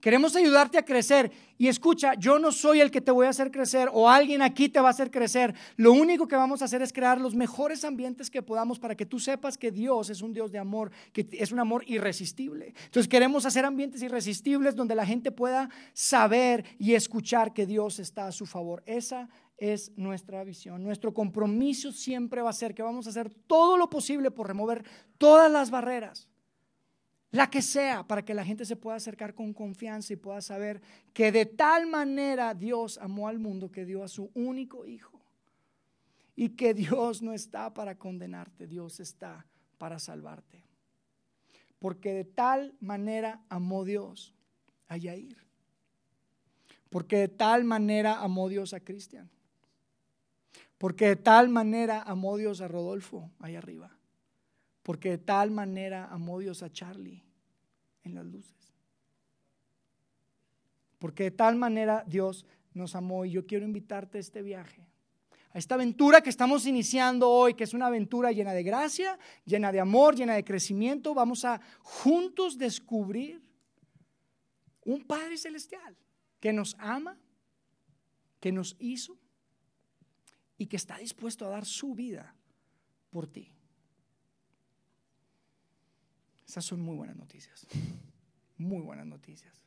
Queremos 0.00 0.36
ayudarte 0.36 0.78
a 0.78 0.84
crecer. 0.84 1.30
Y 1.58 1.68
escucha, 1.68 2.14
yo 2.14 2.38
no 2.38 2.52
soy 2.52 2.80
el 2.80 2.90
que 2.90 3.00
te 3.00 3.10
voy 3.10 3.26
a 3.26 3.30
hacer 3.30 3.50
crecer 3.50 3.90
o 3.92 4.08
alguien 4.08 4.40
aquí 4.40 4.68
te 4.68 4.80
va 4.80 4.88
a 4.88 4.92
hacer 4.92 5.10
crecer. 5.10 5.54
Lo 5.76 5.92
único 5.92 6.26
que 6.26 6.36
vamos 6.36 6.62
a 6.62 6.64
hacer 6.64 6.80
es 6.80 6.92
crear 6.92 7.20
los 7.20 7.34
mejores 7.34 7.84
ambientes 7.84 8.30
que 8.30 8.40
podamos 8.40 8.78
para 8.78 8.94
que 8.94 9.04
tú 9.04 9.18
sepas 9.18 9.58
que 9.58 9.70
Dios 9.70 10.08
es 10.08 10.22
un 10.22 10.32
Dios 10.32 10.52
de 10.52 10.58
amor, 10.58 10.90
que 11.12 11.28
es 11.32 11.52
un 11.52 11.58
amor 11.60 11.84
irresistible. 11.86 12.72
Entonces 12.84 13.08
queremos 13.08 13.44
hacer 13.44 13.66
ambientes 13.66 14.02
irresistibles 14.02 14.74
donde 14.74 14.94
la 14.94 15.04
gente 15.04 15.32
pueda 15.32 15.68
saber 15.92 16.64
y 16.78 16.94
escuchar 16.94 17.52
que 17.52 17.66
Dios 17.66 17.98
está 17.98 18.26
a 18.26 18.32
su 18.32 18.46
favor. 18.46 18.82
Esa 18.86 19.28
es 19.60 19.92
nuestra 19.96 20.42
visión. 20.42 20.82
Nuestro 20.82 21.12
compromiso 21.12 21.92
siempre 21.92 22.40
va 22.40 22.50
a 22.50 22.54
ser 22.54 22.74
que 22.74 22.82
vamos 22.82 23.06
a 23.06 23.10
hacer 23.10 23.32
todo 23.46 23.76
lo 23.76 23.90
posible 23.90 24.30
por 24.30 24.48
remover 24.48 24.82
todas 25.18 25.52
las 25.52 25.70
barreras, 25.70 26.28
la 27.30 27.50
que 27.50 27.60
sea, 27.60 28.02
para 28.02 28.24
que 28.24 28.34
la 28.34 28.44
gente 28.44 28.64
se 28.64 28.74
pueda 28.74 28.96
acercar 28.96 29.34
con 29.34 29.52
confianza 29.52 30.14
y 30.14 30.16
pueda 30.16 30.40
saber 30.40 30.80
que 31.12 31.30
de 31.30 31.44
tal 31.44 31.86
manera 31.86 32.54
Dios 32.54 32.98
amó 32.98 33.28
al 33.28 33.38
mundo 33.38 33.70
que 33.70 33.84
dio 33.84 34.02
a 34.02 34.08
su 34.08 34.30
único 34.34 34.86
hijo. 34.86 35.20
Y 36.34 36.50
que 36.50 36.72
Dios 36.72 37.20
no 37.20 37.34
está 37.34 37.74
para 37.74 37.98
condenarte, 37.98 38.66
Dios 38.66 38.98
está 38.98 39.46
para 39.76 39.98
salvarte. 39.98 40.64
Porque 41.78 42.14
de 42.14 42.24
tal 42.24 42.74
manera 42.80 43.42
amó 43.50 43.84
Dios 43.84 44.34
a 44.88 44.96
Yair. 44.96 45.36
Porque 46.88 47.18
de 47.18 47.28
tal 47.28 47.64
manera 47.64 48.20
amó 48.20 48.48
Dios 48.48 48.72
a 48.72 48.80
Cristian. 48.80 49.30
Porque 50.80 51.08
de 51.08 51.16
tal 51.16 51.50
manera 51.50 52.00
amó 52.00 52.38
Dios 52.38 52.62
a 52.62 52.66
Rodolfo 52.66 53.30
ahí 53.38 53.54
arriba. 53.54 53.94
Porque 54.82 55.10
de 55.10 55.18
tal 55.18 55.50
manera 55.50 56.06
amó 56.06 56.38
Dios 56.38 56.62
a 56.62 56.72
Charlie 56.72 57.22
en 58.02 58.14
las 58.14 58.24
luces. 58.24 58.72
Porque 60.98 61.24
de 61.24 61.30
tal 61.32 61.56
manera 61.56 62.02
Dios 62.06 62.46
nos 62.72 62.94
amó 62.94 63.26
y 63.26 63.32
yo 63.32 63.46
quiero 63.46 63.66
invitarte 63.66 64.16
a 64.16 64.22
este 64.22 64.40
viaje, 64.40 64.88
a 65.52 65.58
esta 65.58 65.74
aventura 65.74 66.22
que 66.22 66.30
estamos 66.30 66.64
iniciando 66.64 67.28
hoy, 67.28 67.52
que 67.52 67.64
es 67.64 67.74
una 67.74 67.88
aventura 67.88 68.32
llena 68.32 68.54
de 68.54 68.62
gracia, 68.62 69.18
llena 69.44 69.72
de 69.72 69.80
amor, 69.80 70.16
llena 70.16 70.32
de 70.32 70.44
crecimiento. 70.44 71.12
Vamos 71.12 71.44
a 71.44 71.60
juntos 71.80 72.56
descubrir 72.56 73.42
un 74.86 75.04
Padre 75.04 75.36
Celestial 75.36 75.94
que 76.40 76.54
nos 76.54 76.74
ama, 76.78 77.18
que 78.40 78.50
nos 78.50 78.76
hizo 78.78 79.18
y 80.60 80.66
que 80.66 80.76
está 80.76 80.98
dispuesto 80.98 81.46
a 81.46 81.48
dar 81.48 81.64
su 81.64 81.94
vida 81.94 82.34
por 83.08 83.26
ti. 83.26 83.50
Esas 86.46 86.66
son 86.66 86.82
muy 86.82 86.96
buenas 86.96 87.16
noticias, 87.16 87.66
muy 88.58 88.82
buenas 88.82 89.06
noticias. 89.06 89.64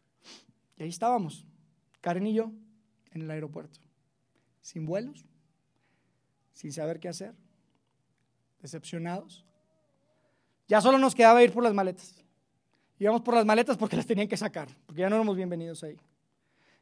Y 0.78 0.84
ahí 0.84 0.90
estábamos, 0.90 1.48
Karen 2.00 2.28
y 2.28 2.36
yo, 2.36 2.52
en 3.10 3.24
el 3.24 3.32
aeropuerto, 3.32 3.80
sin 4.62 4.86
vuelos, 4.86 5.26
sin 6.52 6.72
saber 6.72 7.00
qué 7.00 7.10
hacer, 7.10 7.34
decepcionados. 8.62 9.44
Ya 10.68 10.80
solo 10.80 11.00
nos 11.00 11.16
quedaba 11.16 11.44
ir 11.44 11.52
por 11.52 11.64
las 11.64 11.74
maletas. 11.74 12.24
Íbamos 13.00 13.22
por 13.22 13.34
las 13.34 13.48
maletas 13.48 13.78
porque 13.78 13.96
las 13.96 14.06
tenían 14.06 14.28
que 14.28 14.38
sacar, 14.38 14.70
porque 14.86 15.02
ya 15.02 15.10
no 15.10 15.16
éramos 15.16 15.36
bienvenidos 15.36 15.84
ahí. 15.84 15.98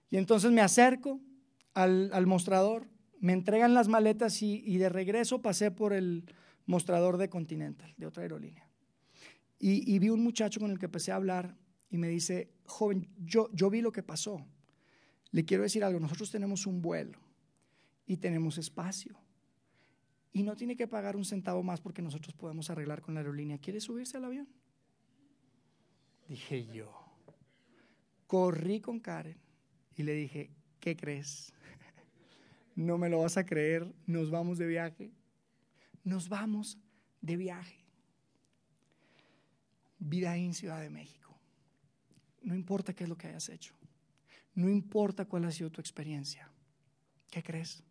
Y 0.09 0.17
entonces 0.17 0.51
me 0.51 0.59
acerco 0.59 1.21
al, 1.73 2.11
al 2.11 2.27
mostrador 2.27 2.91
me 3.21 3.33
entregan 3.33 3.75
las 3.75 3.87
maletas 3.87 4.41
y, 4.41 4.77
de 4.77 4.89
regreso 4.89 5.43
pasé 5.43 5.69
por 5.69 5.93
el 5.93 6.25
mostrador 6.65 7.17
de 7.17 7.29
Continental, 7.29 7.93
de 7.95 8.07
otra 8.07 8.23
aerolínea. 8.23 8.67
Y, 9.59 9.99
vi 9.99 10.09
un 10.09 10.23
muchacho 10.23 10.59
con 10.59 10.71
el 10.71 10.79
que 10.79 10.87
empecé 10.87 11.11
a 11.11 11.17
hablar 11.17 11.55
y 11.91 11.97
me 11.97 12.09
dice, 12.09 12.49
joven, 12.65 13.07
yo, 13.19 13.47
yo 13.53 13.69
vi 13.69 13.81
lo 13.81 13.91
que 13.91 14.01
pasó. 14.01 14.43
Le 15.29 15.45
quiero 15.45 15.61
decir 15.61 15.83
algo, 15.83 15.99
nosotros 15.99 16.31
tenemos 16.31 16.65
un 16.65 16.81
vuelo 16.81 17.19
y 18.07 18.17
tenemos 18.17 18.57
espacio. 18.57 19.15
y 20.33 20.43
no 20.43 20.55
tiene 20.55 20.75
que 20.75 20.87
pagar 20.87 21.15
un 21.15 21.25
centavo 21.25 21.61
más 21.61 21.79
porque 21.79 22.01
nosotros 22.01 22.33
podemos 22.33 22.69
arreglar 22.71 23.01
con 23.01 23.13
la 23.13 23.19
aerolínea. 23.19 23.59
¿Quiere 23.59 23.81
subirse 23.81 24.17
al 24.17 24.25
avión? 24.25 24.47
Dije 26.27 26.65
yo. 26.73 26.91
Corrí 28.25 28.79
con 28.79 28.99
Karen 28.99 29.37
y 29.95 30.03
le 30.03 30.13
dije, 30.13 30.49
¿qué 30.79 30.95
crees? 30.95 31.53
No 32.81 32.97
me 32.97 33.09
lo 33.09 33.19
vas 33.19 33.37
a 33.37 33.45
creer, 33.45 33.93
nos 34.07 34.31
vamos 34.31 34.57
de 34.57 34.65
viaje. 34.65 35.11
Nos 36.03 36.29
vamos 36.29 36.79
de 37.21 37.37
viaje. 37.37 37.85
Vida 39.99 40.35
en 40.35 40.55
Ciudad 40.55 40.81
de 40.81 40.89
México. 40.89 41.37
No 42.41 42.55
importa 42.55 42.93
qué 42.93 43.03
es 43.03 43.09
lo 43.09 43.15
que 43.15 43.27
hayas 43.27 43.49
hecho. 43.49 43.75
No 44.55 44.67
importa 44.67 45.25
cuál 45.25 45.45
ha 45.45 45.51
sido 45.51 45.69
tu 45.69 45.79
experiencia. 45.79 46.49
¿Qué 47.29 47.43
crees? 47.43 47.83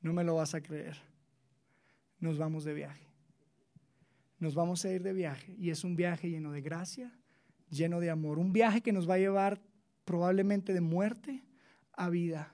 No 0.00 0.14
me 0.14 0.24
lo 0.24 0.36
vas 0.36 0.54
a 0.54 0.62
creer. 0.62 0.96
Nos 2.20 2.38
vamos 2.38 2.64
de 2.64 2.72
viaje. 2.72 3.06
Nos 4.38 4.54
vamos 4.54 4.82
a 4.86 4.90
ir 4.90 5.02
de 5.02 5.12
viaje 5.12 5.54
y 5.58 5.68
es 5.68 5.84
un 5.84 5.96
viaje 5.96 6.30
lleno 6.30 6.50
de 6.50 6.62
gracia, 6.62 7.12
lleno 7.68 8.00
de 8.00 8.08
amor. 8.08 8.38
Un 8.38 8.54
viaje 8.54 8.80
que 8.80 8.92
nos 8.92 9.08
va 9.08 9.14
a 9.14 9.18
llevar 9.18 9.60
probablemente 10.06 10.72
de 10.72 10.80
muerte 10.80 11.44
a 11.92 12.08
vida. 12.08 12.53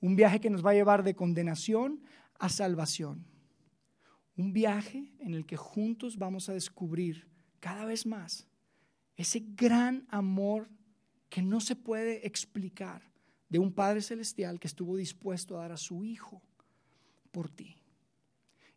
Un 0.00 0.16
viaje 0.16 0.40
que 0.40 0.50
nos 0.50 0.64
va 0.64 0.70
a 0.70 0.74
llevar 0.74 1.02
de 1.02 1.14
condenación 1.14 2.02
a 2.38 2.48
salvación. 2.48 3.24
Un 4.36 4.52
viaje 4.52 5.12
en 5.18 5.34
el 5.34 5.46
que 5.46 5.56
juntos 5.56 6.16
vamos 6.16 6.48
a 6.48 6.54
descubrir 6.54 7.26
cada 7.60 7.84
vez 7.84 8.06
más 8.06 8.46
ese 9.16 9.44
gran 9.56 10.06
amor 10.10 10.68
que 11.28 11.42
no 11.42 11.60
se 11.60 11.74
puede 11.76 12.26
explicar 12.26 13.02
de 13.48 13.58
un 13.58 13.72
Padre 13.72 14.00
Celestial 14.00 14.60
que 14.60 14.68
estuvo 14.68 14.96
dispuesto 14.96 15.56
a 15.56 15.62
dar 15.62 15.72
a 15.72 15.76
su 15.76 16.04
Hijo 16.04 16.40
por 17.32 17.50
ti. 17.50 17.76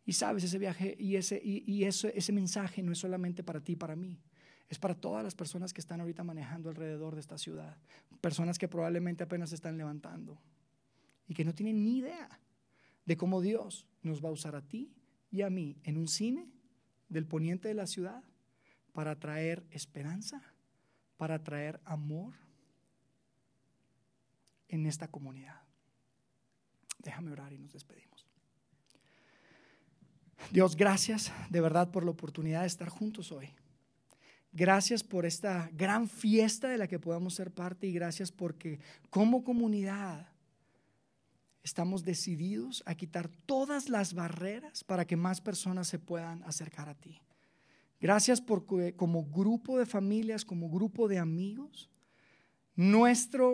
Y 0.04 0.14
sabes, 0.14 0.42
ese 0.42 0.58
viaje 0.58 0.96
y, 0.98 1.14
ese, 1.14 1.40
y, 1.44 1.84
ese 1.84 2.32
mensaje 2.32 2.82
no 2.82 2.90
es 2.90 2.98
solamente 2.98 3.44
para 3.44 3.60
ti, 3.60 3.76
para 3.76 3.94
mí. 3.94 4.20
Es 4.68 4.78
para 4.78 4.94
todas 4.94 5.22
las 5.22 5.34
personas 5.34 5.72
que 5.72 5.80
están 5.80 6.00
ahorita 6.00 6.24
manejando 6.24 6.70
alrededor 6.70 7.14
de 7.14 7.20
esta 7.20 7.38
ciudad. 7.38 7.76
Personas 8.20 8.58
que 8.58 8.66
probablemente 8.66 9.22
apenas 9.22 9.50
se 9.50 9.54
están 9.54 9.78
levantando 9.78 10.40
y 11.26 11.34
que 11.34 11.44
no 11.44 11.54
tienen 11.54 11.82
ni 11.82 11.98
idea 11.98 12.40
de 13.04 13.16
cómo 13.16 13.40
Dios 13.40 13.86
nos 14.02 14.24
va 14.24 14.28
a 14.28 14.32
usar 14.32 14.54
a 14.54 14.62
ti 14.62 14.92
y 15.30 15.42
a 15.42 15.50
mí 15.50 15.76
en 15.84 15.96
un 15.96 16.08
cine 16.08 16.48
del 17.08 17.26
poniente 17.26 17.68
de 17.68 17.74
la 17.74 17.86
ciudad 17.86 18.22
para 18.92 19.18
traer 19.18 19.64
esperanza, 19.70 20.42
para 21.16 21.42
traer 21.42 21.80
amor 21.84 22.34
en 24.68 24.86
esta 24.86 25.08
comunidad. 25.08 25.60
Déjame 26.98 27.32
orar 27.32 27.52
y 27.52 27.58
nos 27.58 27.72
despedimos. 27.72 28.26
Dios, 30.50 30.76
gracias 30.76 31.32
de 31.50 31.60
verdad 31.60 31.90
por 31.90 32.04
la 32.04 32.10
oportunidad 32.10 32.62
de 32.62 32.66
estar 32.66 32.88
juntos 32.88 33.32
hoy. 33.32 33.50
Gracias 34.52 35.02
por 35.02 35.24
esta 35.24 35.70
gran 35.72 36.08
fiesta 36.08 36.68
de 36.68 36.76
la 36.76 36.88
que 36.88 36.98
podamos 36.98 37.34
ser 37.34 37.52
parte 37.52 37.86
y 37.86 37.92
gracias 37.92 38.30
porque 38.30 38.80
como 39.08 39.44
comunidad 39.44 40.31
estamos 41.62 42.04
decididos 42.04 42.82
a 42.86 42.94
quitar 42.94 43.28
todas 43.28 43.88
las 43.88 44.14
barreras 44.14 44.84
para 44.84 45.06
que 45.06 45.16
más 45.16 45.40
personas 45.40 45.88
se 45.88 45.98
puedan 45.98 46.42
acercar 46.44 46.88
a 46.88 46.94
ti. 46.94 47.20
Gracias 48.00 48.40
porque 48.40 48.96
como 48.96 49.24
grupo 49.24 49.78
de 49.78 49.86
familias, 49.86 50.44
como 50.44 50.68
grupo 50.68 51.06
de 51.06 51.18
amigos, 51.18 51.88
nuestra 52.74 53.44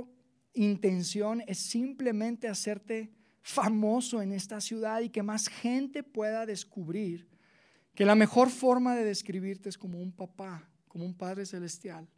intención 0.54 1.42
es 1.46 1.58
simplemente 1.58 2.48
hacerte 2.48 3.12
famoso 3.42 4.22
en 4.22 4.32
esta 4.32 4.60
ciudad 4.60 5.00
y 5.00 5.10
que 5.10 5.22
más 5.22 5.48
gente 5.48 6.02
pueda 6.02 6.46
descubrir 6.46 7.28
que 7.94 8.04
la 8.04 8.14
mejor 8.14 8.50
forma 8.50 8.94
de 8.94 9.04
describirte 9.04 9.68
es 9.68 9.76
como 9.76 10.00
un 10.00 10.12
papá, 10.12 10.68
como 10.86 11.04
un 11.04 11.14
Padre 11.14 11.44
Celestial, 11.46 12.08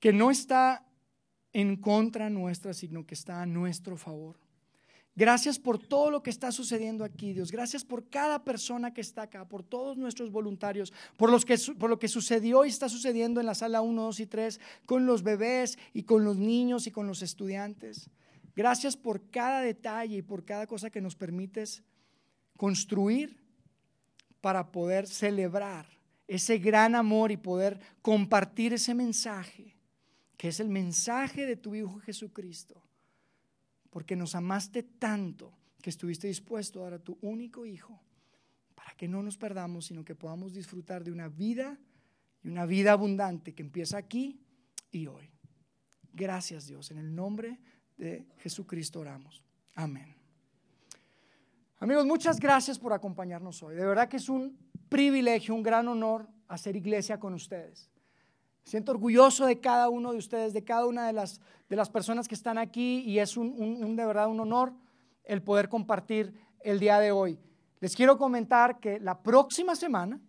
que 0.00 0.12
no 0.12 0.30
está 0.30 0.86
en 1.52 1.76
contra 1.76 2.30
nuestra, 2.30 2.74
sino 2.74 3.06
que 3.06 3.14
está 3.14 3.42
a 3.42 3.46
nuestro 3.46 3.96
favor. 3.96 4.36
Gracias 5.18 5.58
por 5.58 5.80
todo 5.80 6.12
lo 6.12 6.22
que 6.22 6.30
está 6.30 6.52
sucediendo 6.52 7.02
aquí, 7.02 7.32
Dios. 7.32 7.50
Gracias 7.50 7.84
por 7.84 8.08
cada 8.08 8.44
persona 8.44 8.94
que 8.94 9.00
está 9.00 9.22
acá, 9.22 9.48
por 9.48 9.64
todos 9.64 9.96
nuestros 9.96 10.30
voluntarios, 10.30 10.92
por, 11.16 11.28
lo 11.32 11.98
que 11.98 12.06
sucedió 12.06 12.64
y 12.64 12.68
está 12.68 12.88
sucediendo 12.88 13.40
en 13.40 13.46
la 13.46 13.56
sala 13.56 13.80
1, 13.80 14.00
2 14.00 14.20
y 14.20 14.26
3, 14.26 14.60
con 14.86 15.06
los 15.06 15.24
bebés 15.24 15.76
y 15.92 16.04
con 16.04 16.24
los 16.24 16.36
niños 16.36 16.86
y 16.86 16.92
con 16.92 17.08
los 17.08 17.22
estudiantes. 17.22 18.10
Gracias 18.54 18.96
por 18.96 19.28
cada 19.28 19.60
detalle 19.60 20.18
y 20.18 20.22
por 20.22 20.44
cada 20.44 20.68
cosa 20.68 20.88
que 20.88 21.00
nos 21.00 21.16
permites 21.16 21.82
construir 22.56 23.42
para 24.40 24.70
poder 24.70 25.08
celebrar 25.08 25.88
ese 26.28 26.58
gran 26.58 26.94
amor 26.94 27.32
y 27.32 27.36
poder 27.36 27.80
compartir 28.02 28.72
ese 28.72 28.94
mensaje, 28.94 29.76
que 30.36 30.46
es 30.46 30.60
el 30.60 30.68
mensaje 30.68 31.44
de 31.44 31.56
tu 31.56 31.74
Hijo 31.74 31.98
Jesucristo. 31.98 32.87
Porque 33.90 34.16
nos 34.16 34.34
amaste 34.34 34.82
tanto 34.82 35.52
que 35.80 35.90
estuviste 35.90 36.26
dispuesto 36.26 36.80
a 36.80 36.84
dar 36.84 36.94
a 36.94 36.98
tu 36.98 37.18
único 37.22 37.64
Hijo 37.64 38.00
para 38.74 38.92
que 38.92 39.08
no 39.08 39.22
nos 39.22 39.36
perdamos, 39.36 39.86
sino 39.86 40.04
que 40.04 40.14
podamos 40.14 40.52
disfrutar 40.52 41.04
de 41.04 41.12
una 41.12 41.28
vida 41.28 41.78
y 42.42 42.48
una 42.48 42.66
vida 42.66 42.92
abundante 42.92 43.54
que 43.54 43.62
empieza 43.62 43.98
aquí 43.98 44.40
y 44.90 45.06
hoy. 45.06 45.30
Gracias 46.12 46.66
Dios, 46.66 46.90
en 46.90 46.98
el 46.98 47.14
nombre 47.14 47.58
de 47.96 48.26
Jesucristo 48.38 49.00
oramos. 49.00 49.42
Amén. 49.74 50.14
Amigos, 51.80 52.06
muchas 52.06 52.40
gracias 52.40 52.78
por 52.78 52.92
acompañarnos 52.92 53.62
hoy. 53.62 53.76
De 53.76 53.86
verdad 53.86 54.08
que 54.08 54.16
es 54.16 54.28
un 54.28 54.58
privilegio, 54.88 55.54
un 55.54 55.62
gran 55.62 55.86
honor 55.86 56.28
hacer 56.48 56.74
iglesia 56.74 57.20
con 57.20 57.34
ustedes. 57.34 57.88
Siento 58.68 58.92
orgulloso 58.92 59.46
de 59.46 59.60
cada 59.60 59.88
uno 59.88 60.12
de 60.12 60.18
ustedes, 60.18 60.52
de 60.52 60.62
cada 60.62 60.84
una 60.84 61.06
de 61.06 61.14
las, 61.14 61.40
de 61.70 61.76
las 61.76 61.88
personas 61.88 62.28
que 62.28 62.34
están 62.34 62.58
aquí 62.58 62.98
y 62.98 63.18
es 63.18 63.38
un, 63.38 63.96
de 63.96 64.04
verdad 64.04 64.28
un 64.28 64.40
honor 64.40 64.74
el 65.24 65.42
poder 65.42 65.70
compartir 65.70 66.34
el 66.60 66.78
día 66.78 67.00
de 67.00 67.10
hoy. 67.10 67.38
Les 67.80 67.96
quiero 67.96 68.18
comentar 68.18 68.78
que 68.78 69.00
la 69.00 69.22
próxima 69.22 69.74
semana 69.74 70.20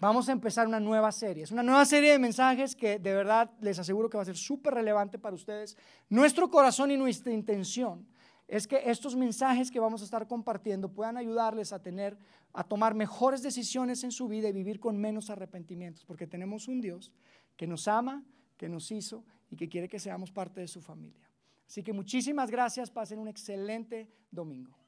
vamos 0.00 0.28
a 0.28 0.32
empezar 0.32 0.66
una 0.66 0.80
nueva 0.80 1.12
serie. 1.12 1.44
Es 1.44 1.52
una 1.52 1.62
nueva 1.62 1.84
serie 1.84 2.10
de 2.10 2.18
mensajes 2.18 2.74
que 2.74 2.98
de 2.98 3.14
verdad 3.14 3.52
les 3.60 3.78
aseguro 3.78 4.10
que 4.10 4.16
va 4.16 4.24
a 4.24 4.26
ser 4.26 4.36
súper 4.36 4.74
relevante 4.74 5.16
para 5.16 5.36
ustedes. 5.36 5.76
Nuestro 6.08 6.50
corazón 6.50 6.90
y 6.90 6.96
nuestra 6.96 7.32
intención 7.32 8.08
es 8.48 8.66
que 8.66 8.90
estos 8.90 9.14
mensajes 9.14 9.70
que 9.70 9.78
vamos 9.78 10.02
a 10.02 10.04
estar 10.04 10.26
compartiendo 10.26 10.88
puedan 10.88 11.16
ayudarles 11.16 11.72
a 11.72 11.80
tener, 11.80 12.18
a 12.52 12.64
tomar 12.64 12.94
mejores 12.94 13.40
decisiones 13.40 14.02
en 14.02 14.10
su 14.10 14.26
vida 14.26 14.48
y 14.48 14.52
vivir 14.52 14.80
con 14.80 14.98
menos 14.98 15.30
arrepentimientos, 15.30 16.04
porque 16.04 16.26
tenemos 16.26 16.66
un 16.66 16.80
Dios 16.80 17.12
que 17.56 17.66
nos 17.66 17.88
ama, 17.88 18.24
que 18.56 18.68
nos 18.68 18.90
hizo 18.90 19.24
y 19.50 19.56
que 19.56 19.68
quiere 19.68 19.88
que 19.88 19.98
seamos 19.98 20.30
parte 20.30 20.60
de 20.60 20.68
su 20.68 20.80
familia. 20.80 21.30
Así 21.66 21.82
que 21.82 21.92
muchísimas 21.92 22.50
gracias, 22.50 22.90
pasen 22.90 23.18
un 23.18 23.28
excelente 23.28 24.10
domingo. 24.30 24.83